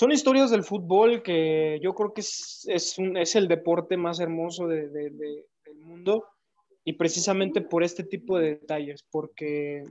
son 0.03 0.11
historias 0.11 0.51
del 0.51 0.65
fútbol 0.65 1.23
que 1.23 1.79
yo 1.81 1.95
creo 1.95 2.13
que 2.13 2.23
es, 2.23 2.67
es, 2.67 3.37
el 3.37 3.47
deporte 3.47 3.97
más 3.97 4.19
hermoso 4.19 4.67
de, 4.67 4.89
de, 4.89 5.11
del 5.11 5.79
mundo 5.79 6.27
y 6.83 6.95
precisamente 6.95 7.61
por 7.61 7.85
este 7.85 8.03
tipo 8.03 8.37
de 8.37 8.57
detalles, 8.57 9.05
porque 9.13 9.85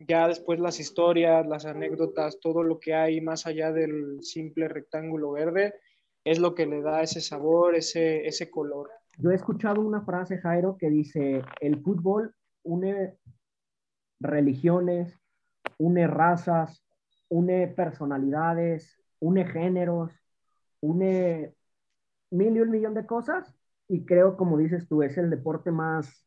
ya 0.00 0.26
después 0.26 0.58
las 0.58 0.80
historias, 0.80 1.46
las 1.46 1.64
anécdotas, 1.64 2.40
todo 2.40 2.64
lo 2.64 2.80
que 2.80 2.92
hay 2.94 3.20
más 3.20 3.46
allá 3.46 3.70
del 3.70 4.20
simple 4.22 4.66
rectángulo 4.66 5.30
verde, 5.30 5.74
es 6.24 6.40
lo 6.40 6.56
que 6.56 6.66
le 6.66 6.82
da 6.82 7.00
ese 7.00 7.20
sabor, 7.20 7.76
ese, 7.76 8.26
ese 8.26 8.50
color. 8.50 8.90
Yo 9.16 9.30
he 9.30 9.36
escuchado 9.36 9.80
una 9.80 10.02
frase, 10.02 10.38
Jairo, 10.38 10.76
que 10.76 10.90
dice, 10.90 11.40
el 11.60 11.80
fútbol 11.80 12.34
une 12.64 13.16
religiones, 14.18 15.16
une 15.78 16.08
razas, 16.08 16.84
une 17.28 17.68
personalidades, 17.68 19.01
une 19.22 19.46
géneros, 19.46 20.10
une 20.80 21.54
mil 22.30 22.56
y 22.56 22.60
un 22.60 22.70
millón 22.70 22.94
de 22.94 23.06
cosas 23.06 23.54
y 23.88 24.04
creo, 24.04 24.36
como 24.36 24.58
dices 24.58 24.88
tú, 24.88 25.02
es 25.02 25.16
el 25.16 25.30
deporte 25.30 25.70
más, 25.70 26.26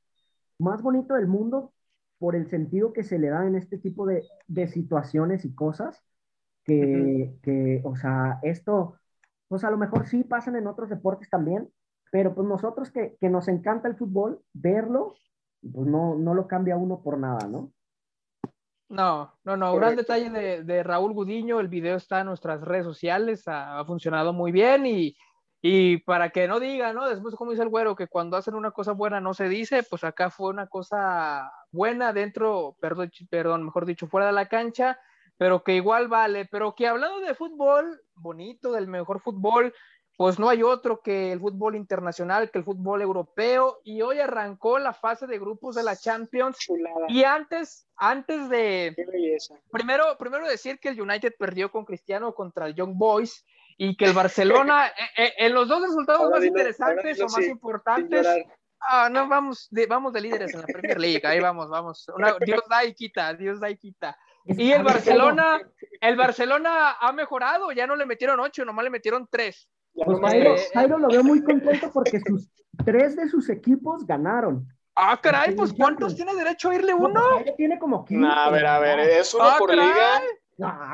más 0.58 0.82
bonito 0.82 1.16
del 1.16 1.28
mundo 1.28 1.74
por 2.18 2.36
el 2.36 2.50
sentido 2.50 2.94
que 2.94 3.04
se 3.04 3.20
le 3.20 3.30
da 3.30 3.46
en 3.46 3.56
este 3.56 3.78
tipo 3.78 4.06
de, 4.06 4.24
de 4.48 4.68
situaciones 4.68 5.44
y 5.46 5.54
cosas 5.54 6.02
que, 6.64 7.36
que, 7.44 7.82
o 7.84 7.96
sea, 7.96 8.40
esto, 8.42 8.96
pues 9.48 9.64
a 9.64 9.72
lo 9.72 9.78
mejor 9.78 10.08
sí 10.08 10.24
pasan 10.24 10.56
en 10.56 10.68
otros 10.68 10.90
deportes 10.90 11.30
también, 11.30 11.70
pero 12.12 12.34
pues 12.34 12.48
nosotros 12.48 12.92
que, 12.92 13.18
que 13.20 13.30
nos 13.30 13.48
encanta 13.50 13.90
el 13.90 13.98
fútbol, 13.98 14.42
verlo, 14.54 15.14
pues 15.62 15.88
no, 15.88 16.16
no 16.16 16.34
lo 16.34 16.48
cambia 16.48 16.78
uno 16.78 17.02
por 17.02 17.18
nada, 17.18 17.48
¿no? 17.48 17.72
No, 18.88 19.34
no, 19.44 19.58
no. 19.58 19.76
Gran 19.76 19.96
detalle 19.96 20.30
de, 20.64 20.84
Raúl 20.84 21.14
Gudiño. 21.14 21.60
El 21.60 21.68
video 21.68 21.98
está 21.98 22.22
en 22.22 22.28
nuestras 22.28 22.62
redes 22.62 22.86
sociales. 22.86 23.44
Ha, 23.48 23.84
funcionado 23.86 24.32
muy 24.32 24.52
bien 24.52 24.86
y, 24.86 25.16
y, 25.62 25.98
para 25.98 26.30
que 26.30 26.48
no 26.48 26.60
diga, 26.60 26.94
¿no? 26.94 27.08
Después, 27.08 27.36
como 27.36 27.52
dice 27.52 27.64
el 27.64 27.70
güero, 27.70 27.96
que 27.96 28.08
cuando 28.08 28.38
hacen 28.38 28.54
una 28.54 28.72
cosa 28.72 28.92
buena 28.92 29.20
no 29.20 29.34
se 29.34 29.50
dice, 29.50 29.84
pues 29.84 30.04
acá 30.04 30.30
fue 30.30 30.50
una 30.50 30.68
cosa 30.68 31.52
buena 31.72 32.14
dentro, 32.14 32.76
perdón, 32.80 33.12
perdón, 33.30 33.64
mejor 33.64 33.86
dicho, 33.86 34.08
fuera 34.08 34.28
de 34.28 34.34
la 34.34 34.48
cancha, 34.48 35.00
pero 35.38 35.64
que 35.64 35.76
igual 35.76 36.08
vale. 36.08 36.46
Pero 36.46 36.76
que 36.76 36.88
hablando 36.88 37.20
de 37.22 37.34
fútbol, 37.34 38.00
bonito, 38.14 38.72
del 38.72 38.88
mejor 38.88 39.20
fútbol, 39.20 39.74
pues 40.18 40.40
no 40.40 40.50
hay 40.50 40.64
otro 40.64 41.02
que 41.02 41.32
el 41.32 41.40
fútbol 41.40 41.76
internacional, 41.76 42.50
que 42.50 42.60
el 42.60 42.64
fútbol 42.64 43.02
europeo, 43.02 43.82
y 43.84 44.02
hoy 44.02 44.20
arrancó 44.20 44.80
la 44.80 44.94
fase 44.94 45.28
de 45.28 45.40
grupos 45.40 45.76
de 45.76 45.84
la 45.84 45.96
Champions. 45.96 46.58
Y 47.10 47.24
antes, 47.24 47.88
antes 47.98 48.50
de... 48.50 48.96
Primero, 49.72 50.18
primero 50.18 50.48
decir 50.48 50.80
que 50.80 50.90
el 50.90 51.02
United 51.02 51.34
perdió 51.38 51.72
con 51.72 51.86
Cristiano 51.86 52.34
contra 52.34 52.68
el 52.68 52.76
Young 52.76 52.96
Boys 52.96 53.46
y 53.78 53.98
que 53.98 54.06
el 54.06 54.14
Barcelona, 54.14 54.88
eh, 55.18 55.24
eh, 55.24 55.34
en 55.40 55.54
los 55.54 55.68
dos 55.68 55.82
resultados 55.82 56.30
más 56.30 56.44
interesantes 56.44 57.20
o 57.20 57.26
más 57.26 57.46
importantes, 57.46 58.26
Ah, 58.88 59.10
no, 59.10 59.28
vamos 59.28 59.68
de, 59.72 59.88
vamos 59.88 60.14
de 60.14 60.22
líderes 60.22 60.54
en 60.54 60.62
la 60.62 60.68
Premier 60.68 61.00
League. 61.00 61.22
Ahí 61.24 61.40
vamos, 61.40 61.70
vamos. 61.70 62.06
Dios 62.46 62.62
da 62.70 62.86
y 62.86 62.94
quita, 62.94 63.34
Dios 63.34 63.60
da 63.60 63.70
y 63.70 63.78
quita. 63.78 64.18
Y 64.46 64.72
el 64.72 64.84
Barcelona, 64.84 65.60
el 66.02 66.16
Barcelona 66.16 66.98
ha 67.00 67.12
mejorado, 67.12 67.72
ya 67.72 67.88
no 67.88 67.96
le 67.96 68.06
metieron 68.06 68.40
ocho, 68.40 68.64
nomás 68.64 68.84
le 68.84 68.92
metieron 68.92 69.28
tres. 69.28 69.68
Pues 69.96 70.70
Jairo, 70.74 70.98
lo 70.98 71.08
veo 71.08 71.24
muy 71.24 71.42
contento 71.42 71.90
porque 71.92 72.20
sus 72.20 72.50
tres 72.84 73.16
de 73.16 73.30
sus 73.30 73.50
equipos 73.50 74.06
ganaron. 74.06 74.68
Ah, 74.96 75.20
caray, 75.22 75.56
pues 75.56 75.74
¿cuántos 75.74 76.16
tiene 76.16 76.34
derecho 76.36 76.70
a 76.70 76.76
irle 76.76 76.94
uno? 76.94 77.22
tiene 77.58 77.78
como 77.78 78.06
15. 78.06 78.28
a 78.28 78.50
ver, 78.50 78.66
a 78.66 78.80
ver, 78.80 79.00
es 79.00 79.34
uno 79.34 79.44
ah, 79.44 79.56
por 79.58 79.72
liga. 79.72 80.22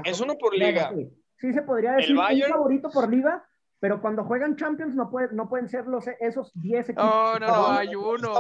es 0.04 0.20
uno 0.20 0.38
por 0.38 0.56
liga. 0.56 0.92
Sí, 1.38 1.54
se 1.54 1.62
podría 1.64 1.94
decir 1.94 2.16
un 2.16 2.42
favorito 2.50 2.90
por 2.92 3.12
liga, 3.12 3.44
pero 3.80 4.02
cuando 4.02 4.24
juegan 4.24 4.56
Champions 4.56 4.96
no, 4.96 5.10
puede, 5.10 5.34
no 5.34 5.50
pueden 5.50 5.68
ser 5.68 5.88
los, 5.88 6.06
esos 6.20 6.52
10 6.54 6.90
equipos. 6.90 7.04
No, 7.04 7.40
no, 7.40 7.48
no, 7.48 7.68
hay 7.72 7.96
uno. 7.96 8.34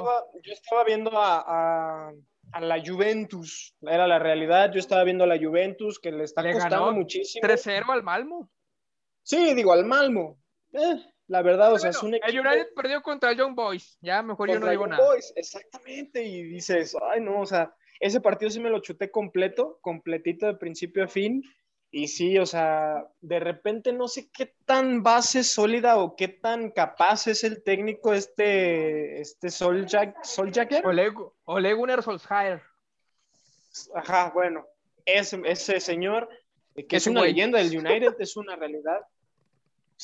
Yo 0.44 0.54
estaba, 0.54 0.84
viendo 0.84 1.12
a, 1.16 2.12
a, 2.52 2.60
la 2.60 2.84
Juventus, 2.84 3.76
era 3.82 4.06
la 4.06 4.20
realidad. 4.20 4.72
Yo 4.72 4.80
estaba 4.80 5.04
viendo 5.04 5.24
a 5.24 5.28
la 5.28 5.40
Juventus 5.40 6.00
que 6.00 6.12
le 6.12 6.24
está 6.24 6.44
costando 6.44 6.92
muchísimo. 6.92 7.48
3-0 7.48 7.90
al 7.90 8.04
Malmo. 8.04 8.50
Sí, 9.24 9.54
digo, 9.56 9.74
al 9.74 9.86
Malmo. 9.86 10.41
Eh, 10.74 11.06
la 11.28 11.42
verdad, 11.42 11.74
o 11.74 11.80
sea, 11.80 11.90
es 11.90 12.02
un 12.04 12.14
equipo... 12.16 12.28
El 12.28 12.40
United 12.40 12.68
perdió 12.76 13.02
contra 13.02 13.32
el 13.32 13.38
Young 13.38 13.56
Boys, 13.56 13.98
ya 14.02 14.22
mejor 14.22 14.50
yo 14.50 14.60
no 14.60 14.70
digo 14.70 14.88
nada. 14.88 15.06
Boys, 15.06 15.32
exactamente, 15.36 16.24
y 16.24 16.44
dices, 16.44 16.96
ay 17.12 17.22
no, 17.22 17.42
o 17.42 17.46
sea, 17.46 17.74
ese 18.00 18.20
partido 18.20 18.50
sí 18.50 18.60
me 18.60 18.70
lo 18.70 18.80
chuté 18.80 19.12
completo, 19.12 19.80
completito 19.82 20.46
de 20.46 20.56
principio 20.56 21.04
a 21.04 21.08
fin, 21.08 21.44
y 21.94 22.08
sí, 22.08 22.38
o 22.38 22.46
sea, 22.46 23.06
de 23.20 23.40
repente 23.42 23.92
no 23.92 24.08
sé 24.08 24.30
qué 24.32 24.56
tan 24.66 25.04
base 25.04 25.44
sólida 25.44 25.98
o 25.98 26.16
qué 26.16 26.30
tan 26.30 26.72
capaz 26.72 27.28
es 27.28 27.44
el 27.44 27.64
técnico 27.64 28.14
este, 28.14 29.20
este 29.20 29.50
Soljacker. 29.50 30.86
Oleg, 30.86 31.14
Ole 31.44 31.74
Gunnar 31.74 32.02
Solskjaer. 32.02 32.62
Ajá, 33.94 34.32
bueno, 34.34 34.66
ese, 35.06 35.42
ese 35.44 35.82
señor, 35.82 36.30
que 36.88 36.96
es 36.96 37.08
una 37.08 37.24
leyenda 37.24 37.60
del 37.60 37.78
United, 37.78 38.16
es 38.20 38.38
una 38.38 38.56
realidad. 38.56 39.02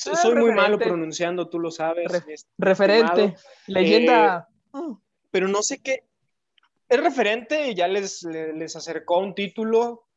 Ah, 0.06 0.16
soy 0.16 0.34
muy 0.36 0.52
malo 0.52 0.78
pronunciando, 0.78 1.48
tú 1.48 1.58
lo 1.58 1.70
sabes. 1.70 2.06
referente, 2.56 3.34
leyenda. 3.66 4.48
Eh, 4.74 4.78
pero 5.30 5.48
no 5.48 5.62
sé 5.62 5.82
qué. 5.82 6.04
Es 6.88 7.00
referente 7.02 7.70
y 7.70 7.74
ya 7.74 7.88
les, 7.88 8.22
les 8.22 8.76
acercó 8.76 9.18
un 9.18 9.34
título 9.34 10.08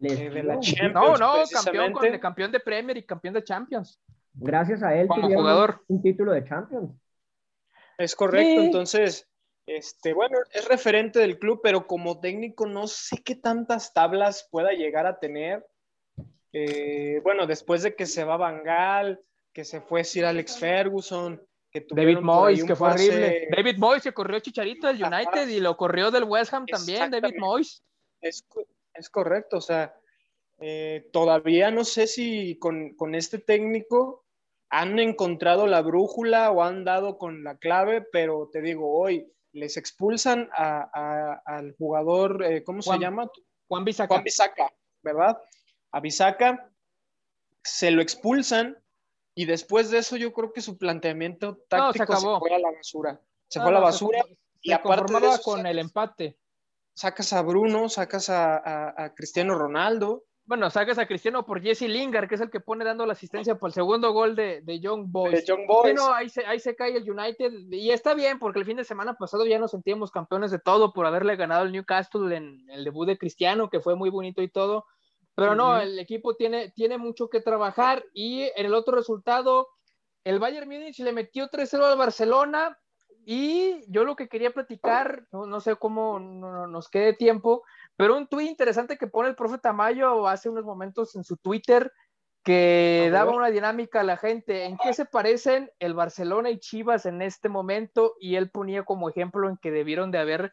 eh, 0.00 0.30
de 0.30 0.42
la 0.42 0.58
Champions. 0.58 0.94
No, 0.94 1.16
no, 1.16 1.44
campeón, 1.52 1.92
de, 1.94 2.20
campeón 2.20 2.52
de 2.52 2.60
Premier 2.60 2.96
y 2.96 3.04
campeón 3.04 3.34
de 3.34 3.44
Champions. 3.44 4.00
Gracias 4.34 4.82
a 4.82 4.94
él, 4.94 5.06
como 5.06 5.28
jugador. 5.28 5.82
Un 5.88 6.02
título 6.02 6.32
de 6.32 6.44
Champions. 6.44 6.90
Es 7.98 8.14
correcto, 8.14 8.60
entonces, 8.60 9.28
este, 9.64 10.12
bueno, 10.12 10.36
es 10.52 10.68
referente 10.68 11.18
del 11.18 11.38
club, 11.38 11.60
pero 11.62 11.86
como 11.86 12.20
técnico 12.20 12.66
no 12.66 12.86
sé 12.86 13.22
qué 13.24 13.36
tantas 13.36 13.94
tablas 13.94 14.48
pueda 14.50 14.72
llegar 14.72 15.06
a 15.06 15.18
tener. 15.18 15.66
Eh, 16.58 17.20
bueno, 17.22 17.46
después 17.46 17.82
de 17.82 17.94
que 17.94 18.06
se 18.06 18.24
va 18.24 18.38
Bangal, 18.38 19.20
que 19.52 19.62
se 19.62 19.82
fue 19.82 20.04
Sir 20.04 20.24
Alex 20.24 20.58
Ferguson, 20.58 21.38
que 21.70 21.86
David 21.90 22.20
Moyes, 22.20 22.64
que 22.64 22.74
fue 22.74 22.92
horrible. 22.92 23.48
David 23.54 23.76
Moyes 23.76 24.02
que 24.02 24.14
corrió 24.14 24.40
Chicharito 24.40 24.86
del 24.86 25.04
United 25.04 25.48
y 25.48 25.60
lo 25.60 25.76
corrió 25.76 26.10
del 26.10 26.24
West 26.24 26.54
Ham 26.54 26.64
también, 26.64 27.10
David 27.10 27.34
Moyes. 27.36 27.84
Es, 28.22 28.42
es 28.94 29.10
correcto, 29.10 29.58
o 29.58 29.60
sea, 29.60 29.94
eh, 30.56 31.06
todavía 31.12 31.70
no 31.70 31.84
sé 31.84 32.06
si 32.06 32.58
con, 32.58 32.94
con, 32.94 33.14
este 33.14 33.36
técnico 33.36 34.24
han 34.70 34.98
encontrado 34.98 35.66
la 35.66 35.82
brújula 35.82 36.50
o 36.52 36.62
han 36.62 36.86
dado 36.86 37.18
con 37.18 37.44
la 37.44 37.58
clave, 37.58 38.00
pero 38.00 38.48
te 38.50 38.62
digo, 38.62 38.98
hoy 38.98 39.30
les 39.52 39.76
expulsan 39.76 40.48
a, 40.54 41.42
al 41.44 41.74
jugador, 41.76 42.42
eh, 42.44 42.64
¿cómo 42.64 42.80
se 42.80 42.98
llama? 42.98 43.30
Juan 43.68 43.84
Bisaca. 43.84 44.08
Juan 44.08 44.24
Bisaca, 44.24 44.72
¿verdad? 45.02 45.36
A 45.92 46.00
Bisaca 46.00 46.70
se 47.62 47.90
lo 47.90 48.02
expulsan 48.02 48.76
y 49.34 49.44
después 49.44 49.90
de 49.90 49.98
eso 49.98 50.16
yo 50.16 50.32
creo 50.32 50.52
que 50.52 50.60
su 50.60 50.78
planteamiento 50.78 51.58
táctico 51.68 52.16
se, 52.16 52.26
fue 52.38 52.54
a 52.54 52.58
la 52.58 52.70
basura. 52.70 53.20
Se 53.48 53.60
fue 53.60 53.68
a 53.70 53.72
la 53.72 53.80
basura 53.80 54.24
y 54.60 54.72
aparte 54.72 55.14
con 55.42 55.66
el 55.66 55.78
empate 55.78 56.38
sacas 56.96 57.32
a 57.34 57.42
Bruno, 57.42 57.88
sacas 57.88 58.30
a, 58.30 59.12
Cristiano 59.14 59.54
Ronaldo. 59.54 60.24
Bueno, 60.46 60.70
sacas 60.70 60.98
a 60.98 61.06
Cristiano 61.06 61.44
por 61.44 61.60
Jesse 61.60 61.82
Lingard, 61.82 62.28
que 62.28 62.36
es 62.36 62.40
el 62.40 62.50
que 62.50 62.60
pone 62.60 62.84
dando 62.84 63.04
la 63.04 63.12
asistencia 63.12 63.56
por 63.56 63.70
el 63.70 63.74
segundo 63.74 64.12
gol 64.12 64.36
de, 64.36 64.60
de 64.62 64.80
Young 64.80 65.06
Boys. 65.08 65.44
ahí, 66.14 66.28
se, 66.28 66.46
ahí 66.46 66.60
se 66.60 66.76
cae 66.76 66.96
el 66.96 67.10
United 67.10 67.52
y 67.70 67.90
está 67.90 68.14
bien 68.14 68.38
porque 68.38 68.60
el 68.60 68.64
fin 68.64 68.76
de 68.76 68.84
semana 68.84 69.14
pasado 69.14 69.44
ya 69.44 69.58
nos 69.58 69.72
sentíamos 69.72 70.12
campeones 70.12 70.52
de 70.52 70.60
todo 70.60 70.92
por 70.92 71.04
haberle 71.04 71.34
ganado 71.36 71.62
al 71.62 71.72
Newcastle 71.72 72.34
en 72.34 72.64
el 72.70 72.84
debut 72.84 73.08
de 73.08 73.18
Cristiano, 73.18 73.68
que 73.68 73.80
fue 73.80 73.96
muy 73.96 74.08
bonito 74.08 74.40
y 74.40 74.48
todo. 74.48 74.86
Pero 75.36 75.54
no, 75.54 75.78
el 75.78 75.98
equipo 75.98 76.34
tiene, 76.34 76.70
tiene 76.70 76.96
mucho 76.96 77.28
que 77.28 77.42
trabajar 77.42 78.02
y 78.14 78.44
en 78.56 78.66
el 78.66 78.74
otro 78.74 78.96
resultado, 78.96 79.68
el 80.24 80.38
Bayern 80.38 80.66
Múnich 80.66 80.98
le 81.00 81.12
metió 81.12 81.50
3-0 81.50 81.84
al 81.84 81.98
Barcelona 81.98 82.78
y 83.26 83.84
yo 83.92 84.04
lo 84.04 84.16
que 84.16 84.28
quería 84.28 84.50
platicar, 84.50 85.26
no, 85.30 85.60
sé 85.60 85.76
cómo 85.76 86.18
nos 86.18 86.88
quede 86.88 87.12
tiempo, 87.12 87.64
pero 87.96 88.16
un 88.16 88.28
tuit 88.28 88.48
interesante 88.48 88.96
que 88.96 89.08
pone 89.08 89.28
el 89.28 89.36
profe 89.36 89.58
Tamayo 89.58 90.26
hace 90.26 90.48
unos 90.48 90.64
momentos 90.64 91.14
en 91.16 91.24
su 91.24 91.36
Twitter 91.36 91.92
que 92.42 93.10
daba 93.12 93.32
una 93.32 93.50
dinámica 93.50 94.00
a 94.00 94.04
la 94.04 94.16
gente. 94.16 94.64
¿En 94.64 94.78
qué 94.78 94.94
se 94.94 95.04
parecen 95.04 95.68
el 95.80 95.94
Barcelona 95.94 96.50
y 96.50 96.60
Chivas 96.60 97.04
en 97.04 97.20
este 97.20 97.48
momento? 97.48 98.14
Y 98.20 98.36
él 98.36 98.50
ponía 98.50 98.84
como 98.84 99.10
ejemplo 99.10 99.48
en 99.48 99.56
que 99.56 99.72
debieron 99.72 100.12
de 100.12 100.18
haber 100.18 100.52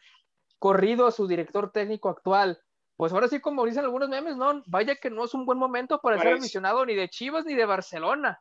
corrido 0.58 1.06
a 1.06 1.12
su 1.12 1.28
director 1.28 1.72
técnico 1.72 2.10
actual. 2.10 2.60
Pues 2.96 3.12
ahora 3.12 3.28
sí, 3.28 3.40
como 3.40 3.66
dicen 3.66 3.84
algunos 3.84 4.10
memes, 4.10 4.38
no, 4.38 4.62
vaya 4.68 4.96
que 4.96 5.10
no 5.10 5.26
es 5.26 5.34
un 5.34 5.46
buen 5.46 5.58
momento 5.58 6.00
para 6.00 6.20
ser 6.20 6.34
aficionado 6.34 6.86
ni 6.86 6.96
de 6.96 7.10
Chivas 7.10 7.46
ni 7.46 7.56
de 7.56 7.66
Barcelona. 7.66 8.40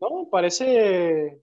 No, 0.00 0.28
parece 0.30 1.40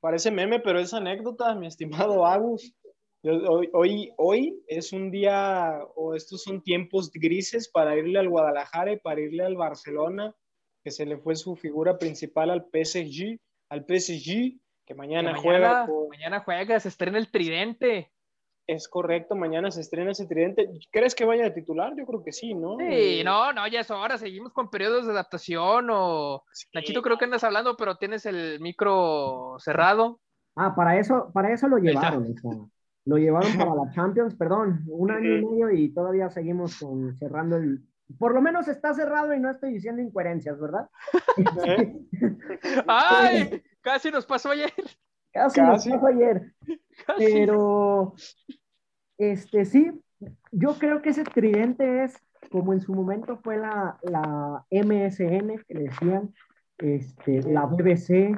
parece 0.00 0.30
meme, 0.30 0.60
pero 0.60 0.78
es 0.78 0.94
anécdota, 0.94 1.54
mi 1.54 1.66
estimado 1.66 2.26
Agus. 2.26 2.74
Hoy, 3.22 3.68
hoy, 3.72 4.12
hoy, 4.16 4.62
es 4.68 4.92
un 4.92 5.10
día, 5.10 5.80
o 5.96 6.14
estos 6.14 6.42
son 6.42 6.62
tiempos 6.62 7.10
grises 7.12 7.68
para 7.68 7.96
irle 7.96 8.18
al 8.18 8.28
Guadalajara 8.28 8.92
y 8.92 8.98
para 8.98 9.20
irle 9.20 9.44
al 9.44 9.56
Barcelona, 9.56 10.34
que 10.84 10.90
se 10.90 11.04
le 11.04 11.18
fue 11.18 11.34
su 11.34 11.56
figura 11.56 11.98
principal 11.98 12.50
al 12.50 12.68
PSG, 12.72 13.38
al 13.70 13.84
PSG, 13.84 14.60
que 14.86 14.94
mañana, 14.94 15.36
juega. 15.36 15.86
Mañana 16.08 16.40
juega, 16.40 16.78
se 16.78 16.88
estrena 16.88 17.18
el 17.18 17.30
tridente. 17.30 18.12
Es 18.68 18.86
correcto, 18.86 19.34
mañana 19.34 19.70
se 19.70 19.80
estrena 19.80 20.10
ese 20.10 20.26
tridente. 20.26 20.68
¿Crees 20.92 21.14
que 21.14 21.24
vaya 21.24 21.46
a 21.46 21.54
titular? 21.54 21.94
Yo 21.96 22.04
creo 22.04 22.22
que 22.22 22.32
sí, 22.32 22.54
¿no? 22.54 22.76
Sí, 22.76 23.22
no, 23.24 23.50
no, 23.54 23.66
ya 23.66 23.80
es 23.80 23.90
hora, 23.90 24.18
seguimos 24.18 24.52
con 24.52 24.68
periodos 24.68 25.06
de 25.06 25.12
adaptación 25.12 25.88
o... 25.90 26.44
Nachito, 26.74 27.00
creo 27.00 27.16
que 27.16 27.24
andas 27.24 27.44
hablando, 27.44 27.78
pero 27.78 27.96
tienes 27.96 28.26
el 28.26 28.60
micro 28.60 29.56
cerrado. 29.58 30.20
Ah, 30.54 30.74
para 30.74 30.98
eso, 30.98 31.30
para 31.32 31.50
eso 31.50 31.66
lo 31.66 31.78
llevaron. 31.78 32.34
lo 33.06 33.16
llevaron 33.16 33.56
para 33.56 33.74
la 33.74 33.90
Champions, 33.94 34.34
perdón, 34.34 34.84
un 34.86 35.12
año 35.12 35.38
y 35.38 35.46
medio 35.46 35.70
y 35.70 35.88
todavía 35.94 36.28
seguimos 36.28 36.78
con, 36.78 37.16
cerrando 37.16 37.56
el... 37.56 37.80
Por 38.18 38.34
lo 38.34 38.42
menos 38.42 38.68
está 38.68 38.92
cerrado 38.92 39.32
y 39.32 39.40
no 39.40 39.50
estoy 39.50 39.72
diciendo 39.72 40.02
incoherencias, 40.02 40.60
¿verdad? 40.60 40.90
¡Ay! 42.86 43.62
Casi 43.80 44.10
nos 44.10 44.26
pasó 44.26 44.50
ayer. 44.50 44.74
Casi, 45.32 45.58
nos 45.62 45.86
pasó 45.86 46.06
ayer. 46.06 46.52
Pero, 47.16 48.14
este, 49.16 49.64
sí, 49.64 49.90
yo 50.50 50.78
creo 50.78 51.02
que 51.02 51.10
ese 51.10 51.24
tridente 51.24 52.04
es 52.04 52.16
como 52.50 52.72
en 52.72 52.80
su 52.80 52.94
momento 52.94 53.38
fue 53.38 53.58
la, 53.58 53.98
la 54.02 54.64
MSN, 54.70 55.64
que 55.66 55.74
decían, 55.74 56.34
este, 56.78 57.42
la 57.42 57.66
BBC, 57.66 58.36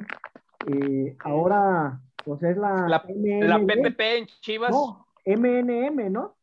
eh, 0.67 1.15
ahora 1.19 2.01
pues 2.23 2.43
es 2.43 2.57
la... 2.57 2.87
La, 2.87 3.01
PPP 3.03 3.99
en 3.99 4.25
Chivas. 4.41 4.71
No, 4.71 5.07
MNM, 5.25 6.11
¿no? 6.11 6.37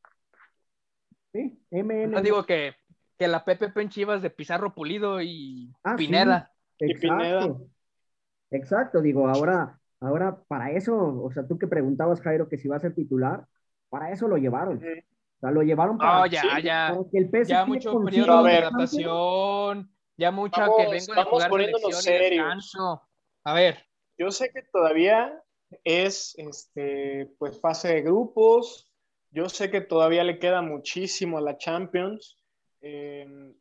Sí, 1.33 1.61
MNM. 1.71 2.11
No 2.11 2.23
digo 2.23 2.45
que, 2.45 2.75
que 3.19 3.29
la 3.29 3.45
PPP 3.45 3.77
en 3.77 3.89
Chivas 3.91 4.23
de 4.23 4.31
Pizarro 4.31 4.75
Pulido 4.75 5.21
y 5.21 5.73
ah, 5.85 5.97
Pineda. 5.97 6.53
exacto. 6.79 7.67
Exacto, 8.51 9.03
digo, 9.03 9.29
ahora 9.29 9.79
Ahora, 10.01 10.43
para 10.47 10.71
eso, 10.71 10.97
o 10.97 11.31
sea, 11.33 11.47
tú 11.47 11.59
que 11.59 11.67
preguntabas, 11.67 12.21
Jairo, 12.21 12.49
que 12.49 12.57
si 12.57 12.69
va 12.69 12.77
a 12.77 12.81
ser 12.81 12.95
titular, 12.95 13.47
para 13.89 14.13
eso 14.13 14.29
lo 14.29 14.37
llevaron. 14.37 14.79
O 14.79 15.41
sea, 15.41 15.51
lo 15.51 15.63
llevaron 15.63 15.99
para, 15.99 16.23
oh, 16.23 16.27
ya, 16.27 16.61
ya, 16.61 16.97
que 17.11 17.19
el 17.19 17.31
PSG 17.31 17.49
ya 17.49 17.65
mucho 17.65 18.01
periodo 18.01 18.43
de 18.45 18.57
adaptación, 18.57 19.91
ya 20.17 20.31
mucho 20.31 20.61
que 20.77 20.83
vengo 20.91 21.15
de 21.15 21.25
jugar 21.25 21.51
poniéndonos 21.51 22.03
serios. 22.03 22.77
A 23.45 23.55
ver. 23.55 23.85
Yo 24.17 24.33
sé 24.33 24.51
que 24.53 24.63
todavía 24.63 25.43
es, 25.85 26.35
este, 26.39 27.33
pues, 27.39 27.61
fase 27.61 27.95
de 27.95 28.03
grupos. 28.03 28.93
Yo 29.31 29.49
sé 29.49 29.71
que 29.71 29.81
todavía 29.81 30.25
le 30.25 30.39
queda 30.39 30.61
muchísimo 30.61 31.39
a 31.39 31.41
la 31.41 31.57
Champions. 31.57 32.37
Em, 32.81 33.55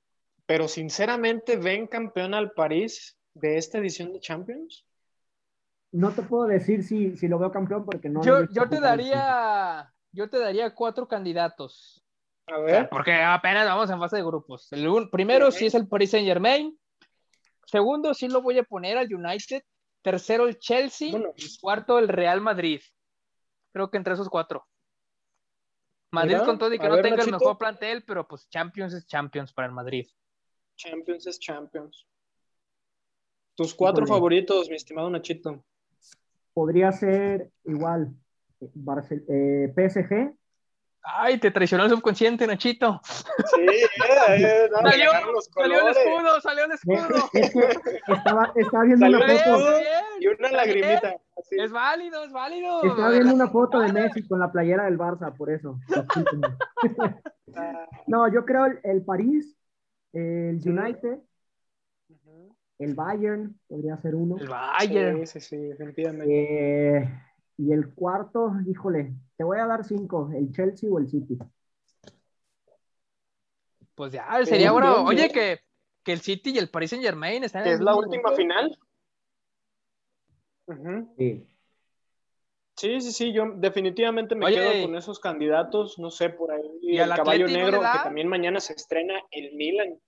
pero 0.46 0.68
sinceramente, 0.68 1.58
¿ven 1.58 1.86
campeón 1.88 2.34
al 2.34 2.52
París 2.54 3.20
de 3.34 3.58
esta 3.58 3.78
edición 3.78 4.14
de 4.14 4.20
Champions? 4.20 4.87
No 5.92 6.12
te 6.12 6.22
puedo 6.22 6.46
decir 6.46 6.84
si, 6.84 7.16
si 7.16 7.28
lo 7.28 7.40
veo 7.40 7.52
campeón 7.52 7.86
porque 7.86 8.10
no. 8.10 8.24
Yo, 8.24 8.46
yo 8.50 8.70
te 8.70 8.80
daría, 8.80 9.94
yo 10.12 10.30
te 10.30 10.40
daría 10.40 10.74
cuatro 10.74 11.08
candidatos. 11.08 12.04
A 12.48 12.60
ver. 12.60 12.90
Porque 12.90 13.14
apenas 13.14 13.66
vamos 13.66 13.90
en 13.90 14.00
fase 14.00 14.18
de 14.18 14.24
grupos. 14.24 14.72
El 14.72 14.88
un- 14.88 15.10
primero 15.10 15.52
sí 15.52 15.66
es 15.66 15.76
el 15.76 15.88
Paris 15.88 16.12
Saint 16.12 16.28
Germain. 16.28 16.78
Segundo 17.66 18.14
sí 18.14 18.30
lo 18.30 18.42
voy 18.42 18.58
a 18.58 18.64
poner 18.64 18.98
al 18.98 19.14
United. 19.14 19.62
Tercero 20.02 20.48
el 20.48 20.58
Chelsea. 20.58 21.12
Bueno, 21.12 21.34
Y 21.36 21.58
cuarto 21.60 22.00
el 22.00 22.08
Real 22.08 22.40
Madrid. 22.40 22.80
Creo 23.74 23.92
que 23.92 23.98
entre 23.98 24.14
esos 24.14 24.30
cuatro. 24.30 24.66
Madrid 26.12 26.36
Mira, 26.36 26.46
con 26.46 26.58
todo 26.58 26.74
y 26.74 26.80
que 26.80 26.88
no 26.88 26.96
ver, 26.96 27.04
tenga 27.04 27.22
el 27.24 27.32
mejor 27.32 27.58
plantel, 27.58 28.06
pero 28.06 28.26
pues 28.26 28.48
Champions 28.50 28.94
es 28.94 29.06
Champions 29.06 29.52
para 29.52 29.68
el 29.68 29.74
Madrid. 29.74 30.08
Champions 30.78 31.28
es 31.28 31.38
Champions. 31.38 32.08
Tus 33.56 33.74
cuatro 33.74 34.08
favoritos, 34.08 34.70
mi 34.70 34.76
estimado 34.76 35.10
Nachito. 35.10 35.66
Podría 36.58 36.92
ser 36.92 37.52
igual. 37.66 38.16
Barcel- 38.74 39.24
eh, 39.30 39.72
PSG. 39.76 40.34
Ay, 41.04 41.38
te 41.38 41.52
traicionó 41.52 41.84
el 41.84 41.92
subconsciente, 41.92 42.48
Nachito. 42.48 43.00
Sí, 43.06 43.62
eh, 43.62 43.88
eh, 44.40 44.70
no, 44.72 44.78
Salió, 44.90 45.12
salió 45.54 45.82
el 45.82 45.88
escudo, 45.90 46.42
salió 46.42 46.66
el 46.66 46.72
escudo. 46.72 47.30
Es 47.34 47.52
que 47.54 47.80
estaba, 48.12 48.52
estaba 48.56 48.84
viendo 48.86 49.06
Salió 49.06 49.18
una 49.20 49.36
foto. 49.36 49.80
Y 50.20 50.28
una 50.30 50.52
lagrimita. 50.52 51.16
así. 51.38 51.58
Es 51.60 51.72
válido, 51.72 52.24
es 52.24 52.32
válido. 52.32 52.84
Estaba 52.86 53.12
viendo 53.12 53.36
una 53.36 53.50
foto 53.50 53.80
de 53.80 53.94
Messi 53.94 54.28
con 54.28 54.40
la 54.40 54.52
playera 54.52 54.86
del 54.86 54.98
Barça, 54.98 55.32
por 55.38 55.52
eso. 55.52 55.78
No, 58.08 58.34
yo 58.34 58.46
creo 58.46 58.66
el, 58.66 58.80
el 58.82 59.06
París, 59.06 59.56
el 60.12 60.60
Sí. 60.60 60.70
El 62.80 62.94
Bayern, 62.94 63.60
podría 63.68 63.98
ser 63.98 64.16
uno. 64.16 64.38
El 64.38 64.48
Bayern. 64.48 65.26
Sí, 65.26 65.40
sí, 65.40 65.48
sí, 65.50 65.58
definitivamente. 65.58 66.98
Eh, 66.98 67.10
y 67.58 67.72
el 67.72 67.94
cuarto, 67.94 68.52
híjole, 68.68 69.14
te 69.36 69.44
voy 69.44 69.60
a 69.60 69.66
dar 69.66 69.84
cinco, 69.84 70.30
el 70.34 70.52
Chelsea 70.52 70.90
o 70.92 71.00
el 71.00 71.10
City. 71.10 71.38
Pues 73.96 74.12
ya, 74.12 74.28
sería 74.46 74.72
bueno. 74.72 74.94
bien, 74.94 75.08
Oye, 75.08 75.18
bien. 75.18 75.32
que, 75.32 75.60
que 76.04 76.14
el 76.14 76.22
City 76.22 76.52
y 76.52 76.60
el 76.60 76.70
Paris 76.70 76.92
Saint 76.92 77.04
Germain 77.04 77.44
están 77.44 77.62
en 77.62 77.64
¿Que 77.66 77.70
el 77.72 77.76
es 77.78 77.82
la 77.82 77.96
última 77.96 78.32
final? 78.34 78.78
Sí. 81.18 81.48
Sí, 82.76 83.02
sí, 83.02 83.12
sí, 83.12 83.34
yo 83.34 83.46
definitivamente 83.56 84.36
me 84.36 84.46
Oye. 84.46 84.56
quedo 84.56 84.86
con 84.86 84.96
esos 84.96 85.20
candidatos, 85.20 85.98
no 85.98 86.12
sé, 86.12 86.30
por 86.30 86.52
ahí 86.52 86.62
¿Y 86.84 87.00
el 87.00 87.12
al 87.12 87.18
caballo 87.18 87.48
negro, 87.48 87.82
da? 87.82 87.94
que 87.94 88.00
también 88.04 88.28
mañana 88.28 88.60
se 88.60 88.74
estrena 88.74 89.16
el 89.32 89.56
Milan. 89.56 90.00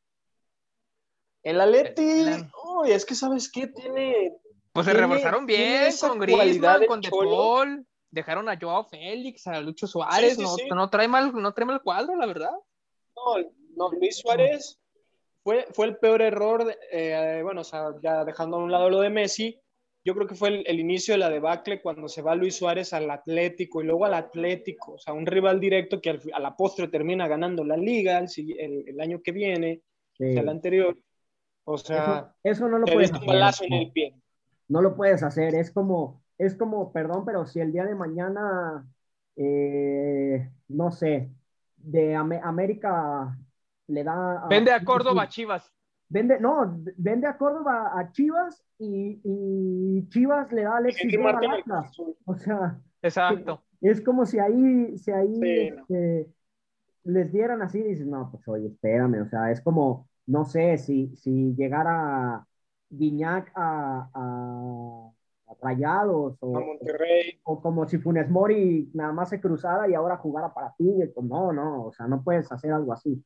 El 1.43 1.61
Atleti, 1.61 2.01
El 2.03 2.25
Milan. 2.25 2.51
uy, 2.65 2.91
es 2.91 3.05
que 3.05 3.15
sabes 3.15 3.51
qué 3.51 3.67
tiene, 3.67 4.33
Pues 4.73 4.85
se 4.85 4.93
reforzaron 4.93 5.45
bien 5.45 5.91
con 5.99 6.19
Griezmann, 6.19 6.85
con 6.85 7.01
De. 7.01 7.09
Paul, 7.09 7.85
dejaron 8.11 8.49
a 8.49 8.57
Joao 8.59 8.83
Félix, 8.83 9.47
a 9.47 9.59
Lucho 9.61 9.87
Suárez, 9.87 10.31
Sí, 10.31 10.35
sí, 10.37 10.41
no, 10.43 10.49
sí. 10.55 10.63
no 10.69 10.89
trae 10.89 11.07
mal, 11.07 11.31
no 11.33 11.53
trae 11.53 11.65
mal 11.65 11.81
cuadro, 11.81 12.15
la 12.15 12.25
verdad. 12.25 12.51
no, 13.15 13.49
no, 13.75 13.91
Luis 13.97 14.17
Suárez 14.19 14.79
fue, 15.43 15.65
fue 15.71 15.85
el 15.87 15.97
peor 15.97 16.21
error, 16.21 16.65
de- 16.65 16.77
eh, 16.91 17.41
bueno, 17.43 17.61
o 17.61 17.63
sea, 17.63 17.93
ya 18.03 18.25
dejando 18.25 18.57
a 18.57 18.63
un 18.63 18.71
lado 18.71 18.89
lo 18.89 18.99
de 18.99 19.09
Messi, 19.09 19.57
yo 20.03 20.13
creo 20.15 20.27
que 20.27 20.35
fue 20.35 20.49
el, 20.49 20.63
el 20.67 20.79
inicio 20.79 21.13
de 21.13 21.17
la 21.19 21.29
debacle 21.29 21.81
cuando 21.81 22.07
se 22.09 22.21
va 22.21 22.35
Luis 22.35 22.55
Suárez 22.55 22.93
al 22.93 23.09
Atlético 23.11 23.81
y 23.81 23.85
luego 23.85 24.05
al 24.05 24.13
Atlético, 24.13 24.93
o 24.93 24.97
sea, 24.97 25.13
un 25.13 25.25
rival 25.25 25.59
directo 25.59 26.01
que 26.01 26.09
al, 26.09 26.21
a 26.33 26.39
la 26.39 26.55
postre 26.55 26.87
termina 26.89 27.27
ganando 27.27 27.63
la 27.63 27.77
liga 27.77 28.17
el, 28.19 28.27
el- 28.59 28.83
el 28.89 28.99
año 29.01 29.21
que 29.23 29.31
viene, 29.31 29.81
sí. 30.17 30.25
o 30.25 30.33
sea, 30.33 30.41
el 30.41 30.49
anterior. 30.49 30.97
O 31.71 31.77
sea, 31.77 32.33
eso 32.43 32.67
no 32.67 32.79
lo 32.79 32.85
te 32.85 32.93
puedes 32.93 33.13
hacer. 33.13 33.67
en 33.67 33.69
no. 33.69 33.81
el 33.81 33.91
pie. 33.91 34.15
No 34.69 34.81
lo 34.81 34.95
puedes 34.95 35.21
hacer. 35.21 35.53
Es 35.53 35.69
como, 35.71 36.23
es 36.37 36.55
como, 36.55 36.91
perdón, 36.91 37.25
pero 37.25 37.45
si 37.45 37.59
el 37.59 37.71
día 37.71 37.85
de 37.85 37.93
mañana, 37.93 38.87
eh, 39.35 40.49
no 40.67 40.91
sé, 40.91 41.29
de 41.77 42.15
América 42.15 43.37
le 43.87 44.03
da. 44.03 44.47
Vende 44.49 44.71
a 44.71 44.83
Córdoba, 44.83 45.27
Chivas. 45.27 45.71
Vende, 46.07 46.39
no, 46.39 46.75
vende 46.97 47.27
a 47.27 47.37
Córdoba 47.37 47.91
a 47.95 48.11
Chivas 48.11 48.63
y, 48.79 49.21
y 49.23 50.09
Chivas 50.09 50.51
le 50.51 50.63
da 50.63 50.73
a 50.73 50.77
Alexis 50.77 51.11
Vega 51.11 51.37
al 51.37 51.51
Atlas. 51.59 51.91
O 52.25 52.35
sea, 52.35 52.79
Exacto. 53.03 53.61
es 53.79 54.01
como 54.01 54.25
si 54.25 54.39
ahí, 54.39 54.97
si 54.97 55.11
ahí 55.11 55.35
Sí, 55.35 55.69
no. 55.69 55.81
este, 55.81 56.31
les 57.03 57.31
dieran 57.31 57.61
así, 57.61 57.83
dices, 57.83 58.07
no, 58.07 58.31
pues 58.31 58.47
oye, 58.47 58.67
espérame, 58.69 59.21
o 59.21 59.29
sea, 59.29 59.51
es 59.51 59.61
como, 59.61 60.08
no 60.29 60.45
sé, 60.45 60.77
si, 60.77 61.15
si 61.17 61.55
llegara 61.55 62.45
Guiñac 62.89 63.51
a, 63.55 64.09
a, 64.13 65.11
a 65.47 65.55
Rayados 65.61 66.37
o, 66.39 66.57
A 66.57 66.59
Monterrey. 66.61 67.39
o 67.43 67.59
como 67.59 67.87
si 67.87 67.97
Funes 67.97 68.29
Mori 68.29 68.89
nada 68.93 69.11
más 69.11 69.29
se 69.29 69.41
cruzara 69.41 69.89
y 69.89 69.95
ahora 69.95 70.17
jugara 70.17 70.53
para 70.53 70.73
Tigres, 70.77 71.11
pues 71.13 71.25
no, 71.25 71.51
no, 71.51 71.85
o 71.87 71.91
sea, 71.93 72.07
no 72.07 72.23
puedes 72.23 72.51
hacer 72.51 72.71
algo 72.71 72.93
así. 72.93 73.23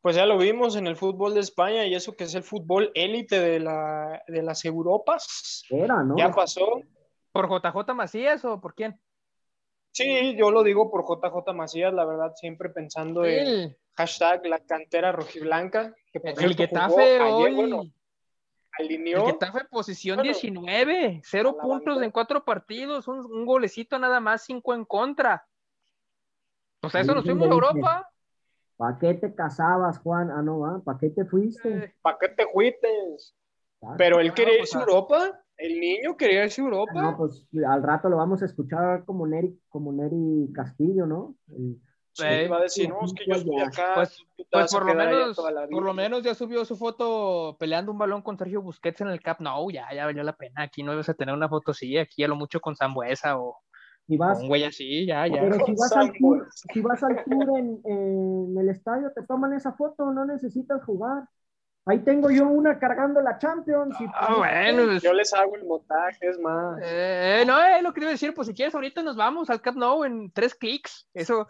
Pues 0.00 0.16
ya 0.16 0.26
lo 0.26 0.36
vimos 0.38 0.74
en 0.76 0.86
el 0.86 0.96
fútbol 0.96 1.34
de 1.34 1.40
España 1.40 1.86
y 1.86 1.94
eso 1.94 2.16
que 2.16 2.24
es 2.24 2.34
el 2.34 2.42
fútbol 2.42 2.90
élite 2.94 3.40
de, 3.40 3.60
la, 3.60 4.22
de 4.26 4.42
las 4.42 4.64
Europas. 4.64 5.64
Era, 5.70 6.02
¿no? 6.02 6.16
Ya 6.16 6.30
pasó. 6.32 6.80
¿Por 7.32 7.48
JJ 7.48 7.94
Macías 7.94 8.44
o 8.44 8.60
por 8.60 8.74
quién? 8.74 9.00
Sí, 9.92 10.36
yo 10.36 10.50
lo 10.50 10.62
digo 10.64 10.90
por 10.90 11.04
JJ 11.04 11.52
Macías, 11.54 11.92
la 11.92 12.04
verdad, 12.04 12.32
siempre 12.34 12.68
pensando 12.70 13.24
en 13.24 13.76
hashtag 13.98 14.46
la 14.46 14.60
cantera 14.60 15.10
rojiblanca. 15.10 15.94
Que 16.12 16.20
por 16.20 16.42
el 16.42 16.54
Getafe 16.54 16.92
jugó 16.92 17.00
ayer, 17.00 17.22
hoy. 17.22 17.54
bueno, 17.54 17.82
el 18.78 18.86
alineó. 18.86 19.26
Getafe 19.26 19.64
posición 19.64 20.18
Bueno, 20.18 20.32
19, 20.32 21.20
cero 21.24 21.56
a 21.58 21.62
puntos 21.62 22.00
en 22.00 22.12
cuatro 22.12 22.44
partidos, 22.44 23.08
un, 23.08 23.18
un 23.18 23.44
golecito 23.44 23.98
nada 23.98 24.20
más, 24.20 24.44
cinco 24.44 24.72
en 24.72 24.84
contra. 24.84 25.44
O 26.80 26.88
sea, 26.88 27.00
eso 27.00 27.12
nos 27.12 27.24
fuimos 27.24 27.48
a 27.48 27.52
Europa. 27.52 28.08
¿Para 28.76 28.98
qué 29.00 29.14
te 29.14 29.34
casabas, 29.34 29.98
Juan? 29.98 30.30
Ah, 30.30 30.42
no, 30.42 30.64
¿ah? 30.64 30.80
¿para 30.84 30.96
qué 30.98 31.10
te 31.10 31.24
fuiste? 31.24 31.68
Eh, 31.68 31.94
¿Para 32.00 32.18
qué 32.20 32.28
te? 32.28 32.44
Ah, 33.82 33.94
Pero 33.98 34.20
él 34.20 34.32
quería 34.32 34.58
pues, 34.58 34.68
irse 34.68 34.76
a 34.76 34.80
ah. 34.80 34.84
Europa. 34.84 35.44
El 35.56 35.80
niño 35.80 36.16
quería 36.16 36.44
irse 36.44 36.60
a 36.60 36.64
Europa. 36.64 37.02
No, 37.02 37.16
pues 37.16 37.48
al 37.68 37.82
rato 37.82 38.08
lo 38.08 38.16
vamos 38.16 38.42
a 38.42 38.44
escuchar 38.44 39.04
como 39.04 39.26
Neri, 39.26 39.60
como 39.68 39.92
Neri 39.92 40.52
Castillo, 40.52 41.04
¿no? 41.04 41.34
El- 41.48 41.80
Sí, 42.18 42.24
Eh, 42.26 42.48
va 42.48 42.56
a 42.58 42.62
decir, 42.62 42.88
no, 42.88 42.98
es 43.04 43.12
que 43.14 43.24
yo 43.26 43.34
estoy 43.36 43.60
acá. 43.60 43.92
Pues- 43.94 44.24
Pues 44.50 44.72
por 44.72 44.86
lo 44.86 44.94
menos, 44.94 45.36
toda 45.36 45.50
la 45.50 45.60
vida". 45.62 45.70
por 45.70 45.82
lo 45.84 45.94
menos 45.94 46.22
ya 46.22 46.34
subió 46.34 46.64
su 46.64 46.76
foto 46.76 47.56
peleando 47.58 47.92
un 47.92 47.98
balón 47.98 48.22
con 48.22 48.38
Sergio 48.38 48.62
Busquets 48.62 49.00
en 49.02 49.08
el 49.08 49.20
Cap 49.20 49.40
Nou, 49.40 49.70
ya, 49.70 49.86
ya 49.94 50.04
valió 50.06 50.22
la 50.22 50.32
pena. 50.32 50.62
Aquí 50.62 50.82
no 50.82 50.92
ibas 50.92 51.08
a 51.08 51.14
tener 51.14 51.34
una 51.34 51.48
foto 51.48 51.72
así, 51.72 51.96
aquí 51.98 52.24
a 52.24 52.28
lo 52.28 52.36
mucho 52.36 52.60
con 52.60 52.74
Zambuesa 52.76 53.38
o, 53.38 53.58
vas, 54.08 54.40
un 54.40 54.48
güey 54.48 54.64
así, 54.64 55.04
ya, 55.06 55.26
ya. 55.26 55.40
pero 55.42 55.64
si 55.66 55.72
vas 55.74 55.92
al 55.92 56.12
tour, 56.12 56.48
si 56.72 56.80
vas 56.80 57.02
al 57.02 57.22
tour 57.24 57.58
en, 57.58 57.80
en 57.84 58.54
el 58.58 58.68
estadio, 58.70 59.12
te 59.14 59.22
toman 59.26 59.52
esa 59.52 59.72
foto, 59.72 60.10
no 60.12 60.24
necesitas 60.24 60.82
jugar. 60.84 61.24
Ahí 61.84 62.00
tengo 62.00 62.30
yo 62.30 62.46
una 62.46 62.78
cargando 62.78 63.18
la 63.22 63.38
Champions. 63.38 63.98
y- 63.98 64.04
Ah, 64.12 64.34
bueno, 64.36 64.84
pues, 64.84 65.02
Yo 65.02 65.12
les 65.14 65.32
hago 65.32 65.56
el 65.56 65.64
montaje, 65.64 66.18
es 66.28 66.38
más. 66.38 66.78
eh, 66.82 67.44
no, 67.46 67.58
es 67.64 67.82
lo 67.82 67.94
que 67.94 68.00
iba 68.00 68.10
a 68.10 68.12
decir, 68.12 68.34
pues 68.34 68.46
si 68.48 68.52
quieres 68.54 68.74
ahorita 68.74 69.02
nos 69.02 69.16
vamos 69.16 69.48
al 69.48 69.62
Cap 69.62 69.74
Nou 69.74 70.04
en 70.04 70.30
tres 70.30 70.54
clics, 70.54 71.08
eso, 71.14 71.46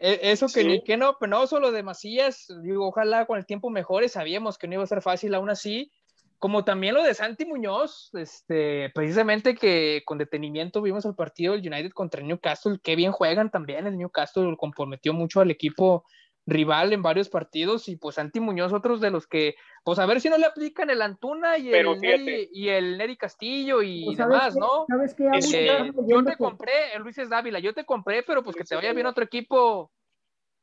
eh, 0.00 0.20
eso 0.22 0.46
que 0.46 0.62
Sí. 0.62 0.66
ni 0.66 0.82
que 0.82 0.96
no, 0.96 1.18
penoso 1.18 1.60
lo 1.60 1.70
de 1.70 1.82
Macías, 1.82 2.46
digo, 2.62 2.88
ojalá 2.88 3.26
con 3.26 3.38
el 3.38 3.44
tiempo 3.44 3.68
mejore, 3.70 4.08
sabíamos 4.08 4.56
que 4.56 4.66
no 4.66 4.74
iba 4.74 4.82
a 4.82 4.86
ser 4.86 5.02
fácil 5.02 5.34
aún 5.34 5.50
así, 5.50 5.92
como 6.38 6.64
también 6.64 6.94
lo 6.94 7.02
de 7.02 7.14
Santi 7.14 7.44
Muñoz, 7.44 8.10
este, 8.14 8.90
precisamente 8.94 9.54
que 9.54 10.02
con 10.04 10.18
detenimiento 10.18 10.82
vimos 10.82 11.04
el 11.04 11.14
partido 11.14 11.52
del 11.52 11.66
United 11.72 11.92
contra 11.92 12.20
el 12.20 12.26
Newcastle, 12.26 12.78
que 12.82 12.96
bien 12.96 13.12
juegan 13.12 13.50
también, 13.50 13.86
el 13.86 13.96
Newcastle 13.96 14.56
comprometió 14.58 15.12
mucho 15.12 15.40
al 15.40 15.50
equipo 15.50 16.04
rival 16.46 16.92
en 16.92 17.02
varios 17.02 17.28
partidos 17.28 17.88
y 17.88 17.96
pues 17.96 18.16
Santi 18.16 18.38
Muñoz 18.40 18.72
otros 18.72 19.00
de 19.00 19.10
los 19.10 19.26
que, 19.26 19.54
pues 19.82 19.98
a 19.98 20.06
ver 20.06 20.20
si 20.20 20.28
no 20.28 20.36
le 20.36 20.46
aplican 20.46 20.90
el 20.90 21.00
Antuna 21.02 21.56
y 21.58 21.70
Pero 21.70 21.94
el. 21.94 22.00
Neri, 22.00 22.48
y 22.52 22.68
el 22.68 22.98
Neri 22.98 23.16
Castillo 23.16 23.82
y 23.82 24.04
Pues, 24.04 24.16
¿sabes 24.18 24.34
demás, 24.34 24.54
qué? 24.54 24.60
¿no? 24.60 24.84
¿Sabes 24.88 25.14
qué? 25.14 25.24
Es 25.32 25.44
Agus? 25.46 25.54
Eh, 25.54 25.86
Estaba 25.88 26.08
yo 26.08 26.24
te 26.24 26.36
compré, 26.36 26.72
el 26.94 27.02
Luis 27.02 27.18
es 27.18 27.30
Dávila, 27.30 27.58
yo 27.60 27.72
te 27.72 27.84
compré, 27.84 28.22
pero 28.22 28.42
pues 28.42 28.56
que 28.56 28.64
te 28.64 28.74
vaya 28.74 28.92
bien 28.92 29.06
otro 29.06 29.24
equipo. 29.24 29.90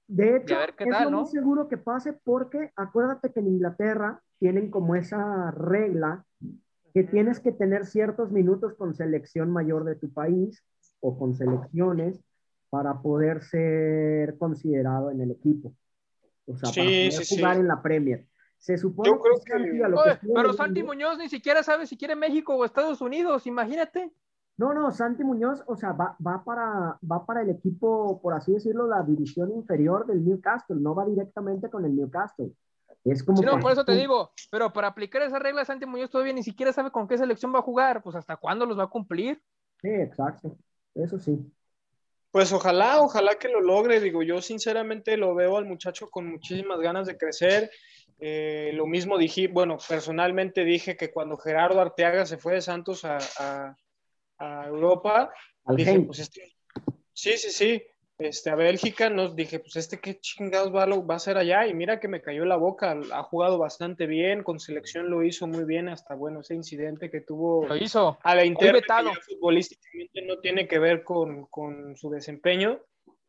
De 0.07 0.37
hecho, 0.37 0.55
a 0.55 0.59
ver 0.59 0.75
qué 0.75 0.83
es 0.83 0.89
tal, 0.89 1.05
lo 1.05 1.11
¿no? 1.11 1.21
muy 1.21 1.29
seguro 1.31 1.67
que 1.67 1.77
pase 1.77 2.13
porque 2.13 2.71
acuérdate 2.75 3.31
que 3.31 3.39
en 3.39 3.47
Inglaterra 3.47 4.21
tienen 4.39 4.69
como 4.69 4.95
esa 4.95 5.51
regla 5.51 6.25
que 6.93 7.03
tienes 7.03 7.39
que 7.39 7.53
tener 7.53 7.85
ciertos 7.85 8.31
minutos 8.31 8.73
con 8.75 8.93
selección 8.93 9.51
mayor 9.51 9.85
de 9.85 9.95
tu 9.95 10.11
país 10.11 10.63
o 10.99 11.17
con 11.17 11.33
selecciones 11.35 12.19
para 12.71 13.01
poder 13.01 13.43
ser 13.43 14.37
considerado 14.37 15.11
en 15.11 15.19
el 15.21 15.31
equipo. 15.31 15.73
O 16.47 16.57
sea, 16.57 16.71
para 16.71 16.87
poder 16.87 17.11
sí, 17.11 17.35
jugar 17.35 17.55
sí. 17.55 17.59
en 17.59 17.67
la 17.67 17.81
Premier. 17.81 18.27
Se 18.57 18.77
supone 18.77 19.09
Yo 19.09 19.19
creo 19.19 19.41
que, 19.43 19.51
Santi, 19.51 19.71
que- 19.71 19.77
lo 19.77 19.99
Oye, 19.99 20.03
que 20.03 20.09
estuve 20.11 20.33
pero 20.33 20.53
Santi 20.53 20.83
Muñoz 20.83 21.17
ni 21.17 21.27
siquiera 21.27 21.63
sabe 21.63 21.85
si 21.85 21.97
quiere 21.97 22.15
México 22.15 22.55
o 22.55 22.63
Estados 22.63 23.01
Unidos, 23.01 23.45
imagínate. 23.45 24.13
No, 24.57 24.73
no, 24.73 24.89
Santi 24.91 25.23
Muñoz, 25.23 25.63
o 25.67 25.75
sea, 25.75 25.91
va, 25.91 26.15
va, 26.25 26.43
para, 26.45 26.97
va 27.11 27.25
para 27.25 27.41
el 27.41 27.49
equipo, 27.49 28.21
por 28.21 28.33
así 28.33 28.53
decirlo, 28.53 28.87
la 28.87 29.01
división 29.01 29.51
inferior 29.51 30.05
del 30.05 30.23
Newcastle, 30.23 30.77
no 30.79 30.95
va 30.95 31.05
directamente 31.05 31.69
con 31.69 31.83
el 31.83 31.95
Newcastle. 31.95 32.51
Es 33.03 33.23
como 33.23 33.39
sí, 33.39 33.45
no, 33.45 33.59
por 33.59 33.71
eso 33.71 33.83
te 33.83 33.95
digo, 33.95 34.31
pero 34.51 34.71
para 34.71 34.87
aplicar 34.87 35.23
esa 35.23 35.39
regla, 35.39 35.65
Santi 35.65 35.85
Muñoz 35.85 36.09
todavía 36.09 36.33
ni 36.33 36.43
siquiera 36.43 36.71
sabe 36.71 36.91
con 36.91 37.07
qué 37.07 37.17
selección 37.17 37.53
va 37.53 37.59
a 37.59 37.63
jugar, 37.63 38.01
pues 38.03 38.15
hasta 38.15 38.37
cuándo 38.37 38.65
los 38.65 38.77
va 38.77 38.83
a 38.83 38.89
cumplir. 38.89 39.41
Sí, 39.81 39.89
exacto, 39.89 40.55
eso 40.93 41.17
sí. 41.17 41.51
Pues 42.31 42.53
ojalá, 42.53 43.01
ojalá 43.01 43.35
que 43.35 43.49
lo 43.49 43.59
logre. 43.59 43.99
Digo, 43.99 44.23
yo 44.23 44.41
sinceramente 44.41 45.17
lo 45.17 45.35
veo 45.35 45.57
al 45.57 45.65
muchacho 45.65 46.09
con 46.09 46.27
muchísimas 46.27 46.79
ganas 46.79 47.07
de 47.07 47.17
crecer. 47.17 47.69
Eh, 48.19 48.71
lo 48.73 48.85
mismo 48.85 49.17
dije, 49.17 49.47
bueno, 49.47 49.77
personalmente 49.87 50.63
dije 50.63 50.95
que 50.95 51.11
cuando 51.11 51.37
Gerardo 51.37 51.81
Arteaga 51.81 52.25
se 52.25 52.37
fue 52.37 52.53
de 52.53 52.61
Santos 52.61 53.03
a, 53.03 53.17
a, 54.37 54.65
Europa, 54.67 55.31
dije, 55.75 55.99
pues 56.01 56.19
este, 56.19 56.55
sí, 57.13 57.37
sí, 57.37 57.51
sí, 57.51 57.83
este, 58.21 58.49
a 58.49 58.55
Bélgica, 58.55 59.09
nos 59.09 59.35
dije, 59.35 59.59
pues 59.59 59.75
este 59.75 59.99
qué 59.99 60.19
chingados 60.19 60.73
va, 60.73 60.85
va 60.85 61.13
a 61.13 61.17
hacer 61.17 61.37
allá, 61.37 61.65
y 61.67 61.73
mira 61.73 61.99
que 61.99 62.07
me 62.07 62.21
cayó 62.21 62.45
la 62.45 62.55
boca, 62.55 62.95
ha 63.13 63.23
jugado 63.23 63.57
bastante 63.57 64.05
bien, 64.05 64.43
con 64.43 64.59
selección 64.59 65.09
lo 65.09 65.23
hizo 65.23 65.47
muy 65.47 65.63
bien, 65.63 65.89
hasta 65.89 66.13
bueno, 66.15 66.41
ese 66.41 66.55
incidente 66.55 67.09
que 67.09 67.21
tuvo 67.21 67.65
lo 67.65 67.75
hizo. 67.75 68.19
a 68.21 68.35
la 68.35 68.45
interna, 68.45 69.11
futbolísticamente 69.27 70.21
no 70.27 70.39
tiene 70.39 70.67
que 70.67 70.79
ver 70.79 71.03
con, 71.03 71.45
con, 71.47 71.95
su 71.95 72.09
desempeño, 72.09 72.79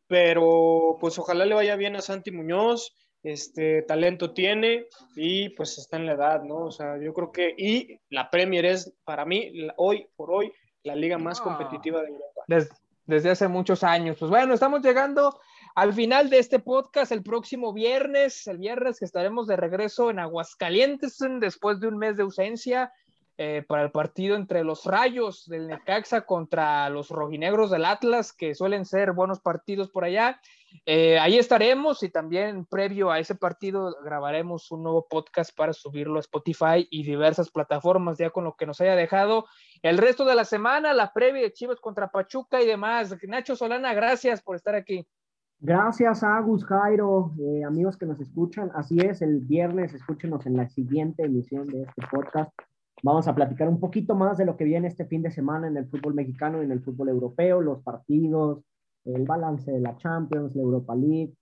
pero 0.07 0.99
pues 1.01 1.18
ojalá 1.18 1.47
le 1.47 1.55
vaya 1.55 1.76
bien 1.76 1.97
a 1.97 2.03
Santi 2.03 2.30
Muñoz, 2.30 2.95
este 3.22 3.82
talento 3.82 4.32
tiene 4.32 4.88
y 5.14 5.51
pues 5.51 5.78
está 5.78 5.97
en 5.97 6.07
la 6.07 6.12
edad, 6.12 6.43
¿no? 6.43 6.64
O 6.64 6.70
sea, 6.70 6.99
yo 7.01 7.14
creo 7.14 7.32
que, 7.32 7.55
y 7.57 7.99
la 8.11 8.28
Premier 8.30 8.66
es 8.66 8.93
para 9.05 9.24
mí, 9.24 9.53
hoy 9.76 10.07
por 10.16 10.32
hoy, 10.32 10.53
la 10.82 10.97
liga 10.97 11.16
más 11.16 11.40
competitiva 11.40 12.03
de 12.03 12.09
Europa 12.09 12.43
desde 12.49 12.82
hace 13.09 13.48
muchos 13.48 13.82
años. 13.82 14.16
Pues 14.18 14.30
bueno, 14.30 14.55
estamos 14.55 14.82
llegando 14.82 15.38
al 15.74 15.92
final 15.92 16.30
de 16.30 16.38
este 16.38 16.59
podcast 16.59 17.12
el 17.12 17.22
próximo 17.22 17.72
viernes, 17.72 18.46
el 18.46 18.59
viernes 18.59 18.98
que 18.98 19.05
estaremos 19.05 19.46
de 19.46 19.57
regreso 19.57 20.11
en 20.11 20.18
Aguascalientes 20.18 21.18
después 21.40 21.80
de 21.80 21.88
un 21.88 21.98
mes 21.98 22.16
de 22.16 22.22
ausencia 22.22 22.92
eh, 23.38 23.64
para 23.66 23.82
el 23.82 23.90
partido 23.90 24.36
entre 24.36 24.62
los 24.62 24.84
Rayos 24.84 25.46
del 25.46 25.66
Necaxa 25.66 26.26
contra 26.26 26.88
los 26.90 27.09
Rojinegros 27.09 27.70
del 27.70 27.86
Atlas, 27.86 28.32
que 28.32 28.55
suelen 28.55 28.84
ser 28.84 29.12
buenos 29.12 29.40
partidos 29.40 29.90
por 29.90 30.05
allá. 30.05 30.40
Eh, 30.85 31.18
ahí 31.18 31.39
estaremos 31.39 32.03
y 32.03 32.09
también 32.09 32.66
previo 32.66 33.11
a 33.11 33.18
ese 33.18 33.35
partido 33.35 33.97
grabaremos 34.05 34.70
un 34.73 34.83
nuevo 34.83 35.07
podcast 35.09 35.57
para 35.57 35.73
subirlo 35.73 36.16
a 36.16 36.20
Spotify 36.20 36.89
y 36.91 37.05
diversas 37.05 37.51
plataformas 37.51 38.18
ya 38.18 38.31
con 38.31 38.45
lo 38.45 38.57
que 38.57 38.66
nos 38.66 38.81
haya 38.81 38.97
dejado 38.97 39.47
el 39.83 39.99
resto 39.99 40.25
de 40.25 40.35
la 40.35 40.45
semana, 40.45 40.93
la 40.95 41.12
previa 41.12 41.43
de 41.43 41.53
Chivas 41.53 41.81
contra 41.81 42.11
Pachuca 42.11 42.62
y 42.62 42.66
demás. 42.66 43.14
Nacho 43.27 43.57
Solana, 43.57 43.95
gracias 43.95 44.41
por 44.41 44.57
estar 44.57 44.75
aquí. 44.75 45.07
Gracias, 45.59 46.25
Agus, 46.25 46.64
Jairo, 46.64 47.33
eh, 47.39 47.64
amigos 47.64 47.97
que 47.97 48.07
nos 48.07 48.20
escuchan. 48.20 48.70
Así 48.75 48.99
es, 48.99 49.23
el 49.23 49.41
viernes 49.41 49.95
escúchenos 49.95 50.47
en 50.47 50.57
la 50.57 50.68
siguiente 50.68 51.25
emisión 51.25 51.68
de 51.68 51.83
este 51.83 52.03
podcast. 52.11 52.53
Vamos 53.03 53.27
a 53.27 53.35
platicar 53.35 53.68
un 53.68 53.81
poquito 53.81 54.14
más 54.14 54.39
de 54.39 54.45
lo 54.45 54.57
que 54.57 54.64
viene 54.64 54.89
este 54.89 55.05
fin 55.05 55.23
de 55.23 55.31
semana 55.31 55.66
en 55.66 55.77
el 55.77 55.89
fútbol 55.89 56.14
mexicano 56.14 56.61
y 56.61 56.66
en 56.66 56.73
el 56.73 56.83
fútbol 56.83 57.09
europeo, 57.09 57.61
los 57.61 57.83
partidos, 57.83 58.64
el 59.05 59.24
balance 59.24 59.70
de 59.70 59.80
la 59.80 59.96
Champions, 59.96 60.55
la 60.55 60.62
Europa 60.62 60.94
League, 60.94 61.34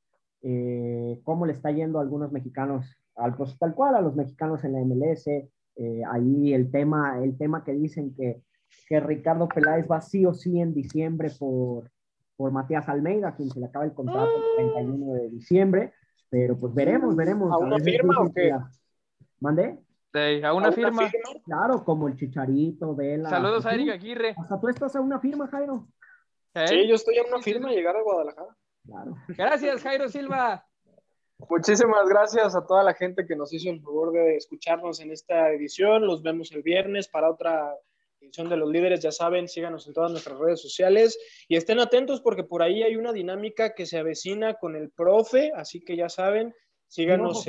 eh, 0.42 1.20
cómo 1.24 1.46
le 1.46 1.52
está 1.52 1.70
yendo 1.70 1.98
a 1.98 2.02
algunos 2.02 2.32
mexicanos, 2.32 2.86
al, 3.16 3.34
pues, 3.34 3.58
tal 3.58 3.74
cual 3.74 3.94
a 3.94 4.00
los 4.00 4.16
mexicanos 4.16 4.64
en 4.64 4.72
la 4.72 4.80
MLS, 4.80 5.26
eh, 5.28 6.02
ahí 6.11 6.54
el 6.54 6.70
tema, 6.70 7.22
el 7.22 7.36
tema 7.36 7.64
que 7.64 7.72
dicen 7.72 8.14
que, 8.14 8.42
que 8.88 9.00
Ricardo 9.00 9.48
Peláez 9.48 9.86
va 9.90 10.00
sí 10.00 10.24
o 10.26 10.32
sí 10.32 10.61
en 10.61 10.74
diciembre 10.74 11.30
por, 11.38 11.90
por 12.36 12.52
Matías 12.52 12.88
Almeida, 12.88 13.34
quien 13.34 13.50
se 13.50 13.61
le 13.61 13.66
acaba 13.66 13.84
el 13.84 13.92
contrato 13.92 14.30
el 14.58 14.72
31 14.72 15.12
de 15.14 15.30
diciembre, 15.30 15.92
pero 16.30 16.56
pues 16.56 16.72
veremos, 16.72 17.14
veremos. 17.16 17.52
¿A 17.52 17.58
una 17.58 17.78
firma 17.78 18.14
o 18.20 18.32
qué? 18.32 18.56
¿Mande? 19.40 19.78
a 20.42 20.54
una 20.54 20.72
firma. 20.72 21.11
Claro, 21.44 21.84
como 21.84 22.08
el 22.08 22.16
Chicharito, 22.16 22.94
Vela. 22.94 23.30
Saludos 23.30 23.66
a 23.66 23.74
Eric 23.74 23.90
Aguirre. 23.90 24.34
Hasta 24.36 24.61
tú 24.61 24.68
estás 24.68 24.96
a 24.96 25.00
una 25.00 25.20
firma, 25.20 25.46
Jairo. 25.48 25.86
¿Eh? 26.55 26.66
Sí, 26.66 26.88
yo 26.88 26.94
estoy 26.94 27.18
a 27.18 27.24
una 27.24 27.40
firma 27.40 27.70
llegar 27.70 27.96
a 27.96 28.03
Guadalajara. 28.03 28.57
Gracias, 29.28 29.82
Jairo 29.82 30.09
Silva. 30.09 30.66
Muchísimas 31.48 32.09
gracias 32.09 32.55
a 32.55 32.66
toda 32.66 32.82
la 32.82 32.94
gente 32.94 33.26
que 33.26 33.36
nos 33.36 33.53
hizo 33.53 33.70
el 33.70 33.80
favor 33.80 34.12
de 34.12 34.36
escucharnos 34.36 35.01
en 35.01 35.11
esta 35.11 35.51
edición. 35.51 36.07
Los 36.07 36.22
vemos 36.22 36.53
el 36.53 36.62
viernes 36.62 37.09
para 37.09 37.30
otra 37.30 37.74
edición 38.20 38.48
de 38.48 38.57
los 38.57 38.70
líderes. 38.70 39.01
Ya 39.01 39.12
saben, 39.12 39.48
síganos 39.48 39.86
en 39.86 39.94
todas 39.94 40.11
nuestras 40.11 40.38
redes 40.38 40.61
sociales 40.61 41.18
y 41.48 41.57
estén 41.57 41.80
atentos 41.80 42.20
porque 42.20 42.44
por 42.44 42.62
ahí 42.62 42.82
hay 42.82 42.96
una 42.96 43.12
dinámica 43.12 43.74
que 43.74 43.86
se 43.86 43.98
avecina 43.98 44.55
con 44.55 44.76
el 44.76 44.90
profe. 44.90 45.53
Así 45.55 45.80
que 45.80 45.96
ya 45.96 46.09
saben, 46.09 46.55
síganos. 46.88 47.44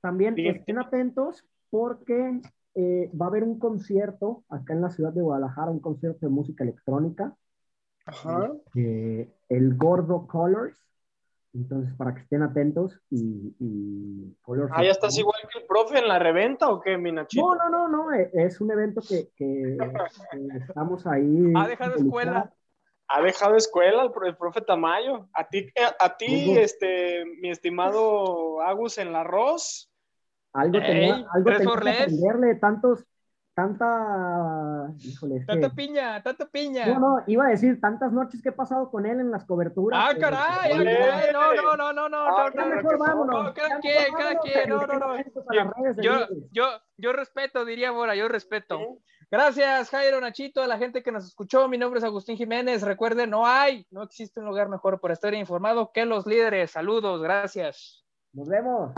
También 0.00 0.38
estén 0.38 0.78
atentos 0.78 1.44
porque 1.70 2.40
eh, 2.74 3.10
va 3.20 3.26
a 3.26 3.28
haber 3.28 3.42
un 3.42 3.58
concierto 3.58 4.44
acá 4.48 4.74
en 4.74 4.82
la 4.82 4.90
ciudad 4.90 5.12
de 5.12 5.22
Guadalajara, 5.22 5.70
un 5.70 5.80
concierto 5.80 6.26
de 6.26 6.30
música 6.30 6.62
electrónica. 6.62 7.36
Ajá. 8.08 8.52
Eh, 8.74 9.28
el 9.48 9.76
Gordo 9.76 10.26
Colors. 10.26 10.78
Entonces, 11.54 11.94
para 11.94 12.14
que 12.14 12.20
estén 12.20 12.42
atentos 12.42 13.00
y, 13.10 13.54
y 13.58 14.36
Ah, 14.70 14.82
¿ya 14.82 14.90
estás 14.90 15.16
igual 15.18 15.40
que 15.50 15.60
el 15.60 15.66
profe 15.66 15.98
en 15.98 16.08
la 16.08 16.18
reventa 16.18 16.68
o 16.68 16.80
qué, 16.80 16.98
Minachito? 16.98 17.54
No, 17.54 17.70
no, 17.70 17.70
no, 17.70 17.88
no, 17.88 18.12
eh, 18.12 18.30
es 18.34 18.60
un 18.60 18.70
evento 18.70 19.00
que, 19.06 19.30
que, 19.34 19.76
estamos 20.68 21.06
ahí. 21.06 21.52
Ha 21.56 21.66
dejado 21.66 21.96
escuela. 21.96 22.52
Ha 23.08 23.22
dejado 23.22 23.56
escuela 23.56 24.02
el, 24.02 24.36
profe 24.36 24.60
Tamayo. 24.60 25.28
A 25.32 25.48
ti, 25.48 25.70
a 25.98 26.16
ti 26.16 26.58
este, 26.58 27.24
mi 27.40 27.50
estimado 27.50 28.60
Agus 28.60 28.98
en 28.98 29.12
la 29.12 29.20
arroz. 29.20 29.90
Algo 30.52 30.78
tenía, 30.78 31.26
algo 31.32 31.50
tenía 31.50 31.58
que 31.58 31.72
aprenderle, 31.72 32.54
tantos, 32.56 33.04
tanta, 33.58 34.94
híjole, 35.00 35.44
tanta 35.44 35.70
piña, 35.70 36.22
tanta 36.22 36.46
piña. 36.46 36.86
No, 36.86 37.00
no, 37.00 37.24
iba 37.26 37.46
a 37.46 37.48
decir 37.48 37.80
tantas 37.80 38.12
noches 38.12 38.40
que 38.40 38.50
he 38.50 38.52
pasado 38.52 38.88
con 38.88 39.04
él 39.04 39.18
en 39.18 39.32
las 39.32 39.44
coberturas. 39.46 39.98
Ah, 40.00 40.16
caray, 40.16 40.78
no, 41.32 41.54
no, 41.54 41.76
no, 41.76 41.92
no, 41.92 42.08
no, 42.08 42.18
ah, 42.18 42.52
no, 42.54 42.66
mejor 42.66 42.98
vámonos. 42.98 43.52
cada 43.54 43.80
quien, 43.80 44.14
cada 44.16 44.38
quien, 44.38 44.68
no, 44.68 44.86
no, 44.86 44.98
no. 45.00 46.00
Yo, 46.00 46.28
yo, 46.52 46.66
yo 46.96 47.12
respeto, 47.12 47.64
diría 47.64 47.90
Bora, 47.90 48.14
yo 48.14 48.28
respeto. 48.28 48.78
Gracias, 49.28 49.90
Jairo, 49.90 50.20
Nachito, 50.20 50.62
a 50.62 50.68
la 50.68 50.78
gente 50.78 51.02
que 51.02 51.10
nos 51.10 51.26
escuchó. 51.26 51.66
Mi 51.66 51.78
nombre 51.78 51.98
es 51.98 52.04
Agustín 52.04 52.36
Jiménez. 52.36 52.82
Recuerden, 52.82 53.28
no 53.28 53.44
hay, 53.44 53.88
no 53.90 54.04
existe 54.04 54.38
un 54.38 54.46
lugar 54.46 54.68
mejor 54.68 55.00
para 55.00 55.14
estar 55.14 55.34
informado 55.34 55.90
que 55.92 56.06
los 56.06 56.28
líderes. 56.28 56.70
Saludos, 56.70 57.20
gracias. 57.20 58.04
Nos 58.32 58.48
vemos. 58.48 58.92